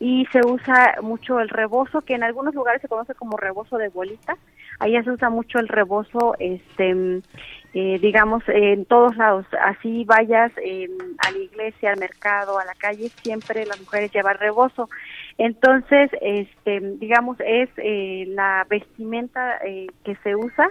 Y 0.01 0.25
se 0.33 0.41
usa 0.45 0.95
mucho 1.01 1.39
el 1.39 1.47
rebozo 1.47 2.01
que 2.01 2.15
en 2.15 2.23
algunos 2.23 2.53
lugares 2.53 2.81
se 2.81 2.89
conoce 2.89 3.15
como 3.15 3.37
rebozo 3.37 3.77
de 3.77 3.87
bolita. 3.87 4.35
Ahí 4.79 5.01
se 5.01 5.11
usa 5.11 5.29
mucho 5.29 5.57
el 5.59 5.69
rebozo 5.69 6.35
este 6.39 7.21
eh, 7.77 7.99
digamos, 7.99 8.41
en 8.47 8.85
todos 8.85 9.17
lados. 9.17 9.45
Así 9.61 10.05
vayas 10.05 10.49
eh, 10.63 10.87
a 11.17 11.31
la 11.31 11.37
iglesia, 11.37 11.91
al 11.91 11.99
mercado, 11.99 12.57
a 12.57 12.63
la 12.63 12.73
calle, 12.73 13.11
siempre 13.21 13.65
las 13.65 13.81
mujeres 13.81 14.13
llevan 14.13 14.37
rebozo. 14.37 14.89
Entonces, 15.37 16.09
este, 16.21 16.79
digamos, 16.97 17.37
es 17.41 17.69
eh, 17.77 18.25
la 18.29 18.65
vestimenta 18.69 19.57
eh, 19.65 19.87
que 20.03 20.15
se 20.23 20.35
usa 20.35 20.69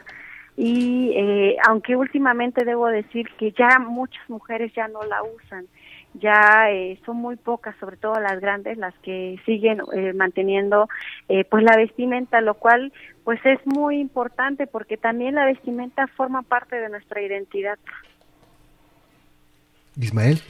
y 0.57 1.12
eh, 1.17 1.57
aunque 1.67 1.97
últimamente 1.97 2.65
debo 2.65 2.87
decir 2.87 3.29
que 3.39 3.53
ya 3.53 3.79
muchas 3.79 4.29
mujeres 4.31 4.73
ya 4.75 4.89
no 4.89 5.03
la 5.03 5.23
usan, 5.23 5.67
ya 6.15 6.69
son 7.05 7.17
muy 7.17 7.35
pocas, 7.37 7.75
sobre 7.81 7.97
todo 7.97 8.15
las 8.21 8.41
grandes, 8.41 8.79
las 8.79 8.95
que 9.01 9.41
siguen 9.45 9.83
manteniendo 10.15 10.89
pues 11.51 11.65
la 11.65 11.77
vestimenta, 11.77 12.41
lo 12.41 12.55
cual 12.55 12.93
pues 13.25 13.41
es 13.45 13.59
muy 13.67 13.99
importante 13.99 14.69
porque 14.69 14.97
también 14.97 15.35
la 15.35 15.45
vestimenta 15.45 16.07
forma 16.07 16.43
parte 16.43 16.77
de 16.77 16.89
nuestra 16.89 17.21
identidad. 17.21 17.79
Ismael. 19.97 20.41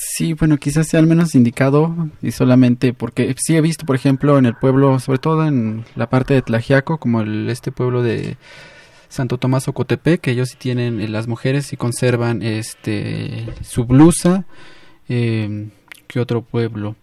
Sí, 0.00 0.32
bueno, 0.34 0.58
quizás 0.58 0.86
sea 0.86 1.00
al 1.00 1.08
menos 1.08 1.34
indicado 1.34 2.08
y 2.22 2.30
solamente 2.30 2.92
porque 2.92 3.34
sí 3.36 3.56
he 3.56 3.60
visto, 3.60 3.84
por 3.84 3.96
ejemplo, 3.96 4.38
en 4.38 4.46
el 4.46 4.54
pueblo, 4.54 5.00
sobre 5.00 5.18
todo 5.18 5.44
en 5.44 5.84
la 5.96 6.08
parte 6.08 6.34
de 6.34 6.42
Tlajiaco, 6.42 6.98
como 6.98 7.20
el, 7.20 7.50
este 7.50 7.72
pueblo 7.72 8.02
de 8.02 8.36
Santo 9.08 9.38
Tomás 9.38 9.66
Ocotepec, 9.66 10.20
que 10.20 10.30
ellos 10.30 10.50
sí 10.50 10.56
tienen, 10.56 11.00
eh, 11.00 11.08
las 11.08 11.26
mujeres 11.26 11.72
y 11.72 11.76
conservan 11.76 12.42
este 12.42 13.46
su 13.62 13.86
blusa. 13.86 14.44
Eh, 15.08 15.68
¿Qué 16.06 16.20
otro 16.20 16.42
pueblo? 16.42 16.94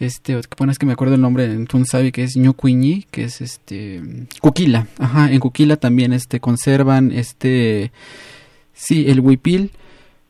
Este, 0.00 0.40
bueno, 0.58 0.72
es 0.72 0.78
que 0.78 0.86
me 0.86 0.92
acuerdo 0.92 1.14
el 1.14 1.20
nombre 1.20 1.44
en 1.44 1.66
Tunsavi, 1.66 2.10
que 2.10 2.24
es 2.24 2.36
Ñucuiñi, 2.36 3.06
que 3.10 3.24
es 3.24 3.40
este, 3.40 4.02
Cuquila, 4.40 4.88
ajá, 4.98 5.30
en 5.30 5.38
Cuquila 5.40 5.76
también 5.76 6.12
este, 6.12 6.40
conservan 6.40 7.12
este, 7.12 7.92
sí, 8.72 9.04
el 9.08 9.20
huipil, 9.20 9.70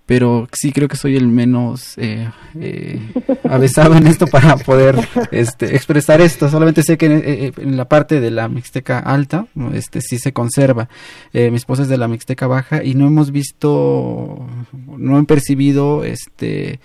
pero 0.06 0.48
sí 0.52 0.72
creo 0.72 0.88
que 0.88 0.96
soy 0.96 1.16
el 1.16 1.28
menos 1.28 1.96
eh, 1.96 2.30
eh, 2.60 3.00
avesado 3.48 3.94
en 3.94 4.06
esto 4.06 4.26
para 4.26 4.56
poder 4.56 4.96
este, 5.30 5.74
expresar 5.74 6.20
esto. 6.20 6.50
Solamente 6.50 6.82
sé 6.82 6.98
que 6.98 7.06
en, 7.06 7.22
eh, 7.24 7.52
en, 7.56 7.76
la 7.76 7.88
parte 7.88 8.20
de 8.20 8.30
la 8.30 8.48
Mixteca 8.48 8.98
alta, 8.98 9.46
este 9.72 10.02
sí 10.02 10.18
se 10.18 10.32
conserva. 10.32 10.88
Eh, 11.32 11.50
mi 11.50 11.56
esposa 11.56 11.82
es 11.82 11.88
de 11.88 11.96
la 11.96 12.08
Mixteca 12.08 12.46
baja 12.46 12.84
y 12.84 12.94
no 12.94 13.06
hemos 13.06 13.30
visto, 13.30 14.46
no 14.86 15.16
han 15.16 15.26
percibido 15.26 16.04
este 16.04 16.80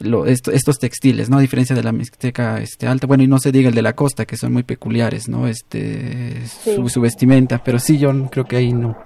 lo, 0.00 0.26
esto, 0.26 0.50
estos 0.50 0.78
textiles, 0.78 1.30
¿no? 1.30 1.38
A 1.38 1.40
diferencia 1.40 1.74
de 1.74 1.82
la 1.82 1.92
Mixteca 1.92 2.60
este, 2.60 2.86
alta, 2.86 3.06
bueno, 3.06 3.22
y 3.22 3.26
no 3.26 3.38
se 3.38 3.52
diga 3.52 3.70
el 3.70 3.74
de 3.74 3.80
la 3.80 3.94
costa, 3.94 4.26
que 4.26 4.36
son 4.36 4.52
muy 4.52 4.64
peculiares, 4.64 5.28
¿no? 5.28 5.46
Este, 5.46 6.42
sí. 6.46 6.74
su, 6.74 6.88
su 6.90 7.00
vestimenta, 7.00 7.62
pero 7.64 7.78
sí, 7.78 7.96
yo 7.96 8.28
creo 8.28 8.44
que 8.44 8.56
ahí 8.56 8.72
no 8.72 8.98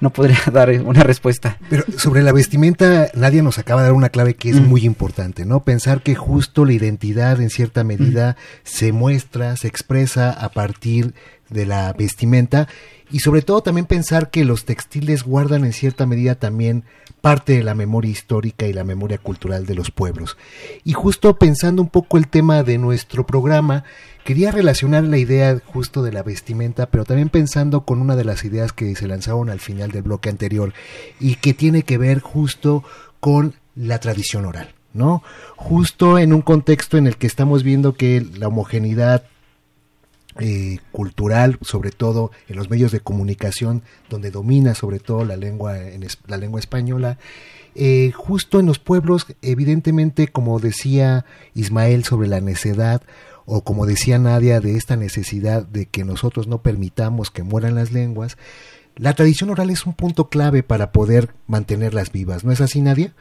no 0.00 0.10
podría 0.10 0.38
dar 0.52 0.70
una 0.82 1.02
respuesta. 1.02 1.58
Pero 1.68 1.84
sobre 1.96 2.22
la 2.22 2.32
vestimenta, 2.32 3.10
nadie 3.14 3.42
nos 3.42 3.58
acaba 3.58 3.82
de 3.82 3.88
dar 3.88 3.96
una 3.96 4.10
clave 4.10 4.34
que 4.34 4.50
es 4.50 4.60
mm. 4.60 4.64
muy 4.66 4.84
importante, 4.84 5.44
¿no? 5.44 5.64
Pensar 5.64 6.02
que 6.02 6.14
justo 6.14 6.64
la 6.64 6.72
identidad 6.72 7.40
en 7.40 7.50
cierta 7.50 7.84
medida 7.84 8.32
mm. 8.32 8.34
se 8.64 8.92
muestra, 8.92 9.56
se 9.56 9.68
expresa 9.68 10.30
a 10.30 10.50
partir 10.50 11.14
de 11.50 11.66
la 11.66 11.92
vestimenta 11.92 12.68
y 13.10 13.20
sobre 13.20 13.42
todo 13.42 13.62
también 13.62 13.86
pensar 13.86 14.30
que 14.30 14.44
los 14.44 14.64
textiles 14.64 15.22
guardan 15.22 15.64
en 15.64 15.72
cierta 15.72 16.06
medida 16.06 16.34
también 16.34 16.84
parte 17.20 17.54
de 17.54 17.62
la 17.62 17.74
memoria 17.74 18.10
histórica 18.10 18.66
y 18.66 18.72
la 18.72 18.84
memoria 18.84 19.18
cultural 19.18 19.66
de 19.66 19.74
los 19.74 19.90
pueblos. 19.90 20.36
Y 20.84 20.92
justo 20.92 21.38
pensando 21.38 21.82
un 21.82 21.88
poco 21.88 22.18
el 22.18 22.28
tema 22.28 22.62
de 22.62 22.78
nuestro 22.78 23.26
programa, 23.26 23.84
quería 24.24 24.50
relacionar 24.50 25.04
la 25.04 25.18
idea 25.18 25.60
justo 25.64 26.02
de 26.02 26.12
la 26.12 26.22
vestimenta, 26.22 26.86
pero 26.86 27.04
también 27.04 27.28
pensando 27.28 27.82
con 27.82 28.00
una 28.00 28.14
de 28.14 28.24
las 28.24 28.44
ideas 28.44 28.72
que 28.72 28.94
se 28.94 29.08
lanzaron 29.08 29.50
al 29.50 29.60
final 29.60 29.90
del 29.90 30.02
bloque 30.02 30.28
anterior 30.28 30.74
y 31.18 31.36
que 31.36 31.54
tiene 31.54 31.82
que 31.82 31.98
ver 31.98 32.20
justo 32.20 32.84
con 33.20 33.54
la 33.74 33.98
tradición 33.98 34.44
oral, 34.44 34.74
¿no? 34.92 35.22
Justo 35.56 36.18
en 36.18 36.32
un 36.32 36.42
contexto 36.42 36.98
en 36.98 37.06
el 37.06 37.16
que 37.16 37.26
estamos 37.26 37.62
viendo 37.62 37.94
que 37.94 38.24
la 38.38 38.48
homogeneidad 38.48 39.24
eh, 40.40 40.78
cultural, 40.92 41.58
sobre 41.62 41.90
todo 41.90 42.30
en 42.48 42.56
los 42.56 42.70
medios 42.70 42.92
de 42.92 43.00
comunicación, 43.00 43.82
donde 44.08 44.30
domina 44.30 44.74
sobre 44.74 45.00
todo 45.00 45.24
la 45.24 45.36
lengua, 45.36 45.78
en 45.78 46.06
la 46.26 46.36
lengua 46.36 46.60
española, 46.60 47.18
eh, 47.74 48.12
justo 48.14 48.60
en 48.60 48.66
los 48.66 48.78
pueblos, 48.78 49.26
evidentemente, 49.42 50.28
como 50.28 50.58
decía 50.58 51.24
Ismael 51.54 52.04
sobre 52.04 52.28
la 52.28 52.40
necedad, 52.40 53.02
o 53.46 53.62
como 53.62 53.86
decía 53.86 54.18
Nadia, 54.18 54.60
de 54.60 54.76
esta 54.76 54.96
necesidad 54.96 55.66
de 55.66 55.86
que 55.86 56.04
nosotros 56.04 56.46
no 56.48 56.58
permitamos 56.58 57.30
que 57.30 57.42
mueran 57.42 57.74
las 57.74 57.92
lenguas, 57.92 58.36
la 58.96 59.14
tradición 59.14 59.50
oral 59.50 59.70
es 59.70 59.86
un 59.86 59.94
punto 59.94 60.28
clave 60.28 60.62
para 60.62 60.92
poder 60.92 61.28
mantenerlas 61.46 62.12
vivas, 62.12 62.44
¿no 62.44 62.52
es 62.52 62.60
así, 62.60 62.80
Nadia? 62.80 63.12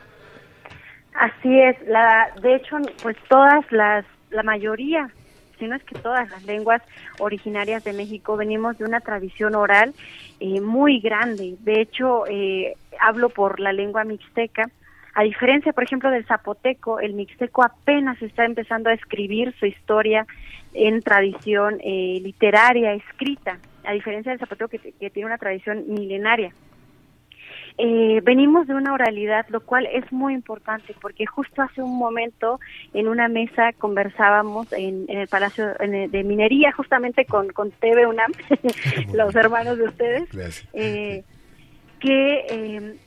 Así 1.13 1.59
es, 1.59 1.75
la, 1.87 2.27
de 2.41 2.55
hecho, 2.55 2.77
pues 3.01 3.15
todas 3.29 3.63
las, 3.71 4.05
la 4.31 4.43
mayoría, 4.43 5.09
si 5.57 5.67
no 5.67 5.75
es 5.75 5.83
que 5.83 5.95
todas 5.95 6.29
las 6.29 6.43
lenguas 6.45 6.81
originarias 7.19 7.83
de 7.83 7.93
México 7.93 8.37
venimos 8.37 8.77
de 8.77 8.85
una 8.85 9.01
tradición 9.01 9.55
oral 9.55 9.93
eh, 10.39 10.61
muy 10.61 10.99
grande. 10.99 11.55
De 11.59 11.81
hecho, 11.81 12.25
eh, 12.27 12.75
hablo 12.99 13.29
por 13.29 13.59
la 13.59 13.73
lengua 13.73 14.03
mixteca, 14.03 14.69
a 15.13 15.23
diferencia, 15.23 15.73
por 15.73 15.83
ejemplo, 15.83 16.11
del 16.11 16.27
zapoteco, 16.27 16.99
el 16.99 17.13
mixteco 17.13 17.63
apenas 17.63 18.21
está 18.21 18.45
empezando 18.45 18.91
a 18.91 18.93
escribir 18.93 19.51
su 19.59 19.65
historia 19.65 20.27
en 20.75 21.01
tradición 21.01 21.79
eh, 21.83 22.19
literaria, 22.21 22.93
escrita, 22.93 23.57
a 23.83 23.93
diferencia 23.93 24.31
del 24.31 24.39
zapoteco 24.39 24.69
que, 24.69 24.91
que 24.91 25.09
tiene 25.09 25.25
una 25.25 25.39
tradición 25.39 25.85
milenaria. 25.87 26.53
Eh, 27.77 28.21
venimos 28.23 28.65
de 28.67 28.73
una 28.73 28.93
oralidad, 28.93 29.45
lo 29.49 29.61
cual 29.61 29.87
es 29.91 30.11
muy 30.11 30.33
importante, 30.33 30.95
porque 30.99 31.25
justo 31.25 31.61
hace 31.61 31.81
un 31.81 31.97
momento 31.97 32.59
en 32.93 33.07
una 33.07 33.27
mesa 33.27 33.71
conversábamos 33.77 34.71
en, 34.73 35.05
en 35.07 35.19
el 35.19 35.27
Palacio 35.27 35.73
de 35.75 36.23
Minería, 36.23 36.71
justamente 36.71 37.25
con, 37.25 37.49
con 37.49 37.71
TV 37.71 38.07
UNAM, 38.07 38.31
los 39.13 39.35
hermanos 39.35 39.77
de 39.77 39.83
ustedes, 39.83 40.67
eh, 40.73 41.23
que 41.99 42.45
eh, 42.49 42.97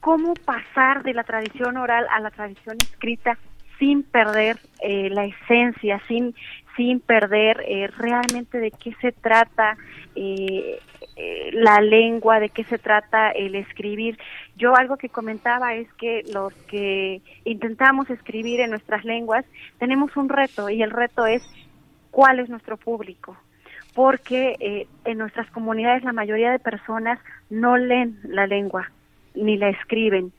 cómo 0.00 0.34
pasar 0.34 1.02
de 1.02 1.14
la 1.14 1.24
tradición 1.24 1.76
oral 1.76 2.06
a 2.10 2.20
la 2.20 2.30
tradición 2.30 2.76
escrita 2.82 3.38
sin 3.78 4.02
perder 4.02 4.58
eh, 4.80 5.10
la 5.10 5.24
esencia, 5.24 6.00
sin, 6.08 6.34
sin 6.76 7.00
perder 7.00 7.62
eh, 7.66 7.88
realmente 7.98 8.58
de 8.58 8.70
qué 8.70 8.94
se 9.00 9.12
trata 9.12 9.76
eh, 10.14 10.78
eh, 11.16 11.50
la 11.52 11.80
lengua, 11.80 12.40
de 12.40 12.48
qué 12.48 12.64
se 12.64 12.78
trata 12.78 13.30
el 13.30 13.54
escribir. 13.54 14.18
Yo 14.56 14.74
algo 14.76 14.96
que 14.96 15.08
comentaba 15.08 15.74
es 15.74 15.92
que 15.94 16.22
los 16.32 16.54
que 16.66 17.20
intentamos 17.44 18.08
escribir 18.10 18.60
en 18.60 18.70
nuestras 18.70 19.04
lenguas 19.04 19.44
tenemos 19.78 20.16
un 20.16 20.28
reto 20.28 20.70
y 20.70 20.82
el 20.82 20.90
reto 20.90 21.26
es 21.26 21.42
cuál 22.10 22.40
es 22.40 22.48
nuestro 22.48 22.76
público 22.76 23.36
porque 23.94 24.56
eh, 24.60 24.86
en 25.04 25.18
nuestras 25.18 25.50
comunidades 25.50 26.02
la 26.02 26.12
mayoría 26.12 26.50
de 26.50 26.58
personas 26.58 27.18
no 27.50 27.76
leen 27.76 28.18
la 28.24 28.46
lengua 28.46 28.90
ni 29.34 29.56
la 29.56 29.70
escriben 29.70 30.32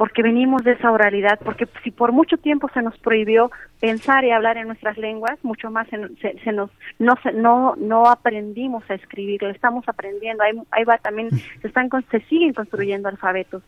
porque 0.00 0.22
venimos 0.22 0.64
de 0.64 0.72
esa 0.72 0.90
oralidad, 0.90 1.38
porque 1.44 1.68
si 1.84 1.90
por 1.90 2.10
mucho 2.10 2.38
tiempo 2.38 2.70
se 2.72 2.80
nos 2.80 2.96
prohibió 3.00 3.50
pensar 3.80 4.24
y 4.24 4.30
hablar 4.30 4.56
en 4.56 4.66
nuestras 4.66 4.96
lenguas, 4.96 5.38
mucho 5.42 5.70
más 5.70 5.86
se, 5.88 6.38
se, 6.42 6.52
nos 6.52 6.70
no 6.98 7.16
no 7.34 7.74
no 7.76 8.06
aprendimos 8.06 8.82
a 8.90 8.94
escribir, 8.94 9.42
lo 9.42 9.50
estamos 9.50 9.86
aprendiendo, 9.86 10.42
ahí, 10.42 10.52
ahí 10.70 10.84
va 10.84 10.96
también 10.96 11.28
se 11.30 11.68
están 11.68 11.90
se 12.10 12.20
siguen 12.20 12.54
construyendo 12.54 13.10
alfabetos. 13.10 13.62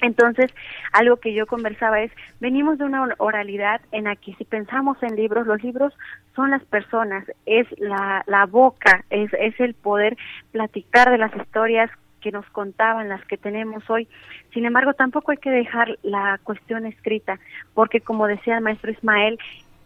Entonces, 0.00 0.50
algo 0.94 1.18
que 1.18 1.34
yo 1.34 1.46
conversaba 1.46 2.00
es, 2.00 2.10
venimos 2.40 2.78
de 2.78 2.84
una 2.84 3.14
oralidad 3.18 3.82
en 3.92 4.04
la 4.04 4.16
que 4.16 4.32
si 4.36 4.44
pensamos 4.44 4.96
en 5.02 5.14
libros, 5.14 5.46
los 5.46 5.62
libros 5.62 5.92
son 6.34 6.52
las 6.52 6.64
personas, 6.64 7.30
es 7.44 7.66
la, 7.78 8.24
la 8.26 8.46
boca, 8.46 9.04
es, 9.10 9.30
es 9.34 9.60
el 9.60 9.74
poder 9.74 10.16
platicar 10.52 11.10
de 11.10 11.18
las 11.18 11.36
historias 11.36 11.90
que 12.20 12.30
nos 12.30 12.46
contaban, 12.50 13.08
las 13.08 13.24
que 13.26 13.36
tenemos 13.36 13.88
hoy. 13.90 14.08
Sin 14.52 14.64
embargo, 14.64 14.94
tampoco 14.94 15.32
hay 15.32 15.38
que 15.38 15.50
dejar 15.50 15.98
la 16.02 16.38
cuestión 16.44 16.86
escrita, 16.86 17.38
porque 17.74 18.00
como 18.00 18.26
decía 18.26 18.56
el 18.56 18.64
maestro 18.64 18.90
Ismael, 18.90 19.38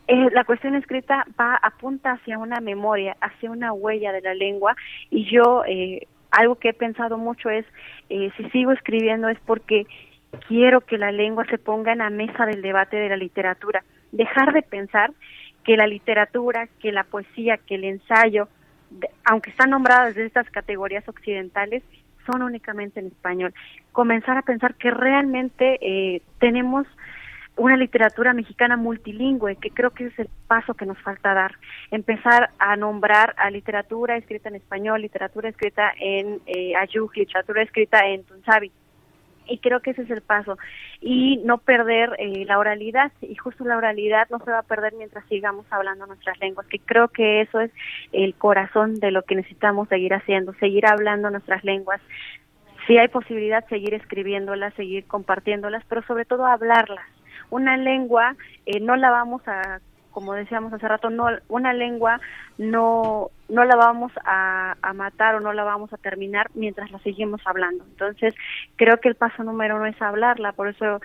eh, 0.06 0.28
la 0.32 0.44
cuestión 0.44 0.74
escrita 0.74 1.24
va 1.40 1.56
apunta 1.56 2.12
hacia 2.12 2.38
una 2.38 2.60
memoria, 2.60 3.16
hacia 3.22 3.50
una 3.50 3.72
huella 3.72 4.12
de 4.12 4.20
la 4.20 4.34
lengua 4.34 4.76
y 5.08 5.24
yo 5.30 5.64
eh, 5.66 6.06
algo 6.30 6.56
que 6.56 6.70
he 6.70 6.74
pensado 6.74 7.16
mucho 7.16 7.48
es 7.48 7.64
eh, 8.10 8.30
si 8.36 8.50
sigo 8.50 8.72
escribiendo 8.72 9.30
es 9.30 9.38
porque 9.46 9.86
quiero 10.46 10.82
que 10.82 10.98
la 10.98 11.10
lengua 11.10 11.46
se 11.46 11.56
ponga 11.56 11.92
en 11.92 11.98
la 11.98 12.10
mesa 12.10 12.44
del 12.44 12.60
debate 12.60 12.96
de 12.96 13.08
la 13.08 13.16
literatura, 13.16 13.82
dejar 14.12 14.52
de 14.52 14.60
pensar 14.60 15.10
que 15.64 15.76
la 15.76 15.86
literatura, 15.86 16.68
que 16.80 16.92
la 16.92 17.04
poesía, 17.04 17.56
que 17.56 17.76
el 17.76 17.84
ensayo, 17.84 18.48
aunque 19.24 19.50
están 19.50 19.70
nombradas 19.70 20.14
de 20.14 20.26
estas 20.26 20.50
categorías 20.50 21.08
occidentales, 21.08 21.82
son 22.26 22.42
únicamente 22.42 23.00
en 23.00 23.06
español. 23.06 23.54
Comenzar 23.92 24.36
a 24.36 24.42
pensar 24.42 24.74
que 24.74 24.90
realmente 24.90 25.78
eh, 25.80 26.22
tenemos 26.38 26.86
una 27.56 27.76
literatura 27.76 28.32
mexicana 28.32 28.76
multilingüe, 28.76 29.56
que 29.56 29.70
creo 29.70 29.90
que 29.90 30.06
es 30.06 30.18
el 30.18 30.28
paso 30.48 30.74
que 30.74 30.86
nos 30.86 30.98
falta 30.98 31.34
dar. 31.34 31.54
Empezar 31.90 32.50
a 32.58 32.76
nombrar 32.76 33.34
a 33.38 33.50
literatura 33.50 34.16
escrita 34.16 34.48
en 34.48 34.56
español, 34.56 35.02
literatura 35.02 35.48
escrita 35.48 35.92
en 36.00 36.40
eh, 36.46 36.74
Ayuk, 36.76 37.16
literatura 37.16 37.62
escrita 37.62 38.06
en 38.06 38.24
Tunzabi 38.24 38.72
y 39.46 39.58
creo 39.58 39.80
que 39.80 39.90
ese 39.90 40.02
es 40.02 40.10
el 40.10 40.22
paso. 40.22 40.58
Y 41.00 41.38
no 41.44 41.58
perder 41.58 42.10
eh, 42.18 42.44
la 42.46 42.58
oralidad 42.58 43.12
y 43.20 43.34
justo 43.36 43.64
la 43.64 43.76
oralidad 43.76 44.28
no 44.30 44.38
se 44.38 44.50
va 44.50 44.60
a 44.60 44.62
perder 44.62 44.94
mientras 44.94 45.24
sigamos 45.26 45.66
hablando 45.70 46.06
nuestras 46.06 46.38
lenguas 46.40 46.66
que 46.66 46.78
creo 46.78 47.08
que 47.08 47.40
eso 47.42 47.60
es 47.60 47.70
el 48.12 48.34
corazón 48.34 48.94
de 48.94 49.10
lo 49.10 49.22
que 49.22 49.36
necesitamos 49.36 49.88
seguir 49.88 50.14
haciendo 50.14 50.54
seguir 50.54 50.86
hablando 50.86 51.30
nuestras 51.30 51.64
lenguas. 51.64 52.00
Si 52.86 52.98
hay 52.98 53.08
posibilidad 53.08 53.66
seguir 53.68 53.94
escribiéndolas 53.94 54.74
seguir 54.74 55.06
compartiéndolas 55.06 55.84
pero 55.88 56.02
sobre 56.02 56.24
todo 56.24 56.46
hablarlas. 56.46 57.06
Una 57.50 57.76
lengua 57.76 58.36
eh, 58.66 58.80
no 58.80 58.96
la 58.96 59.10
vamos 59.10 59.42
a 59.46 59.80
como 60.14 60.32
decíamos 60.32 60.72
hace 60.72 60.88
rato, 60.88 61.10
no 61.10 61.26
una 61.48 61.74
lengua 61.74 62.20
no 62.56 63.30
no 63.48 63.64
la 63.64 63.76
vamos 63.76 64.12
a, 64.24 64.74
matar 64.94 65.34
o 65.34 65.40
no 65.40 65.52
la 65.52 65.64
vamos 65.64 65.92
a 65.92 65.98
terminar 65.98 66.50
mientras 66.54 66.90
la 66.90 66.98
seguimos 67.00 67.42
hablando. 67.44 67.84
Entonces, 67.84 68.34
creo 68.76 68.98
que 69.00 69.08
el 69.08 69.16
paso 69.16 69.44
número 69.44 69.76
uno 69.76 69.86
es 69.86 70.00
hablarla, 70.00 70.52
por 70.52 70.68
eso 70.68 71.00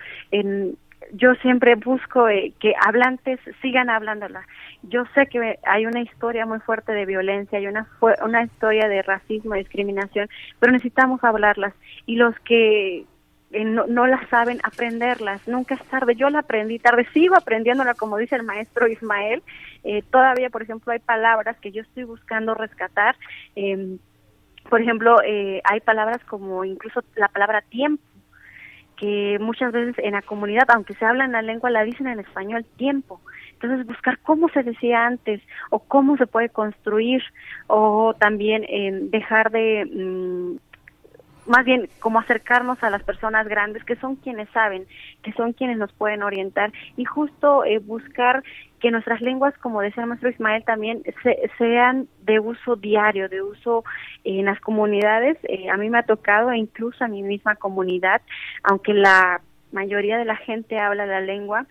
yo 1.12 1.34
siempre 1.36 1.74
busco 1.74 2.28
eh, 2.28 2.52
que 2.60 2.74
hablantes 2.86 3.40
sigan 3.60 3.90
hablándola. 3.90 4.46
Yo 4.82 5.04
sé 5.14 5.26
que 5.26 5.58
hay 5.64 5.86
una 5.86 6.00
historia 6.00 6.46
muy 6.46 6.60
fuerte 6.60 6.92
de 6.92 7.06
violencia, 7.06 7.58
hay 7.58 7.66
una, 7.66 7.88
una 8.22 8.44
historia 8.44 8.88
de 8.88 9.02
racismo, 9.02 9.54
discriminación, 9.54 10.28
pero 10.58 10.72
necesitamos 10.72 11.22
hablarlas. 11.24 11.74
Y 12.06 12.16
los 12.16 12.38
que 12.40 13.04
no, 13.50 13.86
no 13.86 14.06
las 14.06 14.28
saben 14.28 14.60
aprenderlas, 14.62 15.46
nunca 15.48 15.74
es 15.74 15.82
tarde. 15.84 16.14
Yo 16.14 16.30
la 16.30 16.40
aprendí 16.40 16.78
tarde, 16.78 17.06
sigo 17.12 17.36
aprendiéndola 17.36 17.94
como 17.94 18.16
dice 18.16 18.36
el 18.36 18.44
maestro 18.44 18.86
Ismael. 18.86 19.42
Eh, 19.82 20.02
todavía, 20.10 20.50
por 20.50 20.62
ejemplo, 20.62 20.92
hay 20.92 21.00
palabras 21.00 21.56
que 21.58 21.72
yo 21.72 21.82
estoy 21.82 22.04
buscando 22.04 22.54
rescatar. 22.54 23.16
Eh, 23.56 23.96
por 24.68 24.80
ejemplo, 24.80 25.20
eh, 25.24 25.60
hay 25.64 25.80
palabras 25.80 26.22
como 26.26 26.64
incluso 26.64 27.02
la 27.16 27.28
palabra 27.28 27.62
tiempo, 27.62 28.02
que 28.96 29.38
muchas 29.40 29.72
veces 29.72 29.96
en 29.98 30.12
la 30.12 30.22
comunidad, 30.22 30.68
aunque 30.68 30.94
se 30.94 31.04
habla 31.04 31.24
en 31.24 31.32
la 31.32 31.42
lengua, 31.42 31.70
la 31.70 31.82
dicen 31.82 32.06
en 32.06 32.20
español 32.20 32.64
tiempo. 32.76 33.20
Entonces, 33.54 33.86
buscar 33.86 34.18
cómo 34.18 34.48
se 34.50 34.62
decía 34.62 35.06
antes 35.06 35.42
o 35.70 35.80
cómo 35.80 36.16
se 36.18 36.26
puede 36.26 36.50
construir 36.50 37.22
o 37.66 38.14
también 38.14 38.64
dejar 39.10 39.50
de... 39.50 39.86
Mm, 39.92 40.69
más 41.50 41.64
bien 41.64 41.88
como 41.98 42.20
acercarnos 42.20 42.80
a 42.82 42.90
las 42.90 43.02
personas 43.02 43.48
grandes 43.48 43.82
que 43.84 43.96
son 43.96 44.14
quienes 44.14 44.48
saben, 44.50 44.86
que 45.22 45.32
son 45.32 45.52
quienes 45.52 45.78
nos 45.78 45.92
pueden 45.92 46.22
orientar 46.22 46.72
y 46.96 47.04
justo 47.04 47.64
eh, 47.64 47.78
buscar 47.78 48.44
que 48.78 48.92
nuestras 48.92 49.20
lenguas, 49.20 49.52
como 49.58 49.80
decía 49.80 50.04
el 50.04 50.08
maestro 50.08 50.30
Ismael, 50.30 50.64
también 50.64 51.02
sean 51.58 52.08
de 52.22 52.38
uso 52.38 52.76
diario, 52.76 53.28
de 53.28 53.42
uso 53.42 53.84
en 54.24 54.46
las 54.46 54.60
comunidades. 54.60 55.36
Eh, 55.42 55.68
a 55.68 55.76
mí 55.76 55.90
me 55.90 55.98
ha 55.98 56.04
tocado, 56.04 56.52
e 56.52 56.56
incluso 56.56 57.04
a 57.04 57.08
mi 57.08 57.22
misma 57.22 57.56
comunidad, 57.56 58.22
aunque 58.62 58.94
la 58.94 59.42
mayoría 59.72 60.18
de 60.18 60.24
la 60.24 60.36
gente 60.36 60.78
habla 60.78 61.04
la 61.04 61.20
lengua, 61.20 61.66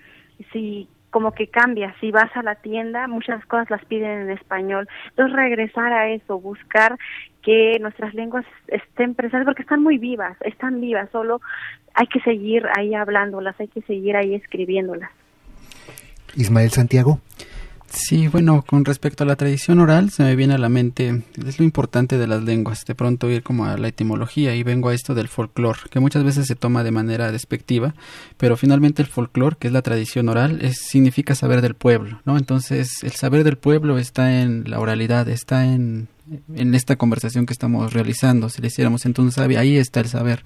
si 0.51 0.87
como 1.09 1.31
que 1.33 1.47
cambia, 1.47 1.95
si 1.99 2.11
vas 2.11 2.35
a 2.35 2.43
la 2.43 2.55
tienda, 2.55 3.07
muchas 3.07 3.43
cosas 3.45 3.69
las 3.69 3.83
piden 3.85 4.21
en 4.21 4.29
español. 4.31 4.87
Entonces 5.09 5.35
regresar 5.35 5.91
a 5.91 6.09
eso, 6.09 6.39
buscar 6.39 6.97
que 7.41 7.77
nuestras 7.79 8.13
lenguas 8.13 8.45
estén 8.67 9.15
presentes 9.15 9.45
porque 9.45 9.61
están 9.61 9.81
muy 9.81 9.97
vivas, 9.97 10.37
están 10.41 10.81
vivas, 10.81 11.09
solo 11.11 11.41
hay 11.93 12.07
que 12.07 12.19
seguir 12.21 12.65
ahí 12.77 12.93
hablándolas, 12.93 13.59
hay 13.59 13.67
que 13.67 13.81
seguir 13.81 14.15
ahí 14.15 14.35
escribiéndolas. 14.35 15.09
Ismael 16.35 16.69
Santiago. 16.69 17.19
Sí, 17.91 18.27
bueno, 18.27 18.63
con 18.67 18.85
respecto 18.85 19.23
a 19.23 19.27
la 19.27 19.35
tradición 19.35 19.79
oral, 19.79 20.11
se 20.11 20.23
me 20.23 20.35
viene 20.35 20.53
a 20.53 20.59
la 20.59 20.69
mente, 20.69 21.23
es 21.45 21.57
lo 21.57 21.65
importante 21.65 22.19
de 22.19 22.27
las 22.27 22.43
lenguas, 22.43 22.85
de 22.85 22.93
pronto 22.93 23.29
ir 23.31 23.41
como 23.41 23.65
a 23.65 23.77
la 23.77 23.87
etimología 23.87 24.55
y 24.55 24.61
vengo 24.61 24.89
a 24.89 24.93
esto 24.93 25.15
del 25.15 25.27
folclore, 25.27 25.79
que 25.89 25.99
muchas 25.99 26.23
veces 26.23 26.45
se 26.45 26.55
toma 26.55 26.83
de 26.83 26.91
manera 26.91 27.31
despectiva, 27.31 27.95
pero 28.37 28.57
finalmente 28.57 29.01
el 29.01 29.07
folclore, 29.07 29.55
que 29.57 29.67
es 29.67 29.73
la 29.73 29.81
tradición 29.81 30.29
oral, 30.29 30.59
es, 30.61 30.77
significa 30.77 31.33
saber 31.33 31.61
del 31.61 31.73
pueblo, 31.73 32.21
¿no? 32.25 32.37
Entonces, 32.37 33.03
el 33.03 33.11
saber 33.13 33.43
del 33.43 33.57
pueblo 33.57 33.97
está 33.97 34.41
en 34.41 34.65
la 34.67 34.79
oralidad, 34.79 35.27
está 35.27 35.65
en, 35.65 36.09
en 36.55 36.75
esta 36.75 36.95
conversación 36.95 37.47
que 37.47 37.53
estamos 37.53 37.91
realizando, 37.93 38.49
si 38.49 38.61
le 38.61 38.67
hiciéramos 38.67 39.05
entonces 39.05 39.39
ahí 39.57 39.77
está 39.77 39.99
el 39.99 40.07
saber. 40.07 40.43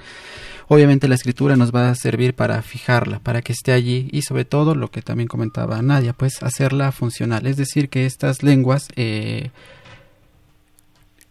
Obviamente 0.68 1.08
la 1.08 1.16
escritura 1.16 1.56
nos 1.56 1.74
va 1.74 1.90
a 1.90 1.96
servir 1.96 2.34
para 2.34 2.62
fijarla, 2.62 3.20
para 3.20 3.42
que 3.42 3.54
esté 3.54 3.72
allí 3.72 4.10
y 4.12 4.22
sobre 4.22 4.46
todo 4.46 4.76
lo 4.76 4.90
que 4.92 5.02
también 5.02 5.28
comentaba 5.28 5.82
Nadia, 5.82 6.14
pues 6.14 6.42
hacerla 6.44 6.92
funcional, 6.92 7.46
es 7.48 7.58
decir, 7.58 7.90
que 7.90 8.06
estas 8.06 8.44
lenguas 8.44 8.88
eh, 8.96 9.52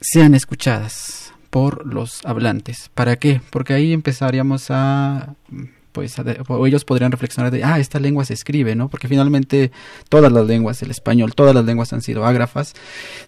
sean 0.00 0.34
escuchadas 0.34 1.32
por 1.50 1.86
los 1.86 2.24
hablantes. 2.24 2.90
¿Para 2.94 3.16
qué? 3.16 3.40
Porque 3.50 3.74
ahí 3.74 3.92
empezaríamos 3.92 4.70
a 4.70 5.34
pues 5.92 6.16
o 6.48 6.66
ellos 6.66 6.84
podrían 6.84 7.12
reflexionar 7.12 7.52
de, 7.52 7.62
ah, 7.64 7.78
esta 7.78 8.00
lengua 8.00 8.24
se 8.24 8.34
escribe, 8.34 8.74
¿no? 8.74 8.88
Porque 8.88 9.08
finalmente 9.08 9.70
todas 10.08 10.32
las 10.32 10.46
lenguas, 10.46 10.82
el 10.82 10.90
español, 10.90 11.34
todas 11.34 11.54
las 11.54 11.64
lenguas 11.64 11.92
han 11.92 12.02
sido 12.02 12.24
ágrafas. 12.24 12.74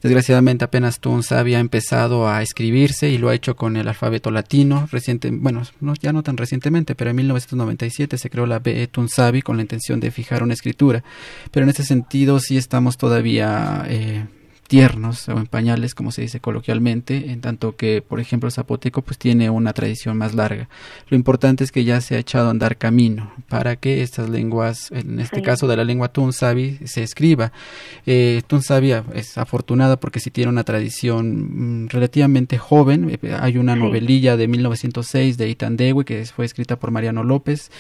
Desgraciadamente 0.02 0.64
apenas 0.64 1.00
Tunsabi 1.00 1.54
ha 1.54 1.60
empezado 1.60 2.28
a 2.28 2.42
escribirse 2.42 3.10
y 3.10 3.18
lo 3.18 3.28
ha 3.28 3.34
hecho 3.34 3.56
con 3.56 3.76
el 3.76 3.86
alfabeto 3.88 4.30
latino. 4.30 4.88
Reciente, 4.90 5.30
bueno, 5.30 5.62
no, 5.80 5.94
ya 5.94 6.12
no 6.12 6.22
tan 6.22 6.36
recientemente, 6.36 6.94
pero 6.94 7.10
en 7.10 7.16
1997 7.16 8.18
se 8.18 8.30
creó 8.30 8.46
la 8.46 8.58
BE 8.58 8.86
Tunsabi 8.88 9.42
con 9.42 9.56
la 9.56 9.62
intención 9.62 10.00
de 10.00 10.10
fijar 10.10 10.42
una 10.42 10.54
escritura. 10.54 11.04
Pero 11.50 11.64
en 11.64 11.70
ese 11.70 11.84
sentido 11.84 12.40
sí 12.40 12.56
estamos 12.56 12.96
todavía... 12.96 13.84
Eh, 13.88 14.24
tiernos 14.66 15.28
o 15.28 15.38
en 15.38 15.46
pañales, 15.46 15.94
como 15.94 16.10
se 16.10 16.22
dice 16.22 16.40
coloquialmente, 16.40 17.30
en 17.30 17.40
tanto 17.40 17.76
que, 17.76 18.02
por 18.02 18.20
ejemplo, 18.20 18.48
el 18.48 18.52
zapoteco 18.52 19.02
pues 19.02 19.18
tiene 19.18 19.50
una 19.50 19.72
tradición 19.72 20.16
más 20.16 20.34
larga. 20.34 20.68
Lo 21.08 21.16
importante 21.16 21.64
es 21.64 21.72
que 21.72 21.84
ya 21.84 22.00
se 22.00 22.16
ha 22.16 22.18
echado 22.18 22.48
a 22.48 22.50
andar 22.50 22.76
camino 22.76 23.32
para 23.48 23.76
que 23.76 24.02
estas 24.02 24.28
lenguas, 24.30 24.90
en 24.90 25.20
este 25.20 25.42
caso 25.42 25.66
de 25.66 25.76
la 25.76 25.84
lengua 25.84 26.08
tunsabi, 26.08 26.78
se 26.84 27.02
escriba. 27.02 27.52
Eh, 28.06 28.42
es 29.14 29.38
afortunada 29.38 29.98
porque 29.98 30.20
sí 30.20 30.30
tiene 30.30 30.50
una 30.50 30.64
tradición 30.64 31.84
mm, 31.84 31.88
relativamente 31.88 32.58
joven. 32.58 33.18
Eh, 33.22 33.36
hay 33.38 33.58
una 33.58 33.76
novelilla 33.76 34.36
de 34.36 34.48
1906 34.48 35.36
de 35.38 35.48
Itandewi 35.48 36.04
que 36.04 36.24
fue 36.24 36.44
escrita 36.44 36.76
por 36.76 36.90
Mariano 36.90 37.22
López. 37.22 37.70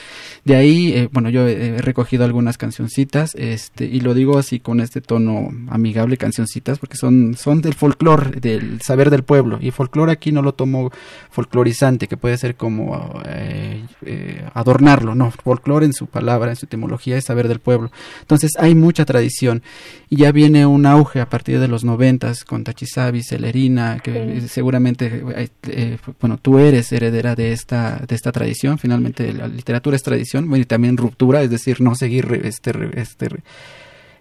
De 0.44 0.56
ahí, 0.56 0.92
eh, 0.92 1.08
bueno, 1.10 1.30
yo 1.30 1.46
he 1.48 1.78
recogido 1.78 2.24
algunas 2.24 2.58
cancioncitas 2.58 3.34
este, 3.34 3.86
y 3.86 4.00
lo 4.00 4.14
digo 4.14 4.38
así 4.38 4.60
con 4.60 4.80
este 4.80 5.00
tono 5.00 5.50
amigable, 5.68 6.16
cancioncitas 6.16 6.73
porque 6.78 6.96
son, 6.96 7.36
son 7.36 7.60
del 7.60 7.74
folclore, 7.74 8.40
del 8.40 8.80
saber 8.80 9.10
del 9.10 9.22
pueblo. 9.22 9.58
Y 9.60 9.70
folclore 9.70 10.12
aquí 10.12 10.32
no 10.32 10.42
lo 10.42 10.54
tomo 10.54 10.90
folclorizante, 11.30 12.08
que 12.08 12.16
puede 12.16 12.36
ser 12.38 12.56
como 12.56 13.20
eh, 13.26 13.84
eh, 14.04 14.44
adornarlo, 14.54 15.14
no, 15.14 15.30
folclore 15.30 15.86
en 15.86 15.92
su 15.92 16.06
palabra, 16.06 16.50
en 16.50 16.56
su 16.56 16.66
etimología 16.66 17.16
es 17.16 17.24
saber 17.24 17.48
del 17.48 17.60
pueblo. 17.60 17.90
Entonces 18.20 18.52
hay 18.58 18.74
mucha 18.74 19.04
tradición 19.04 19.62
y 20.08 20.16
ya 20.16 20.32
viene 20.32 20.66
un 20.66 20.86
auge 20.86 21.20
a 21.20 21.28
partir 21.28 21.60
de 21.60 21.68
los 21.68 21.84
noventas 21.84 22.44
con 22.44 22.64
Tachizabi, 22.64 23.22
Celerina, 23.22 23.98
que 24.00 24.42
seguramente, 24.48 25.24
eh, 25.68 25.98
bueno, 26.20 26.38
tú 26.38 26.58
eres 26.58 26.92
heredera 26.92 27.34
de 27.34 27.52
esta, 27.52 28.02
de 28.06 28.14
esta 28.14 28.32
tradición, 28.32 28.78
finalmente 28.78 29.32
la 29.32 29.48
literatura 29.48 29.96
es 29.96 30.02
tradición, 30.02 30.54
y 30.54 30.64
también 30.64 30.96
ruptura, 30.96 31.42
es 31.42 31.50
decir, 31.50 31.80
no 31.80 31.94
seguir 31.94 32.40
este, 32.44 32.72
este 32.94 33.28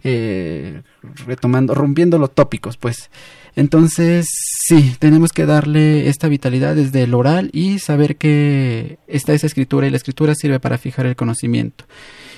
eh, 0.04 0.82
retomando, 1.26 1.74
rompiendo 1.74 2.18
los 2.18 2.34
tópicos, 2.34 2.78
pues. 2.78 3.10
Entonces, 3.56 4.28
sí, 4.32 4.96
tenemos 4.98 5.32
que 5.32 5.46
darle 5.46 6.10
esta 6.10 6.28
vitalidad 6.28 6.76
desde 6.76 7.04
el 7.04 7.14
oral 7.14 7.50
y 7.54 7.80
saber 7.80 8.16
que 8.16 8.98
está 9.08 9.34
esa 9.34 9.48
escritura 9.48 9.86
y 9.86 9.92
la 9.92 9.98
escritura 9.98 10.34
sirve 10.34 10.60
para 10.60 10.78
fijar 10.78 11.06
el 11.06 11.16
conocimiento. 11.16 11.86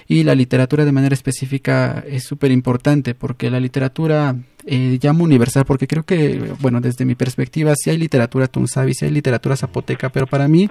Y 0.07 0.23
la 0.23 0.35
literatura 0.35 0.85
de 0.85 0.91
manera 0.91 1.15
específica 1.15 2.03
es 2.07 2.25
súper 2.25 2.51
importante 2.51 3.15
porque 3.15 3.49
la 3.49 3.59
literatura 3.59 4.35
eh, 4.65 4.99
llamo 5.01 5.23
universal 5.23 5.65
porque 5.65 5.87
creo 5.87 6.03
que, 6.03 6.53
bueno, 6.59 6.79
desde 6.79 7.05
mi 7.05 7.15
perspectiva, 7.15 7.73
sí 7.75 7.89
hay 7.89 7.97
literatura 7.97 8.47
tunzabi, 8.47 8.93
sí 8.93 9.05
hay 9.05 9.11
literatura 9.11 9.55
zapoteca, 9.55 10.09
pero 10.09 10.27
para 10.27 10.47
mí 10.47 10.69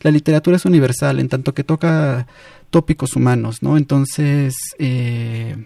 la 0.00 0.10
literatura 0.10 0.56
es 0.56 0.64
universal 0.64 1.20
en 1.20 1.28
tanto 1.28 1.52
que 1.52 1.64
toca 1.64 2.26
tópicos 2.70 3.16
humanos, 3.16 3.62
¿no? 3.62 3.76
Entonces, 3.76 4.54
eh, 4.78 5.56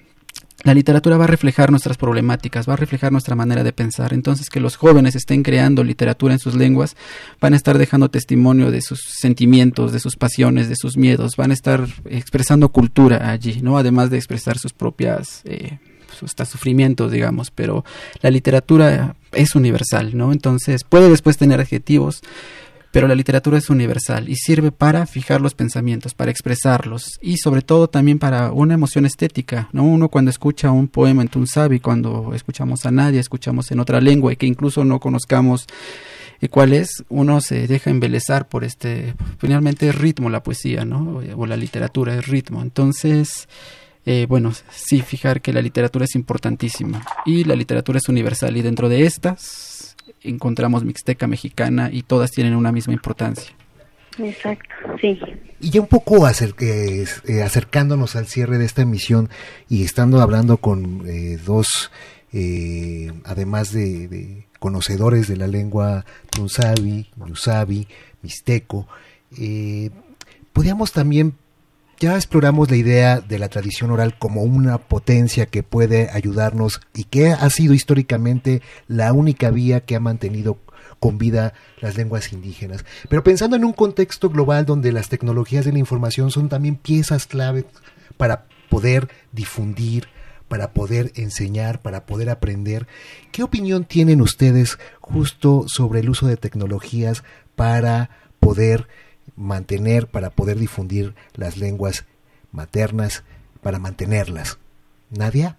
la 0.64 0.74
literatura 0.74 1.18
va 1.18 1.24
a 1.24 1.28
reflejar 1.28 1.70
nuestras 1.70 1.98
problemáticas, 1.98 2.68
va 2.68 2.72
a 2.72 2.76
reflejar 2.76 3.12
nuestra 3.12 3.36
manera 3.36 3.62
de 3.62 3.72
pensar. 3.72 4.14
Entonces, 4.14 4.48
que 4.48 4.60
los 4.60 4.76
jóvenes 4.76 5.14
estén 5.14 5.42
creando 5.42 5.84
literatura 5.84 6.32
en 6.32 6.40
sus 6.40 6.54
lenguas, 6.54 6.96
van 7.40 7.52
a 7.52 7.56
estar 7.56 7.76
dejando 7.78 8.10
testimonio 8.10 8.70
de 8.70 8.80
sus 8.80 9.00
sentimientos, 9.20 9.92
de 9.92 10.00
sus 10.00 10.16
pasiones, 10.16 10.68
de 10.70 10.76
sus 10.76 10.96
miedos, 10.96 11.36
van 11.36 11.50
a 11.50 11.54
estar 11.54 11.86
expresando 12.06 12.70
cultura 12.70 13.30
allí, 13.30 13.60
¿no? 13.60 13.76
Además 13.76 14.08
de 14.08 14.16
expresar 14.16 14.58
sus 14.58 14.72
propias, 14.72 15.42
eh, 15.44 15.78
hasta 16.22 16.46
sufrimientos, 16.46 17.12
digamos, 17.12 17.50
pero 17.50 17.84
la 18.22 18.30
literatura 18.30 19.16
es 19.32 19.54
universal, 19.54 20.16
¿no? 20.16 20.32
Entonces, 20.32 20.84
puede 20.84 21.10
después 21.10 21.36
tener 21.36 21.60
adjetivos, 21.60 22.22
pero 22.94 23.08
la 23.08 23.16
literatura 23.16 23.58
es 23.58 23.70
universal 23.70 24.28
y 24.28 24.36
sirve 24.36 24.70
para 24.70 25.04
fijar 25.06 25.40
los 25.40 25.56
pensamientos, 25.56 26.14
para 26.14 26.30
expresarlos 26.30 27.18
y 27.20 27.38
sobre 27.38 27.60
todo 27.60 27.88
también 27.88 28.20
para 28.20 28.52
una 28.52 28.74
emoción 28.74 29.04
estética, 29.04 29.68
¿no? 29.72 29.82
Uno 29.82 30.08
cuando 30.08 30.30
escucha 30.30 30.70
un 30.70 30.86
poema 30.86 31.22
en 31.22 31.26
Tunsabi, 31.26 31.80
cuando 31.80 32.30
escuchamos 32.34 32.86
a 32.86 32.92
nadie, 32.92 33.18
escuchamos 33.18 33.72
en 33.72 33.80
otra 33.80 34.00
lengua 34.00 34.32
y 34.32 34.36
que 34.36 34.46
incluso 34.46 34.84
no 34.84 35.00
conozcamos 35.00 35.66
eh, 36.40 36.48
cuál 36.48 36.72
es, 36.72 37.02
uno 37.08 37.40
se 37.40 37.66
deja 37.66 37.90
embelezar 37.90 38.48
por 38.48 38.62
este, 38.62 39.14
finalmente 39.38 39.88
es 39.88 39.94
ritmo 39.96 40.30
la 40.30 40.44
poesía, 40.44 40.84
¿no? 40.84 41.20
O 41.36 41.46
la 41.46 41.56
literatura 41.56 42.14
es 42.14 42.28
ritmo. 42.28 42.62
Entonces, 42.62 43.48
eh, 44.06 44.26
bueno, 44.28 44.52
sí, 44.70 45.00
fijar 45.00 45.40
que 45.40 45.52
la 45.52 45.62
literatura 45.62 46.04
es 46.04 46.14
importantísima 46.14 47.04
y 47.26 47.42
la 47.42 47.56
literatura 47.56 47.98
es 47.98 48.08
universal 48.08 48.56
y 48.56 48.62
dentro 48.62 48.88
de 48.88 49.04
estas 49.04 49.73
encontramos 50.24 50.84
mixteca 50.84 51.26
mexicana 51.26 51.90
y 51.92 52.02
todas 52.02 52.30
tienen 52.30 52.56
una 52.56 52.72
misma 52.72 52.92
importancia. 52.92 53.54
Exacto, 54.18 54.74
sí. 55.00 55.18
Y 55.60 55.70
ya 55.70 55.80
un 55.80 55.86
poco 55.86 56.26
eh, 56.28 57.42
acercándonos 57.42 58.16
al 58.16 58.26
cierre 58.26 58.58
de 58.58 58.64
esta 58.64 58.82
emisión 58.82 59.28
y 59.68 59.84
estando 59.84 60.20
hablando 60.20 60.58
con 60.58 61.02
eh, 61.06 61.38
dos, 61.44 61.90
eh, 62.32 63.12
además 63.24 63.72
de, 63.72 64.46
conocedores 64.58 65.28
de 65.28 65.36
la 65.36 65.46
lengua 65.46 66.04
Tunzabi, 66.30 67.10
Yusabi, 67.26 67.86
Mixteco, 68.22 68.86
podríamos 70.52 70.92
también 70.92 71.34
ya 72.04 72.16
exploramos 72.16 72.70
la 72.70 72.76
idea 72.76 73.20
de 73.22 73.38
la 73.38 73.48
tradición 73.48 73.90
oral 73.90 74.18
como 74.18 74.42
una 74.42 74.76
potencia 74.76 75.46
que 75.46 75.62
puede 75.62 76.10
ayudarnos 76.10 76.82
y 76.92 77.04
que 77.04 77.28
ha 77.28 77.48
sido 77.48 77.72
históricamente 77.72 78.60
la 78.88 79.14
única 79.14 79.50
vía 79.50 79.80
que 79.80 79.96
ha 79.96 80.00
mantenido 80.00 80.58
con 81.00 81.16
vida 81.16 81.54
las 81.80 81.96
lenguas 81.96 82.30
indígenas. 82.34 82.84
Pero 83.08 83.24
pensando 83.24 83.56
en 83.56 83.64
un 83.64 83.72
contexto 83.72 84.28
global 84.28 84.66
donde 84.66 84.92
las 84.92 85.08
tecnologías 85.08 85.64
de 85.64 85.72
la 85.72 85.78
información 85.78 86.30
son 86.30 86.50
también 86.50 86.76
piezas 86.76 87.26
clave 87.26 87.64
para 88.18 88.48
poder 88.68 89.08
difundir, 89.32 90.08
para 90.46 90.74
poder 90.74 91.10
enseñar, 91.14 91.80
para 91.80 92.04
poder 92.04 92.28
aprender, 92.28 92.86
¿qué 93.32 93.42
opinión 93.42 93.86
tienen 93.86 94.20
ustedes 94.20 94.78
justo 95.00 95.64
sobre 95.68 96.00
el 96.00 96.10
uso 96.10 96.26
de 96.26 96.36
tecnologías 96.36 97.24
para 97.56 98.10
poder 98.40 98.88
mantener, 99.36 100.06
para 100.06 100.30
poder 100.30 100.56
difundir 100.56 101.14
las 101.34 101.56
lenguas 101.56 102.06
maternas, 102.52 103.24
para 103.62 103.78
mantenerlas. 103.78 104.58
¿Nadia? 105.10 105.56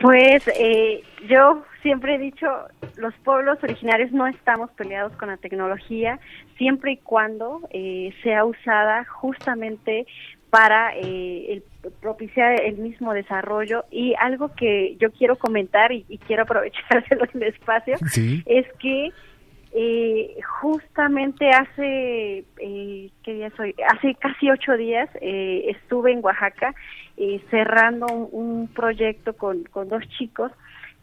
Pues 0.00 0.46
eh, 0.48 1.02
yo 1.28 1.64
siempre 1.82 2.14
he 2.14 2.18
dicho, 2.18 2.46
los 2.96 3.14
pueblos 3.24 3.58
originarios 3.62 4.12
no 4.12 4.26
estamos 4.26 4.70
peleados 4.72 5.12
con 5.16 5.28
la 5.28 5.36
tecnología, 5.36 6.20
siempre 6.56 6.92
y 6.92 6.96
cuando 6.98 7.60
eh, 7.70 8.12
sea 8.22 8.44
usada 8.44 9.04
justamente 9.04 10.06
para 10.50 10.92
eh, 10.96 11.62
propiciar 12.00 12.60
el 12.62 12.78
mismo 12.78 13.12
desarrollo. 13.12 13.84
Y 13.90 14.14
algo 14.20 14.54
que 14.54 14.96
yo 15.00 15.10
quiero 15.10 15.36
comentar 15.36 15.92
y, 15.92 16.04
quiero 16.26 16.42
aprovechar 16.44 17.04
el 17.34 17.42
espacio 17.42 17.96
es 18.46 18.66
que 18.78 19.10
eh, 19.72 20.36
justamente 20.60 21.50
hace, 21.50 22.44
eh, 22.58 23.10
¿qué 23.22 23.34
día 23.34 23.50
soy? 23.56 23.74
Hace 23.86 24.14
casi 24.14 24.50
ocho 24.50 24.76
días 24.76 25.08
eh, 25.20 25.66
estuve 25.68 26.12
en 26.12 26.24
Oaxaca 26.24 26.74
eh, 27.16 27.40
cerrando 27.50 28.06
un, 28.06 28.68
proyecto 28.68 29.34
con, 29.34 29.64
con, 29.64 29.88
dos 29.88 30.02
chicos, 30.16 30.52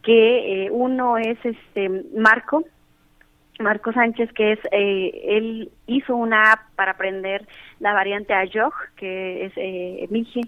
que 0.02 0.68
uno 0.70 1.18
es 1.18 1.38
este 1.44 1.88
Marco, 2.16 2.64
Marco 3.60 3.92
Sánchez, 3.92 4.32
que 4.32 4.52
es, 4.52 4.58
él 4.70 5.70
hizo 5.86 6.14
una 6.14 6.52
app 6.52 6.60
para 6.76 6.92
aprender 6.92 7.46
la 7.80 7.92
variante 7.92 8.34
Ayog, 8.34 8.72
que 8.96 9.46
es 9.46 9.52
eh, 9.56 10.06
Mije 10.10 10.42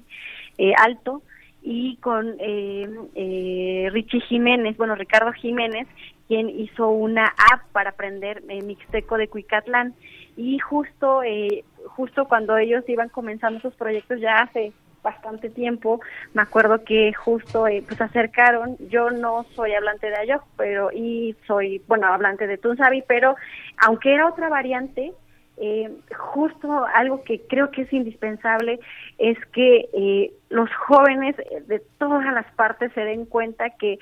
Alto, 0.77 1.23
y 1.63 1.97
con 1.97 2.37
eh, 2.39 3.89
Richie 3.93 4.21
Jiménez, 4.21 4.77
bueno, 4.77 4.95
Ricardo 4.95 5.33
Jiménez, 5.33 5.87
quien 6.29 6.51
hizo 6.51 6.91
una 6.91 7.27
app 7.27 7.63
para 7.73 7.91
aprender 7.91 8.43
eh, 8.49 8.63
mixteco 8.63 9.17
de 9.17 9.29
Cuicatlán. 9.29 9.95
Y 10.37 10.59
justo 10.61 11.23
eh, 11.25 11.65
justo 11.87 12.27
cuando 12.29 12.57
ellos 12.57 12.85
iban 12.89 13.09
comenzando 13.09 13.61
sus 13.61 13.75
proyectos 13.75 14.21
ya 14.21 14.43
hace 14.43 14.73
bastante 15.03 15.49
tiempo 15.49 16.01
me 16.35 16.43
acuerdo 16.43 16.85
que 16.85 17.13
justo 17.15 17.67
eh, 17.67 17.83
pues 17.87 18.01
acercaron. 18.01 18.77
Yo 18.91 19.11
no 19.11 19.45
soy 19.55 19.73
hablante 19.73 20.09
de 20.09 20.17
Ayok 20.17 20.45
pero 20.57 20.91
y 20.93 21.35
soy 21.47 21.83
bueno 21.89 22.07
hablante 22.09 22.47
de 22.47 22.59
Tunsabi 22.59 23.03
pero 23.07 23.35
aunque 23.79 24.13
era 24.15 24.29
otra 24.29 24.49
variante 24.49 25.13
eh, 25.61 25.91
justo 26.17 26.87
algo 26.95 27.25
que 27.25 27.41
creo 27.49 27.73
que 27.73 27.83
es 27.83 27.93
indispensable 27.93 28.79
es 29.19 29.37
que 29.47 29.89
eh, 29.93 30.33
los 30.51 30.71
jóvenes 30.87 31.35
de 31.67 31.81
todas 31.99 32.33
las 32.33 32.47
partes 32.53 32.93
se 32.93 33.01
den 33.01 33.25
cuenta 33.25 33.71
que 33.71 33.99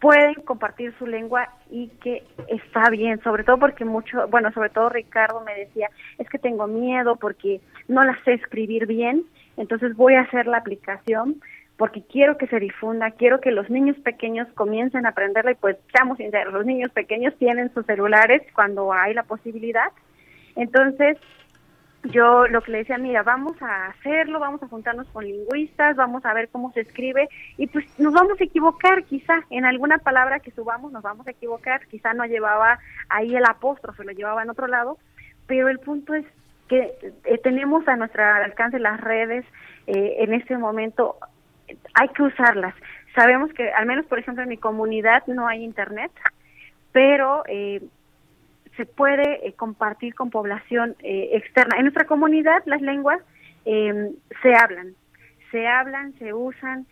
pueden 0.00 0.34
compartir 0.34 0.94
su 0.98 1.06
lengua 1.06 1.48
y 1.70 1.88
que 2.02 2.22
está 2.48 2.90
bien, 2.90 3.22
sobre 3.22 3.44
todo 3.44 3.58
porque 3.58 3.84
mucho, 3.84 4.28
bueno, 4.28 4.52
sobre 4.52 4.70
todo 4.70 4.88
Ricardo 4.88 5.40
me 5.40 5.54
decía, 5.54 5.88
es 6.18 6.28
que 6.28 6.38
tengo 6.38 6.66
miedo 6.66 7.16
porque 7.16 7.60
no 7.88 8.04
la 8.04 8.18
sé 8.24 8.34
escribir 8.34 8.86
bien, 8.86 9.24
entonces 9.56 9.96
voy 9.96 10.14
a 10.14 10.22
hacer 10.22 10.46
la 10.46 10.58
aplicación 10.58 11.40
porque 11.76 12.02
quiero 12.10 12.38
que 12.38 12.46
se 12.46 12.58
difunda, 12.58 13.10
quiero 13.10 13.40
que 13.40 13.50
los 13.50 13.68
niños 13.68 13.96
pequeños 13.98 14.48
comiencen 14.54 15.06
a 15.06 15.10
aprenderla 15.10 15.52
y 15.52 15.56
pues 15.56 15.76
seamos 15.92 16.18
sinceros, 16.18 16.52
los 16.52 16.66
niños 16.66 16.90
pequeños 16.92 17.34
tienen 17.38 17.72
sus 17.72 17.84
celulares 17.86 18.42
cuando 18.54 18.92
hay 18.92 19.14
la 19.14 19.24
posibilidad, 19.24 19.92
entonces 20.56 21.18
yo 22.04 22.46
lo 22.46 22.62
que 22.62 22.72
le 22.72 22.78
decía, 22.78 22.98
mira, 22.98 23.22
vamos 23.22 23.60
a 23.60 23.86
hacerlo, 23.86 24.38
vamos 24.38 24.62
a 24.62 24.68
juntarnos 24.68 25.08
con 25.08 25.24
lingüistas, 25.24 25.96
vamos 25.96 26.24
a 26.24 26.34
ver 26.34 26.48
cómo 26.50 26.72
se 26.72 26.80
escribe 26.80 27.28
y 27.56 27.66
pues 27.66 27.84
nos 27.98 28.12
vamos 28.12 28.40
a 28.40 28.44
equivocar 28.44 29.04
quizá 29.04 29.44
en 29.50 29.64
alguna 29.64 29.98
palabra 29.98 30.40
que 30.40 30.52
subamos 30.52 30.92
nos 30.92 31.02
vamos 31.02 31.26
a 31.26 31.32
equivocar, 31.32 31.86
quizá 31.88 32.14
no 32.14 32.24
llevaba 32.24 32.78
ahí 33.08 33.34
el 33.34 33.44
apóstrofe, 33.44 34.04
lo 34.04 34.12
llevaba 34.12 34.42
en 34.42 34.50
otro 34.50 34.66
lado, 34.66 34.98
pero 35.46 35.68
el 35.68 35.78
punto 35.78 36.14
es 36.14 36.24
que 36.68 36.92
eh, 37.24 37.38
tenemos 37.38 37.86
a 37.88 37.96
nuestro 37.96 38.24
alcance 38.24 38.78
las 38.78 39.00
redes 39.00 39.44
eh, 39.86 40.16
en 40.18 40.32
este 40.32 40.58
momento, 40.58 41.16
hay 41.94 42.08
que 42.08 42.22
usarlas. 42.22 42.74
Sabemos 43.14 43.52
que 43.52 43.70
al 43.72 43.86
menos, 43.86 44.06
por 44.06 44.18
ejemplo, 44.18 44.42
en 44.42 44.48
mi 44.48 44.56
comunidad 44.56 45.22
no 45.26 45.46
hay 45.46 45.64
internet, 45.64 46.10
pero 46.92 47.44
eh, 47.46 47.82
se 48.76 48.86
puede 48.86 49.46
eh, 49.46 49.52
compartir 49.54 50.14
con 50.14 50.30
población 50.30 50.96
eh, 51.02 51.30
externa. 51.32 51.76
En 51.76 51.82
nuestra 51.82 52.06
comunidad 52.06 52.62
las 52.66 52.82
lenguas 52.82 53.20
em, 53.64 54.12
se 54.42 54.54
hablan, 54.54 54.94
se 55.50 55.66
hablan, 55.66 56.12
se 56.18 56.32
usan. 56.32 56.86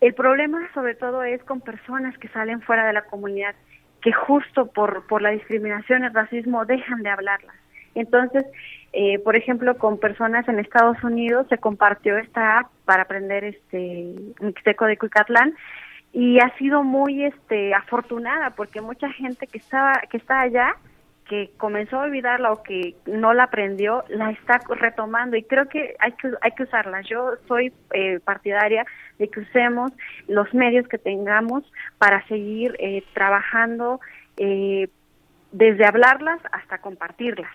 El 0.00 0.14
problema 0.14 0.68
sobre 0.74 0.94
todo 0.94 1.22
es 1.22 1.42
con 1.44 1.60
personas 1.60 2.16
que 2.18 2.28
salen 2.28 2.60
fuera 2.62 2.86
de 2.86 2.92
la 2.92 3.02
comunidad, 3.02 3.54
que 4.00 4.12
justo 4.12 4.66
por, 4.66 5.06
por 5.06 5.22
la 5.22 5.30
discriminación 5.30 6.04
el 6.04 6.14
racismo 6.14 6.64
dejan 6.64 7.02
de 7.02 7.10
hablarlas. 7.10 7.56
Entonces, 7.94 8.44
eh, 8.92 9.18
por 9.18 9.36
ejemplo, 9.36 9.76
con 9.76 9.98
personas 9.98 10.48
en 10.48 10.58
Estados 10.58 11.02
Unidos 11.04 11.46
se 11.48 11.58
compartió 11.58 12.16
esta 12.16 12.60
app 12.60 12.70
para 12.84 13.02
aprender 13.02 13.44
este 13.44 14.14
mixteco 14.40 14.86
de 14.86 14.96
Cuicatlán 14.96 15.54
y 16.12 16.38
ha 16.40 16.54
sido 16.58 16.82
muy 16.82 17.24
este 17.24 17.74
afortunada 17.74 18.50
porque 18.50 18.80
mucha 18.80 19.10
gente 19.12 19.46
que 19.46 19.58
estaba 19.58 19.94
que 20.10 20.18
está 20.18 20.40
allá 20.40 20.76
que 21.28 21.50
comenzó 21.56 21.96
a 21.96 22.04
olvidarla 22.04 22.52
o 22.52 22.62
que 22.62 22.94
no 23.06 23.32
la 23.32 23.44
aprendió 23.44 24.04
la 24.08 24.30
está 24.30 24.60
retomando. 24.68 25.36
Y 25.36 25.44
creo 25.44 25.68
que 25.68 25.94
hay 25.98 26.12
que 26.12 26.30
hay 26.40 26.52
que 26.52 26.64
usarla. 26.64 27.02
Yo 27.02 27.30
soy 27.48 27.72
eh, 27.92 28.20
partidaria 28.20 28.84
de 29.18 29.28
que 29.28 29.40
usemos 29.40 29.92
los 30.28 30.52
medios 30.52 30.86
que 30.88 30.98
tengamos 30.98 31.64
para 31.98 32.26
seguir 32.26 32.76
eh, 32.78 33.04
trabajando 33.14 34.00
eh, 34.36 34.88
desde 35.52 35.86
hablarlas 35.86 36.40
hasta 36.50 36.78
compartirlas. 36.78 37.52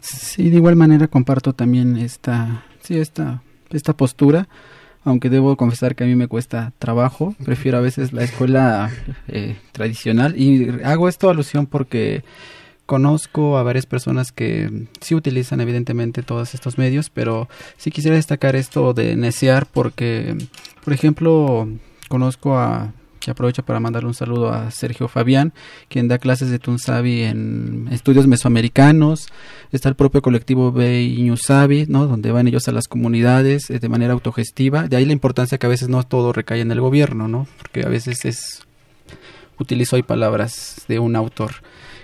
Sí 0.00 0.50
de 0.50 0.56
igual 0.56 0.76
manera 0.76 1.06
comparto 1.08 1.52
también 1.52 1.96
esta 1.96 2.64
sí 2.80 2.98
esta 2.98 3.42
esta 3.70 3.92
postura 3.92 4.46
aunque 5.04 5.30
debo 5.30 5.56
confesar 5.56 5.94
que 5.94 6.04
a 6.04 6.06
mí 6.06 6.14
me 6.14 6.28
cuesta 6.28 6.72
trabajo, 6.78 7.34
prefiero 7.44 7.78
a 7.78 7.82
veces 7.82 8.12
la 8.12 8.24
escuela 8.24 8.90
eh, 9.28 9.56
tradicional. 9.72 10.34
Y 10.40 10.68
hago 10.82 11.08
esto 11.08 11.28
alusión 11.28 11.66
porque 11.66 12.24
conozco 12.86 13.58
a 13.58 13.62
varias 13.62 13.86
personas 13.86 14.32
que 14.32 14.86
sí 15.00 15.14
utilizan 15.14 15.60
evidentemente 15.60 16.22
todos 16.22 16.54
estos 16.54 16.78
medios, 16.78 17.10
pero 17.10 17.48
sí 17.76 17.90
quisiera 17.90 18.16
destacar 18.16 18.56
esto 18.56 18.94
de 18.94 19.16
necear 19.16 19.66
porque, 19.66 20.36
por 20.82 20.92
ejemplo, 20.92 21.68
conozco 22.08 22.56
a 22.58 22.92
que 23.24 23.30
aprovecho 23.30 23.64
para 23.64 23.80
mandar 23.80 24.04
un 24.04 24.12
saludo 24.12 24.52
a 24.52 24.70
Sergio 24.70 25.08
Fabián, 25.08 25.54
quien 25.88 26.08
da 26.08 26.18
clases 26.18 26.50
de 26.50 26.58
Tunsabi 26.58 27.22
en 27.22 27.88
estudios 27.90 28.26
mesoamericanos. 28.26 29.28
Está 29.72 29.88
el 29.88 29.94
propio 29.94 30.20
colectivo 30.20 30.72
Beiñusabi, 30.72 31.86
¿no? 31.88 32.06
donde 32.06 32.30
van 32.32 32.48
ellos 32.48 32.68
a 32.68 32.72
las 32.72 32.86
comunidades 32.86 33.70
eh, 33.70 33.78
de 33.78 33.88
manera 33.88 34.12
autogestiva. 34.12 34.88
De 34.88 34.96
ahí 34.96 35.06
la 35.06 35.14
importancia 35.14 35.56
que 35.56 35.66
a 35.66 35.70
veces 35.70 35.88
no 35.88 36.02
todo 36.02 36.32
recae 36.32 36.60
en 36.60 36.70
el 36.70 36.80
gobierno, 36.80 37.26
¿no? 37.26 37.46
porque 37.58 37.84
a 37.84 37.88
veces 37.88 38.24
es. 38.24 38.62
Utilizo 39.56 39.94
ahí 39.94 40.02
palabras 40.02 40.82
de 40.88 40.98
un 40.98 41.14
autor 41.14 41.52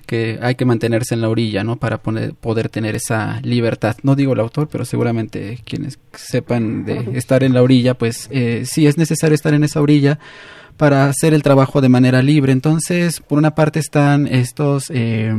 que 0.06 0.38
hay 0.40 0.54
que 0.54 0.64
mantenerse 0.64 1.14
en 1.14 1.20
la 1.20 1.28
orilla, 1.28 1.64
¿no? 1.64 1.76
Para 1.76 2.00
poder 2.00 2.68
tener 2.68 2.94
esa 2.94 3.40
libertad. 3.42 3.96
No 4.04 4.14
digo 4.14 4.34
el 4.34 4.40
autor, 4.40 4.68
pero 4.70 4.84
seguramente 4.84 5.58
quienes 5.64 5.98
sepan 6.12 6.84
de 6.84 7.10
estar 7.14 7.42
en 7.42 7.54
la 7.54 7.62
orilla, 7.62 7.94
pues 7.94 8.28
eh, 8.30 8.62
sí 8.66 8.86
es 8.86 8.98
necesario 8.98 9.34
estar 9.34 9.52
en 9.52 9.64
esa 9.64 9.80
orilla 9.80 10.20
para 10.81 11.11
hacer 11.11 11.35
el 11.35 11.43
trabajo 11.43 11.83
de 11.83 11.91
manera 11.91 12.22
libre. 12.22 12.53
Entonces, 12.53 13.20
por 13.20 13.37
una 13.37 13.55
parte 13.55 13.81
están 13.81 14.26
estos 14.26 14.85
eh, 14.89 15.31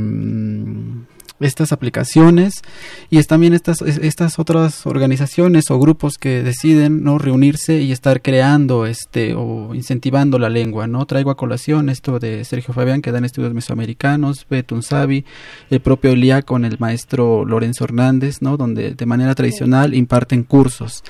estas 1.39 1.71
aplicaciones 1.71 2.61
y 3.09 3.17
es 3.17 3.25
también 3.25 3.53
estas 3.53 3.81
estas 3.81 4.37
otras 4.37 4.85
organizaciones 4.85 5.71
o 5.71 5.79
grupos 5.79 6.19
que 6.19 6.43
deciden 6.43 7.03
no 7.03 7.17
reunirse 7.17 7.81
y 7.81 7.91
estar 7.91 8.21
creando 8.21 8.85
este 8.85 9.33
o 9.33 9.73
incentivando 9.73 10.37
la 10.37 10.49
lengua 10.49 10.85
no 10.85 11.07
traigo 11.07 11.31
a 11.31 11.37
colación 11.37 11.89
esto 11.89 12.19
de 12.19 12.45
Sergio 12.45 12.75
Fabián 12.75 13.01
que 13.01 13.11
da 13.11 13.17
en 13.17 13.25
estudios 13.25 13.55
mesoamericanos 13.55 14.45
Betun 14.47 14.83
Sabi 14.83 15.25
el 15.71 15.79
propio 15.79 16.11
Elia 16.11 16.43
con 16.43 16.63
el 16.65 16.77
maestro 16.77 17.43
Lorenzo 17.45 17.85
Hernández 17.85 18.43
no 18.43 18.57
donde 18.57 18.93
de 18.93 19.05
manera 19.07 19.33
tradicional 19.33 19.95
imparten 19.95 20.43
cursos 20.43 21.03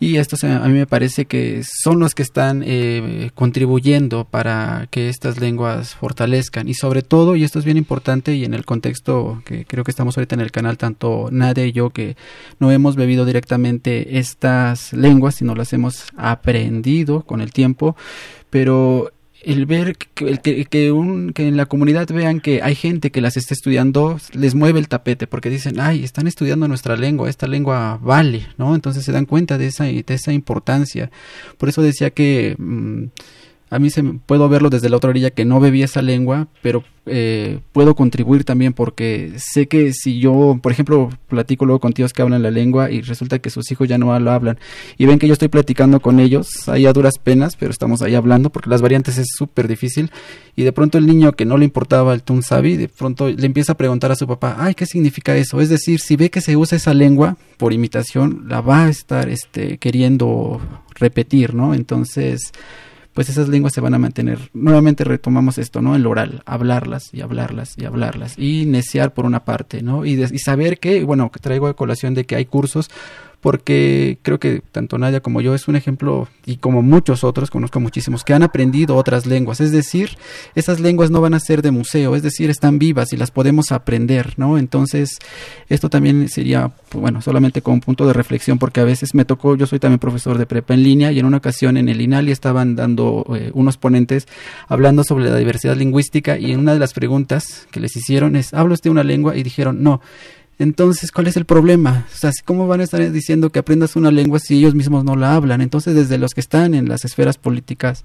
y 0.00 0.16
estos 0.16 0.44
a 0.44 0.60
mí 0.68 0.74
me 0.74 0.86
parece 0.86 1.24
que 1.24 1.62
son 1.64 1.98
los 1.98 2.14
que 2.14 2.22
están 2.22 2.62
eh, 2.64 3.30
contribuyendo 3.34 4.24
para 4.24 4.86
que 4.90 5.08
estas 5.08 5.40
lenguas 5.40 5.96
fortalezcan. 5.96 6.68
Y 6.68 6.74
sobre 6.74 7.02
todo 7.02 7.34
y 7.34 7.42
esto 7.42 7.58
es 7.58 7.64
bien 7.64 7.76
importante 7.76 8.34
y 8.34 8.44
en 8.44 8.54
el 8.54 8.64
contexto 8.64 9.42
que 9.44 9.64
creo 9.64 9.82
que 9.82 9.90
estamos 9.90 10.16
ahorita 10.16 10.36
en 10.36 10.40
el 10.40 10.52
canal 10.52 10.78
tanto 10.78 11.28
Nadia 11.32 11.66
y 11.66 11.72
yo 11.72 11.90
que 11.90 12.16
no 12.60 12.70
hemos 12.70 12.94
bebido 12.94 13.24
directamente 13.24 14.18
estas 14.18 14.92
lenguas 14.92 15.34
sino 15.34 15.56
las 15.56 15.72
hemos 15.72 16.04
aprendido 16.16 17.22
con 17.22 17.40
el 17.40 17.52
tiempo. 17.52 17.96
Pero 18.50 19.10
el 19.42 19.66
ver 19.66 19.96
que, 19.96 20.64
que, 20.64 20.92
un, 20.92 21.32
que 21.32 21.48
en 21.48 21.56
la 21.56 21.66
comunidad 21.66 22.08
vean 22.08 22.40
que 22.40 22.62
hay 22.62 22.74
gente 22.74 23.10
que 23.10 23.20
las 23.20 23.36
está 23.36 23.54
estudiando, 23.54 24.18
les 24.32 24.54
mueve 24.54 24.80
el 24.80 24.88
tapete 24.88 25.26
porque 25.26 25.50
dicen, 25.50 25.80
ay, 25.80 26.04
están 26.04 26.26
estudiando 26.26 26.68
nuestra 26.68 26.96
lengua, 26.96 27.28
esta 27.28 27.46
lengua 27.46 27.98
vale, 28.02 28.46
¿no? 28.56 28.74
Entonces 28.74 29.04
se 29.04 29.12
dan 29.12 29.26
cuenta 29.26 29.58
de 29.58 29.68
esa, 29.68 29.84
de 29.84 30.04
esa 30.06 30.32
importancia. 30.32 31.10
Por 31.56 31.68
eso 31.68 31.82
decía 31.82 32.10
que... 32.10 32.56
Mm, 32.58 33.04
a 33.70 33.78
mí 33.78 33.90
se, 33.90 34.02
puedo 34.02 34.48
verlo 34.48 34.70
desde 34.70 34.88
la 34.88 34.96
otra 34.96 35.10
orilla 35.10 35.30
que 35.30 35.44
no 35.44 35.60
bebía 35.60 35.84
esa 35.84 36.02
lengua, 36.02 36.48
pero 36.62 36.84
eh, 37.06 37.60
puedo 37.72 37.94
contribuir 37.94 38.44
también 38.44 38.72
porque 38.72 39.32
sé 39.36 39.66
que 39.66 39.92
si 39.92 40.20
yo, 40.20 40.58
por 40.62 40.72
ejemplo, 40.72 41.10
platico 41.28 41.66
luego 41.66 41.80
con 41.80 41.92
tíos 41.92 42.12
que 42.12 42.22
hablan 42.22 42.42
la 42.42 42.50
lengua 42.50 42.90
y 42.90 43.02
resulta 43.02 43.38
que 43.38 43.50
sus 43.50 43.70
hijos 43.70 43.88
ya 43.88 43.98
no 43.98 44.18
lo 44.18 44.30
hablan 44.30 44.58
y 44.96 45.06
ven 45.06 45.18
que 45.18 45.26
yo 45.26 45.32
estoy 45.32 45.48
platicando 45.48 46.00
con 46.00 46.20
ellos, 46.20 46.68
ahí 46.68 46.86
a 46.86 46.92
duras 46.92 47.18
penas, 47.18 47.56
pero 47.56 47.70
estamos 47.70 48.02
ahí 48.02 48.14
hablando 48.14 48.50
porque 48.50 48.70
las 48.70 48.82
variantes 48.82 49.18
es 49.18 49.28
súper 49.36 49.68
difícil 49.68 50.10
y 50.56 50.64
de 50.64 50.72
pronto 50.72 50.98
el 50.98 51.06
niño 51.06 51.32
que 51.32 51.44
no 51.44 51.56
le 51.56 51.64
importaba 51.64 52.14
el 52.14 52.22
tunsabi, 52.22 52.76
de 52.76 52.88
pronto 52.88 53.28
le 53.28 53.46
empieza 53.46 53.72
a 53.72 53.76
preguntar 53.76 54.12
a 54.12 54.16
su 54.16 54.26
papá, 54.26 54.56
ay, 54.58 54.74
¿qué 54.74 54.86
significa 54.86 55.36
eso? 55.36 55.60
Es 55.60 55.68
decir, 55.68 56.00
si 56.00 56.16
ve 56.16 56.30
que 56.30 56.40
se 56.40 56.56
usa 56.56 56.76
esa 56.76 56.94
lengua 56.94 57.36
por 57.58 57.72
imitación, 57.72 58.46
la 58.48 58.60
va 58.60 58.84
a 58.84 58.88
estar 58.88 59.28
este, 59.28 59.78
queriendo 59.78 60.60
repetir, 60.94 61.54
¿no? 61.54 61.74
Entonces 61.74 62.52
pues 63.18 63.30
esas 63.30 63.48
lenguas 63.48 63.72
se 63.72 63.80
van 63.80 63.94
a 63.94 63.98
mantener. 63.98 64.38
Nuevamente 64.54 65.02
retomamos 65.02 65.58
esto, 65.58 65.82
¿no? 65.82 65.96
El 65.96 66.06
oral, 66.06 66.40
hablarlas 66.46 67.12
y 67.12 67.20
hablarlas 67.20 67.74
y 67.76 67.84
hablarlas 67.84 68.38
y 68.38 68.64
neciar 68.64 69.12
por 69.12 69.26
una 69.26 69.44
parte, 69.44 69.82
¿no? 69.82 70.06
Y, 70.06 70.22
y 70.22 70.38
saber 70.38 70.78
que, 70.78 71.02
bueno, 71.02 71.28
traigo 71.40 71.66
a 71.66 71.74
colación 71.74 72.14
de 72.14 72.26
que 72.26 72.36
hay 72.36 72.44
cursos 72.44 72.92
porque 73.40 74.18
creo 74.22 74.40
que 74.40 74.62
tanto 74.72 74.98
Nadia 74.98 75.20
como 75.20 75.40
yo 75.40 75.54
es 75.54 75.68
un 75.68 75.76
ejemplo 75.76 76.28
y 76.44 76.56
como 76.56 76.82
muchos 76.82 77.22
otros, 77.22 77.50
conozco 77.50 77.78
muchísimos, 77.78 78.24
que 78.24 78.34
han 78.34 78.42
aprendido 78.42 78.96
otras 78.96 79.26
lenguas, 79.26 79.60
es 79.60 79.70
decir, 79.70 80.10
esas 80.54 80.80
lenguas 80.80 81.10
no 81.10 81.20
van 81.20 81.34
a 81.34 81.40
ser 81.40 81.62
de 81.62 81.70
museo, 81.70 82.16
es 82.16 82.22
decir, 82.22 82.50
están 82.50 82.78
vivas 82.78 83.12
y 83.12 83.16
las 83.16 83.30
podemos 83.30 83.70
aprender, 83.70 84.34
¿no? 84.36 84.58
Entonces, 84.58 85.18
esto 85.68 85.88
también 85.88 86.28
sería, 86.28 86.72
pues, 86.88 87.00
bueno, 87.00 87.22
solamente 87.22 87.62
como 87.62 87.74
un 87.74 87.80
punto 87.80 88.06
de 88.06 88.12
reflexión, 88.12 88.58
porque 88.58 88.80
a 88.80 88.84
veces 88.84 89.14
me 89.14 89.24
tocó, 89.24 89.56
yo 89.56 89.66
soy 89.66 89.78
también 89.78 90.00
profesor 90.00 90.36
de 90.36 90.46
prepa 90.46 90.74
en 90.74 90.82
línea 90.82 91.12
y 91.12 91.20
en 91.20 91.26
una 91.26 91.36
ocasión 91.36 91.76
en 91.76 91.88
el 91.88 92.00
INALI 92.00 92.32
estaban 92.32 92.74
dando 92.74 93.24
eh, 93.36 93.50
unos 93.54 93.76
ponentes 93.76 94.26
hablando 94.66 95.04
sobre 95.04 95.30
la 95.30 95.36
diversidad 95.36 95.76
lingüística 95.76 96.38
y 96.38 96.52
en 96.52 96.60
una 96.60 96.72
de 96.72 96.80
las 96.80 96.92
preguntas 96.92 97.68
que 97.70 97.80
les 97.80 97.94
hicieron 97.96 98.34
es, 98.34 98.52
¿habla 98.52 98.74
usted 98.74 98.90
una 98.90 99.04
lengua? 99.04 99.36
Y 99.36 99.42
dijeron, 99.42 99.82
no, 99.82 100.00
entonces, 100.58 101.12
¿cuál 101.12 101.28
es 101.28 101.36
el 101.36 101.44
problema? 101.44 102.06
O 102.12 102.16
sea, 102.16 102.32
¿cómo 102.44 102.66
van 102.66 102.80
a 102.80 102.84
estar 102.84 103.12
diciendo 103.12 103.50
que 103.50 103.60
aprendas 103.60 103.94
una 103.94 104.10
lengua 104.10 104.40
si 104.40 104.58
ellos 104.58 104.74
mismos 104.74 105.04
no 105.04 105.14
la 105.14 105.34
hablan? 105.34 105.60
Entonces, 105.60 105.94
desde 105.94 106.18
los 106.18 106.34
que 106.34 106.40
están 106.40 106.74
en 106.74 106.88
las 106.88 107.04
esferas 107.04 107.38
políticas, 107.38 108.04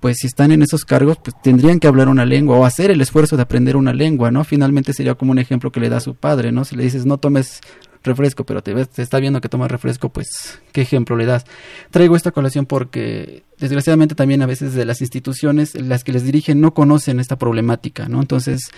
pues 0.00 0.18
si 0.18 0.26
están 0.26 0.52
en 0.52 0.62
esos 0.62 0.84
cargos, 0.84 1.18
pues 1.22 1.36
tendrían 1.42 1.80
que 1.80 1.88
hablar 1.88 2.08
una 2.08 2.24
lengua 2.24 2.56
o 2.56 2.64
hacer 2.64 2.90
el 2.90 3.00
esfuerzo 3.00 3.36
de 3.36 3.42
aprender 3.42 3.76
una 3.76 3.92
lengua, 3.92 4.30
¿no? 4.30 4.44
Finalmente 4.44 4.92
sería 4.92 5.14
como 5.14 5.32
un 5.32 5.38
ejemplo 5.38 5.72
que 5.72 5.80
le 5.80 5.88
da 5.88 6.00
su 6.00 6.14
padre, 6.14 6.52
¿no? 6.52 6.64
Si 6.64 6.76
le 6.76 6.84
dices, 6.84 7.06
no 7.06 7.18
tomes 7.18 7.60
refresco, 8.04 8.44
pero 8.44 8.62
te, 8.62 8.74
ves, 8.74 8.88
te 8.88 9.02
está 9.02 9.18
viendo 9.18 9.40
que 9.40 9.48
tomas 9.48 9.70
refresco, 9.70 10.08
pues, 10.08 10.60
¿qué 10.72 10.82
ejemplo 10.82 11.16
le 11.16 11.26
das? 11.26 11.44
Traigo 11.90 12.16
esta 12.16 12.30
colación 12.30 12.66
porque, 12.66 13.44
desgraciadamente, 13.58 14.14
también 14.14 14.42
a 14.42 14.46
veces 14.46 14.74
de 14.74 14.84
las 14.84 15.00
instituciones, 15.00 15.74
las 15.74 16.04
que 16.04 16.12
les 16.12 16.24
dirigen, 16.24 16.60
no 16.60 16.74
conocen 16.74 17.18
esta 17.18 17.36
problemática, 17.36 18.08
¿no? 18.08 18.20
Entonces, 18.20 18.70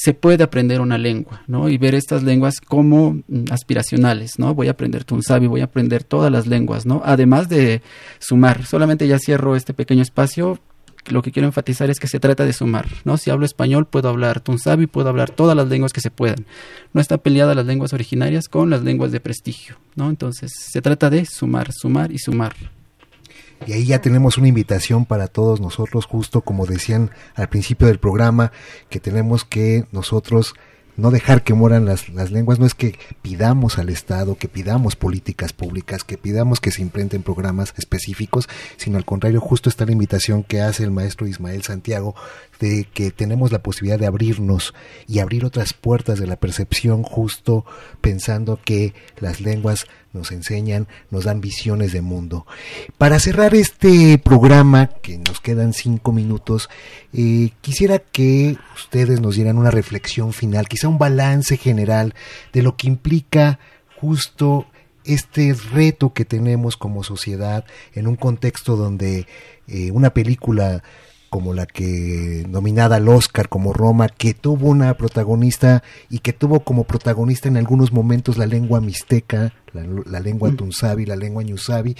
se 0.00 0.14
puede 0.14 0.44
aprender 0.44 0.80
una 0.80 0.96
lengua, 0.96 1.42
¿no? 1.48 1.68
Y 1.68 1.76
ver 1.76 1.96
estas 1.96 2.22
lenguas 2.22 2.60
como 2.60 3.14
mm, 3.26 3.46
aspiracionales, 3.50 4.38
¿no? 4.38 4.54
Voy 4.54 4.68
a 4.68 4.70
aprender 4.70 5.02
Tunsabi, 5.02 5.48
voy 5.48 5.60
a 5.60 5.64
aprender 5.64 6.04
todas 6.04 6.30
las 6.30 6.46
lenguas, 6.46 6.86
¿no? 6.86 7.02
Además 7.04 7.48
de 7.48 7.82
sumar. 8.20 8.64
Solamente 8.64 9.08
ya 9.08 9.18
cierro 9.18 9.56
este 9.56 9.74
pequeño 9.74 10.02
espacio. 10.02 10.60
Lo 11.08 11.20
que 11.20 11.32
quiero 11.32 11.48
enfatizar 11.48 11.90
es 11.90 11.98
que 11.98 12.06
se 12.06 12.20
trata 12.20 12.44
de 12.44 12.52
sumar, 12.52 12.86
¿no? 13.04 13.16
Si 13.16 13.30
hablo 13.30 13.44
español, 13.44 13.86
puedo 13.86 14.08
hablar 14.08 14.40
Tunsabi, 14.40 14.86
puedo 14.86 15.08
hablar 15.08 15.30
todas 15.30 15.56
las 15.56 15.66
lenguas 15.66 15.92
que 15.92 16.00
se 16.00 16.12
puedan. 16.12 16.46
No 16.92 17.00
está 17.00 17.18
peleada 17.18 17.56
las 17.56 17.66
lenguas 17.66 17.92
originarias 17.92 18.48
con 18.48 18.70
las 18.70 18.84
lenguas 18.84 19.10
de 19.10 19.18
prestigio, 19.18 19.78
¿no? 19.96 20.10
Entonces, 20.10 20.52
se 20.54 20.80
trata 20.80 21.10
de 21.10 21.24
sumar, 21.26 21.72
sumar 21.72 22.12
y 22.12 22.18
sumar. 22.18 22.54
Y 23.66 23.72
ahí 23.72 23.86
ya 23.86 24.00
tenemos 24.00 24.38
una 24.38 24.48
invitación 24.48 25.04
para 25.04 25.26
todos 25.26 25.60
nosotros, 25.60 26.06
justo 26.06 26.40
como 26.42 26.66
decían 26.66 27.10
al 27.34 27.48
principio 27.48 27.86
del 27.86 27.98
programa, 27.98 28.52
que 28.88 29.00
tenemos 29.00 29.44
que 29.44 29.84
nosotros 29.92 30.54
no 30.98 31.12
dejar 31.12 31.44
que 31.44 31.54
mueran 31.54 31.84
las, 31.84 32.08
las, 32.08 32.32
lenguas, 32.32 32.58
no 32.58 32.66
es 32.66 32.74
que 32.74 32.98
pidamos 33.22 33.78
al 33.78 33.88
Estado, 33.88 34.34
que 34.34 34.48
pidamos 34.48 34.96
políticas 34.96 35.52
públicas, 35.52 36.02
que 36.02 36.18
pidamos 36.18 36.60
que 36.60 36.72
se 36.72 36.82
implementen 36.82 37.22
programas 37.22 37.72
específicos, 37.78 38.48
sino 38.76 38.98
al 38.98 39.04
contrario, 39.04 39.40
justo 39.40 39.68
está 39.68 39.86
la 39.86 39.92
invitación 39.92 40.42
que 40.42 40.60
hace 40.60 40.82
el 40.82 40.90
maestro 40.90 41.28
Ismael 41.28 41.62
Santiago 41.62 42.16
de 42.58 42.88
que 42.92 43.12
tenemos 43.12 43.52
la 43.52 43.62
posibilidad 43.62 43.98
de 43.98 44.06
abrirnos 44.06 44.74
y 45.06 45.20
abrir 45.20 45.44
otras 45.44 45.72
puertas 45.72 46.18
de 46.18 46.26
la 46.26 46.34
percepción 46.34 47.04
justo 47.04 47.64
pensando 48.00 48.58
que 48.62 48.92
las 49.20 49.40
lenguas 49.40 49.86
nos 50.12 50.32
enseñan, 50.32 50.88
nos 51.10 51.24
dan 51.24 51.40
visiones 51.40 51.92
de 51.92 52.00
mundo. 52.00 52.46
Para 52.96 53.20
cerrar 53.20 53.54
este 53.54 54.18
programa, 54.18 54.88
que 55.02 55.18
nos 55.18 55.40
quedan 55.40 55.72
cinco 55.72 56.12
minutos, 56.12 56.68
eh, 57.12 57.50
quisiera 57.60 57.98
que 57.98 58.56
ustedes 58.74 59.20
nos 59.20 59.36
dieran 59.36 59.58
una 59.58 59.70
reflexión 59.70 60.32
final, 60.32 60.68
quizá 60.68 60.88
un 60.88 60.98
balance 60.98 61.56
general 61.56 62.14
de 62.52 62.62
lo 62.62 62.76
que 62.76 62.88
implica 62.88 63.58
justo 64.00 64.66
este 65.04 65.54
reto 65.72 66.12
que 66.12 66.24
tenemos 66.24 66.76
como 66.76 67.02
sociedad 67.02 67.64
en 67.94 68.06
un 68.06 68.16
contexto 68.16 68.76
donde 68.76 69.26
eh, 69.66 69.90
una 69.90 70.10
película 70.10 70.82
como 71.30 71.54
la 71.54 71.66
que 71.66 72.44
nominada 72.48 72.96
al 72.96 73.08
Oscar 73.08 73.48
como 73.48 73.72
Roma, 73.72 74.08
que 74.08 74.34
tuvo 74.34 74.68
una 74.68 74.94
protagonista 74.94 75.82
y 76.08 76.20
que 76.20 76.32
tuvo 76.32 76.60
como 76.60 76.84
protagonista 76.84 77.48
en 77.48 77.56
algunos 77.56 77.92
momentos 77.92 78.38
la 78.38 78.46
lengua 78.46 78.80
mixteca, 78.80 79.52
la, 79.72 80.20
lengua 80.20 80.50
mm. 80.50 80.56
tunzabi, 80.56 81.06
la 81.06 81.16
lengua 81.16 81.42
ñusabi. 81.42 81.96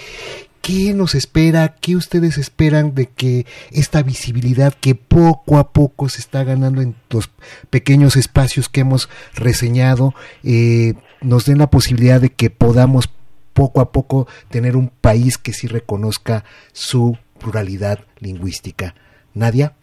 ¿Qué 0.60 0.92
nos 0.92 1.14
espera? 1.14 1.76
¿Qué 1.80 1.96
ustedes 1.96 2.36
esperan 2.36 2.94
de 2.94 3.06
que 3.06 3.46
esta 3.70 4.02
visibilidad 4.02 4.74
que 4.74 4.94
poco 4.94 5.58
a 5.58 5.72
poco 5.72 6.08
se 6.08 6.20
está 6.20 6.44
ganando 6.44 6.82
en 6.82 6.94
los 7.10 7.30
pequeños 7.70 8.16
espacios 8.16 8.68
que 8.68 8.80
hemos 8.80 9.08
reseñado 9.34 10.14
eh, 10.42 10.94
nos 11.22 11.46
den 11.46 11.58
la 11.58 11.70
posibilidad 11.70 12.20
de 12.20 12.30
que 12.30 12.50
podamos 12.50 13.08
poco 13.54 13.80
a 13.80 13.92
poco 13.92 14.28
tener 14.50 14.76
un 14.76 14.88
país 14.88 15.38
que 15.38 15.52
sí 15.52 15.66
reconozca 15.68 16.44
su 16.72 17.16
pluralidad 17.38 18.00
lingüística? 18.18 18.94
Nadia. 19.34 19.74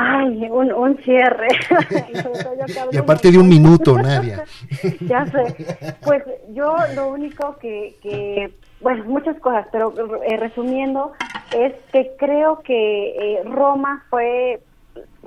Ay, 0.00 0.48
un, 0.50 0.72
un 0.72 0.96
cierre. 0.98 1.48
y 2.92 2.96
aparte 2.96 3.32
de 3.32 3.38
un 3.38 3.48
minuto, 3.48 3.98
Nadia. 3.98 4.44
ya 5.00 5.26
sé. 5.26 5.56
Pues 6.04 6.22
yo 6.50 6.76
lo 6.94 7.08
único 7.08 7.56
que, 7.58 7.96
que 8.00 8.52
bueno, 8.80 9.04
muchas 9.04 9.38
cosas, 9.40 9.66
pero 9.72 9.92
eh, 10.24 10.36
resumiendo, 10.36 11.12
es 11.52 11.74
que 11.92 12.12
creo 12.16 12.60
que 12.60 13.08
eh, 13.08 13.42
Roma 13.44 14.04
fue 14.08 14.60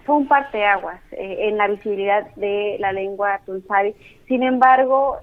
fue 0.06 0.16
un 0.16 0.28
parteaguas 0.28 1.00
eh, 1.12 1.50
en 1.50 1.58
la 1.58 1.68
visibilidad 1.68 2.34
de 2.36 2.78
la 2.80 2.92
lengua 2.92 3.42
tunzabi. 3.46 3.94
Sin 4.28 4.42
embargo, 4.42 5.18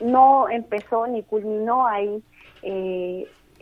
no 0.00 0.48
empezó 0.48 1.06
ni 1.06 1.22
culminó 1.22 1.86
ahí 1.86 2.22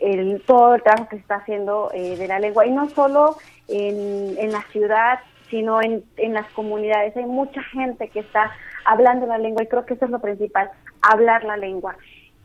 el, 0.01 0.41
todo 0.45 0.75
el 0.75 0.83
trabajo 0.83 1.07
que 1.09 1.17
se 1.17 1.21
está 1.21 1.35
haciendo 1.35 1.91
eh, 1.93 2.17
de 2.17 2.27
la 2.27 2.39
lengua, 2.39 2.65
y 2.65 2.71
no 2.71 2.89
solo 2.89 3.37
en, 3.67 4.37
en 4.37 4.51
la 4.51 4.63
ciudad, 4.71 5.19
sino 5.49 5.81
en, 5.81 6.03
en 6.17 6.33
las 6.33 6.47
comunidades. 6.53 7.15
Hay 7.15 7.25
mucha 7.25 7.61
gente 7.63 8.09
que 8.09 8.21
está 8.21 8.51
hablando 8.85 9.27
la 9.27 9.37
lengua 9.37 9.63
y 9.63 9.67
creo 9.67 9.85
que 9.85 9.93
eso 9.93 10.05
es 10.05 10.11
lo 10.11 10.19
principal, 10.19 10.71
hablar 11.01 11.43
la 11.43 11.57
lengua, 11.57 11.95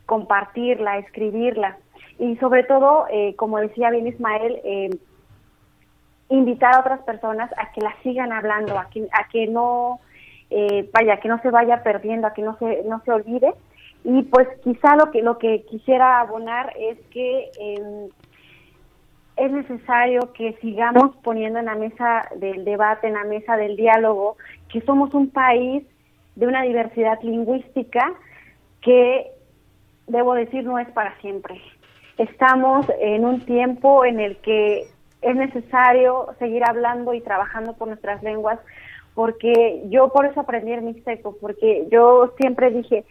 compartirla, 0.05 0.99
escribirla. 0.99 1.79
Y 2.19 2.37
sobre 2.37 2.65
todo, 2.65 3.07
eh, 3.11 3.35
como 3.37 3.59
decía 3.59 3.91
bien 3.91 4.07
Ismael, 4.07 4.61
eh, 4.65 4.91
invitar 6.29 6.75
a 6.75 6.81
otras 6.81 7.01
personas 7.01 7.51
a 7.57 7.73
que 7.73 7.81
la 7.81 7.95
sigan 8.03 8.33
hablando, 8.33 8.79
a 8.79 8.89
que, 8.91 9.07
a 9.13 9.29
que 9.29 9.47
no, 9.47 10.01
vaya, 10.93 11.19
que 11.19 11.29
no 11.29 11.41
se 11.43 11.51
vaya 11.51 11.83
perdiendo, 11.83 12.27
a 12.27 12.35
que 12.35 12.43
no 12.43 12.57
se, 12.59 12.83
no 12.85 13.01
se 13.05 13.13
olvide 13.13 13.55
y 14.09 14.23
pues 14.23 14.47
quizá 14.63 14.95
lo 14.95 15.11
que, 15.11 15.21
lo 15.21 15.37
que 15.37 15.65
quisiera 15.65 16.21
abonar 16.21 16.73
es 16.79 16.97
que 17.11 17.51
em, 17.59 18.09
es 19.37 19.51
necesario 19.51 20.33
que 20.33 20.53
sigamos 20.61 21.17
poniendo 21.25 21.59
en 21.59 21.65
la 21.65 21.75
mesa 21.75 22.29
del 22.37 22.65
debate, 22.65 23.09
en 23.09 23.15
la 23.15 23.25
mesa 23.25 23.57
del 23.57 23.75
diálogo, 23.77 24.37
que 24.69 24.81
somos 24.83 25.13
un 25.13 25.31
país 25.31 25.83
de 26.37 26.47
una 26.47 26.63
diversidad 26.63 27.21
lingüística 27.23 28.15
que, 28.81 29.27
debo 30.07 30.35
decir, 30.35 30.63
no 30.63 30.79
es 30.79 30.89
para 30.91 31.19
siempre. 31.21 31.61
Estamos 32.17 32.87
en 33.01 33.25
un 33.25 33.45
tiempo 33.45 34.05
en 34.05 34.21
el 34.21 34.37
que 34.37 34.87
es 35.21 35.35
necesario 35.35 36.29
seguir 36.39 36.63
hablando 36.65 37.13
y 37.13 37.21
trabajando 37.23 37.73
por 37.73 37.89
nuestras 37.89 38.23
lenguas, 38.23 38.61
porque 39.17 39.83
yo 39.89 40.13
por 40.13 40.27
eso 40.27 40.43
aprendí 40.43 40.71
el 40.71 40.83
mixteco, 40.83 41.37
porque 41.41 41.89
yo 41.91 42.33
siempre 42.39 42.71
dije, 42.71 43.05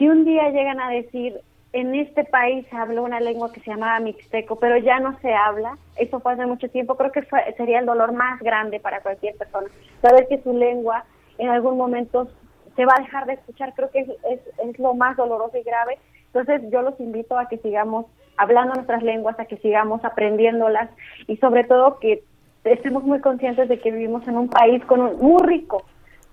si 0.00 0.08
un 0.08 0.24
día 0.24 0.48
llegan 0.48 0.80
a 0.80 0.88
decir, 0.88 1.38
en 1.74 1.94
este 1.94 2.24
país 2.24 2.66
se 2.70 2.76
habló 2.76 3.02
una 3.02 3.20
lengua 3.20 3.52
que 3.52 3.60
se 3.60 3.70
llamaba 3.70 4.00
mixteco, 4.00 4.56
pero 4.56 4.78
ya 4.78 4.98
no 4.98 5.18
se 5.20 5.34
habla, 5.34 5.76
eso 5.96 6.20
fue 6.20 6.32
hace 6.32 6.46
mucho 6.46 6.70
tiempo, 6.70 6.96
creo 6.96 7.12
que 7.12 7.22
sería 7.58 7.80
el 7.80 7.84
dolor 7.84 8.12
más 8.12 8.40
grande 8.40 8.80
para 8.80 9.02
cualquier 9.02 9.36
persona. 9.36 9.68
Saber 10.00 10.26
que 10.26 10.40
su 10.42 10.54
lengua 10.54 11.04
en 11.36 11.50
algún 11.50 11.76
momento 11.76 12.30
se 12.76 12.86
va 12.86 12.94
a 12.96 13.02
dejar 13.02 13.26
de 13.26 13.34
escuchar, 13.34 13.74
creo 13.74 13.90
que 13.90 14.00
es, 14.00 14.40
es, 14.64 14.78
lo 14.78 14.94
más 14.94 15.18
doloroso 15.18 15.58
y 15.58 15.64
grave. 15.64 15.98
Entonces 16.32 16.62
yo 16.72 16.80
los 16.80 16.98
invito 16.98 17.38
a 17.38 17.48
que 17.48 17.58
sigamos 17.58 18.06
hablando 18.38 18.76
nuestras 18.76 19.02
lenguas, 19.02 19.38
a 19.38 19.44
que 19.44 19.58
sigamos 19.58 20.02
aprendiéndolas 20.02 20.88
y 21.26 21.36
sobre 21.36 21.64
todo 21.64 21.98
que 21.98 22.22
estemos 22.64 23.04
muy 23.04 23.20
conscientes 23.20 23.68
de 23.68 23.78
que 23.78 23.90
vivimos 23.90 24.26
en 24.26 24.38
un 24.38 24.48
país 24.48 24.82
con 24.86 25.02
un, 25.02 25.18
muy 25.18 25.42
rico, 25.42 25.84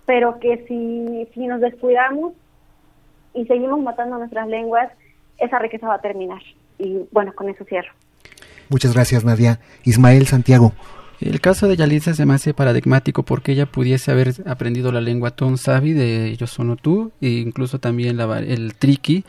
pero 0.06 0.40
que 0.40 0.66
si, 0.70 1.28
si 1.34 1.48
nos 1.48 1.60
descuidamos 1.60 2.32
y 3.38 3.46
seguimos 3.46 3.80
matando 3.82 4.18
nuestras 4.18 4.48
lenguas, 4.48 4.92
esa 5.38 5.60
riqueza 5.60 5.88
va 5.88 5.96
a 5.96 6.02
terminar. 6.02 6.42
Y 6.80 7.02
bueno, 7.12 7.34
con 7.34 7.50
eso 7.50 7.64
cierro. 7.66 7.94
Muchas 8.70 8.94
gracias, 8.94 9.24
Nadia. 9.24 9.60
Ismael 9.84 10.26
Santiago. 10.26 10.74
El 11.20 11.40
caso 11.42 11.68
de 11.68 11.76
Yalitza 11.76 12.14
se 12.14 12.26
me 12.26 12.34
hace 12.34 12.54
paradigmático 12.54 13.24
porque 13.24 13.54
ella 13.54 13.66
pudiese 13.66 14.12
haber 14.12 14.34
aprendido 14.46 14.92
la 14.92 15.02
lengua 15.02 15.34
Sabi 15.56 15.94
de 15.94 16.36
Yo 16.36 16.46
Sono 16.46 16.76
Tú 16.76 17.12
e 17.22 17.30
incluso 17.30 17.80
también 17.80 18.18
la, 18.18 18.40
el 18.40 18.76
Triki 18.76 19.24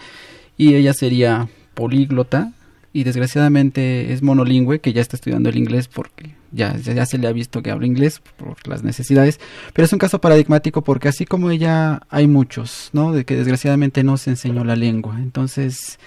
y 0.59 0.75
ella 0.75 0.93
sería 0.93 1.49
políglota 1.75 2.53
y 2.93 3.05
desgraciadamente 3.05 4.13
es 4.13 4.23
monolingüe 4.23 4.81
que 4.81 4.93
ya 4.93 5.01
está 5.01 5.17
estudiando 5.17 5.49
el 5.49 5.57
inglés 5.57 5.89
porque 5.89 6.35
ya, 6.53 6.77
ya 6.77 7.05
se 7.05 7.19
le 7.19 7.29
ha 7.29 7.33
visto 7.33 7.63
que 7.63 7.71
habla 7.71 7.87
inglés 7.87 8.21
por 8.37 8.57
las 8.67 8.83
necesidades, 8.83 9.39
pero 9.75 9.85
es 9.87 9.93
un 9.93 9.99
caso 9.99 10.21
paradigmático 10.21 10.83
porque 10.83 11.09
así 11.09 11.27
como 11.27 11.51
ella 11.51 12.01
hay 12.09 12.27
muchos, 12.27 12.91
¿no? 12.93 13.13
De 13.13 13.25
que 13.25 13.37
desgraciadamente 13.37 14.03
no 14.03 14.17
se 14.17 14.31
enseñó 14.31 14.65
la 14.65 14.77
lengua. 14.77 15.17
Entonces, 15.19 15.99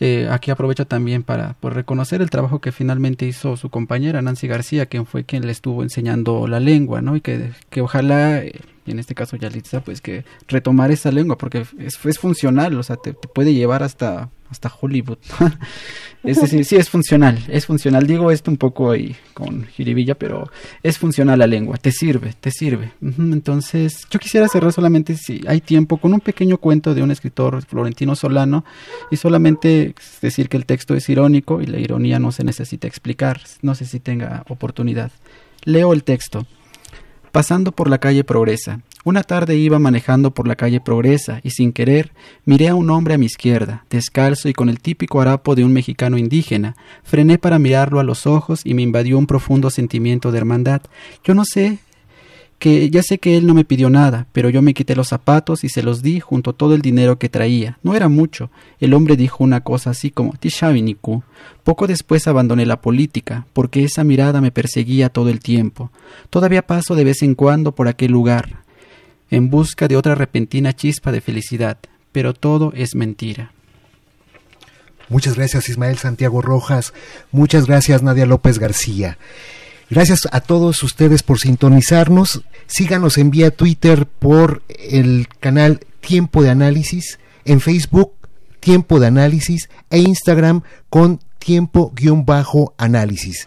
eh, 0.00 0.28
aquí 0.30 0.50
aprovecho 0.50 0.86
también 0.86 1.22
para 1.22 1.54
pues, 1.60 1.72
reconocer 1.74 2.20
el 2.20 2.30
trabajo 2.30 2.60
que 2.60 2.72
finalmente 2.72 3.26
hizo 3.26 3.56
su 3.56 3.70
compañera 3.70 4.22
Nancy 4.22 4.48
García, 4.48 4.86
quien 4.86 5.06
fue 5.06 5.24
quien 5.24 5.46
le 5.46 5.52
estuvo 5.52 5.82
enseñando 5.82 6.48
la 6.48 6.60
lengua, 6.60 7.00
¿no? 7.00 7.14
Y 7.16 7.20
que, 7.20 7.52
que 7.70 7.80
ojalá, 7.80 8.44
y 8.44 8.90
en 8.90 8.98
este 8.98 9.14
caso 9.14 9.36
Yalitza, 9.36 9.80
pues 9.80 10.00
que 10.00 10.24
retomar 10.48 10.90
esa 10.90 11.12
lengua, 11.12 11.38
porque 11.38 11.64
es, 11.78 12.04
es 12.04 12.18
funcional, 12.18 12.76
o 12.76 12.82
sea, 12.82 12.96
te 12.96 13.12
puede 13.12 13.54
llevar 13.54 13.82
hasta 13.82 14.30
hasta 14.54 14.72
Hollywood. 14.80 15.18
es 16.24 16.40
decir, 16.40 16.64
sí 16.64 16.76
es 16.76 16.88
funcional, 16.88 17.38
es 17.48 17.66
funcional. 17.66 18.06
Digo 18.06 18.30
esto 18.30 18.50
un 18.50 18.56
poco 18.56 18.92
ahí 18.92 19.14
con 19.34 19.66
jiribilla, 19.66 20.14
pero 20.14 20.50
es 20.82 20.96
funcional 20.96 21.40
la 21.40 21.46
lengua, 21.46 21.76
te 21.76 21.90
sirve, 21.90 22.34
te 22.40 22.50
sirve. 22.50 22.92
Entonces, 23.02 24.06
yo 24.10 24.18
quisiera 24.18 24.48
cerrar 24.48 24.72
solamente, 24.72 25.16
si 25.16 25.42
hay 25.46 25.60
tiempo, 25.60 25.98
con 25.98 26.14
un 26.14 26.20
pequeño 26.20 26.58
cuento 26.58 26.94
de 26.94 27.02
un 27.02 27.10
escritor 27.10 27.64
florentino 27.64 28.14
solano 28.14 28.64
y 29.10 29.16
solamente 29.16 29.94
decir 30.22 30.48
que 30.48 30.56
el 30.56 30.66
texto 30.66 30.94
es 30.94 31.08
irónico 31.08 31.60
y 31.60 31.66
la 31.66 31.78
ironía 31.78 32.18
no 32.18 32.32
se 32.32 32.44
necesita 32.44 32.86
explicar, 32.86 33.40
no 33.62 33.74
sé 33.74 33.84
si 33.84 34.00
tenga 34.00 34.44
oportunidad. 34.48 35.10
Leo 35.64 35.92
el 35.92 36.04
texto. 36.04 36.46
Pasando 37.32 37.72
por 37.72 37.90
la 37.90 37.98
calle 37.98 38.22
Progresa, 38.22 38.80
una 39.04 39.22
tarde 39.22 39.56
iba 39.56 39.78
manejando 39.78 40.32
por 40.32 40.48
la 40.48 40.56
calle 40.56 40.80
Progresa 40.80 41.40
y 41.42 41.50
sin 41.50 41.72
querer 41.72 42.12
miré 42.46 42.68
a 42.68 42.74
un 42.74 42.88
hombre 42.90 43.14
a 43.14 43.18
mi 43.18 43.26
izquierda, 43.26 43.84
descalzo 43.90 44.48
y 44.48 44.54
con 44.54 44.70
el 44.70 44.80
típico 44.80 45.20
harapo 45.20 45.54
de 45.54 45.62
un 45.62 45.72
mexicano 45.72 46.16
indígena. 46.16 46.74
Frené 47.02 47.38
para 47.38 47.58
mirarlo 47.58 48.00
a 48.00 48.04
los 48.04 48.26
ojos 48.26 48.62
y 48.64 48.72
me 48.72 48.82
invadió 48.82 49.18
un 49.18 49.26
profundo 49.26 49.68
sentimiento 49.68 50.32
de 50.32 50.38
hermandad. 50.38 50.82
Yo 51.22 51.34
no 51.34 51.44
sé 51.44 51.78
que 52.58 52.88
ya 52.88 53.02
sé 53.02 53.18
que 53.18 53.36
él 53.36 53.46
no 53.46 53.52
me 53.52 53.66
pidió 53.66 53.90
nada, 53.90 54.26
pero 54.32 54.48
yo 54.48 54.62
me 54.62 54.72
quité 54.72 54.96
los 54.96 55.08
zapatos 55.08 55.64
y 55.64 55.68
se 55.68 55.82
los 55.82 56.00
di 56.00 56.20
junto 56.20 56.50
a 56.50 56.52
todo 56.54 56.74
el 56.74 56.80
dinero 56.80 57.18
que 57.18 57.28
traía. 57.28 57.78
No 57.82 57.94
era 57.94 58.08
mucho. 58.08 58.48
El 58.80 58.94
hombre 58.94 59.16
dijo 59.16 59.44
una 59.44 59.60
cosa 59.60 59.90
así 59.90 60.10
como 60.10 60.32
Tishaviniku. 60.32 61.22
Poco 61.62 61.86
después 61.86 62.26
abandoné 62.26 62.64
la 62.64 62.80
política, 62.80 63.46
porque 63.52 63.84
esa 63.84 64.02
mirada 64.02 64.40
me 64.40 64.50
perseguía 64.50 65.10
todo 65.10 65.28
el 65.28 65.40
tiempo. 65.40 65.90
Todavía 66.30 66.66
paso 66.66 66.94
de 66.94 67.04
vez 67.04 67.22
en 67.22 67.34
cuando 67.34 67.74
por 67.74 67.86
aquel 67.86 68.12
lugar 68.12 68.63
en 69.30 69.50
busca 69.50 69.88
de 69.88 69.96
otra 69.96 70.14
repentina 70.14 70.72
chispa 70.72 71.12
de 71.12 71.20
felicidad, 71.20 71.78
pero 72.12 72.34
todo 72.34 72.72
es 72.74 72.94
mentira. 72.94 73.52
Muchas 75.08 75.36
gracias 75.36 75.68
Ismael 75.68 75.98
Santiago 75.98 76.40
Rojas, 76.40 76.94
muchas 77.30 77.66
gracias 77.66 78.02
Nadia 78.02 78.26
López 78.26 78.58
García. 78.58 79.18
Gracias 79.90 80.20
a 80.32 80.40
todos 80.40 80.82
ustedes 80.82 81.22
por 81.22 81.38
sintonizarnos. 81.38 82.42
Síganos 82.66 83.18
en 83.18 83.30
vía 83.30 83.50
Twitter 83.50 84.06
por 84.06 84.62
el 84.68 85.28
canal 85.40 85.80
Tiempo 86.00 86.42
de 86.42 86.50
Análisis, 86.50 87.18
en 87.44 87.60
Facebook 87.60 88.12
Tiempo 88.60 88.98
de 88.98 89.08
Análisis 89.08 89.68
e 89.90 89.98
Instagram 89.98 90.62
con 90.88 91.20
Tiempo-Análisis. 91.38 93.46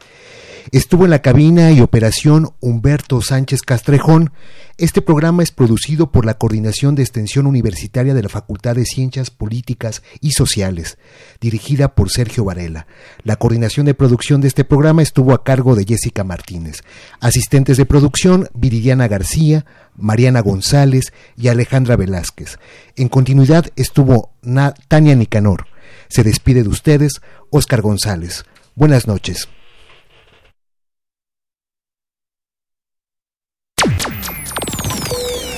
Estuvo 0.72 1.06
en 1.06 1.12
la 1.12 1.22
cabina 1.22 1.72
y 1.72 1.80
operación 1.80 2.50
Humberto 2.60 3.22
Sánchez 3.22 3.62
Castrejón. 3.62 4.34
Este 4.78 5.02
programa 5.02 5.42
es 5.42 5.52
producido 5.52 6.12
por 6.12 6.26
la 6.26 6.34
Coordinación 6.34 6.94
de 6.94 7.04
Extensión 7.04 7.48
Universitaria 7.48 8.14
de 8.14 8.22
la 8.22 8.28
Facultad 8.28 8.76
de 8.76 8.84
Ciencias 8.84 9.30
Políticas 9.30 10.04
y 10.20 10.32
Sociales, 10.32 10.98
dirigida 11.40 11.96
por 11.96 12.12
Sergio 12.12 12.44
Varela. 12.44 12.86
La 13.24 13.38
coordinación 13.38 13.86
de 13.86 13.94
producción 13.94 14.42
de 14.42 14.50
este 14.50 14.66
programa 14.66 15.02
estuvo 15.02 15.34
a 15.34 15.46
cargo 15.46 15.74
de 15.74 15.86
Jessica 15.86 16.26
Martínez. 16.26 16.84
Asistentes 17.22 17.78
de 17.78 17.86
producción, 17.86 18.50
Viridiana 18.54 19.08
García, 19.08 19.66
Mariana 19.96 20.42
González 20.42 21.14
y 21.38 21.48
Alejandra 21.48 21.96
Velázquez. 21.96 22.60
En 22.98 23.08
continuidad 23.08 23.68
estuvo 23.78 24.34
Tania 24.90 25.16
Nicanor. 25.16 25.68
Se 26.10 26.24
despide 26.24 26.64
de 26.64 26.70
ustedes, 26.70 27.22
Óscar 27.52 27.82
González. 27.82 28.44
Buenas 28.76 29.08
noches. 29.08 29.48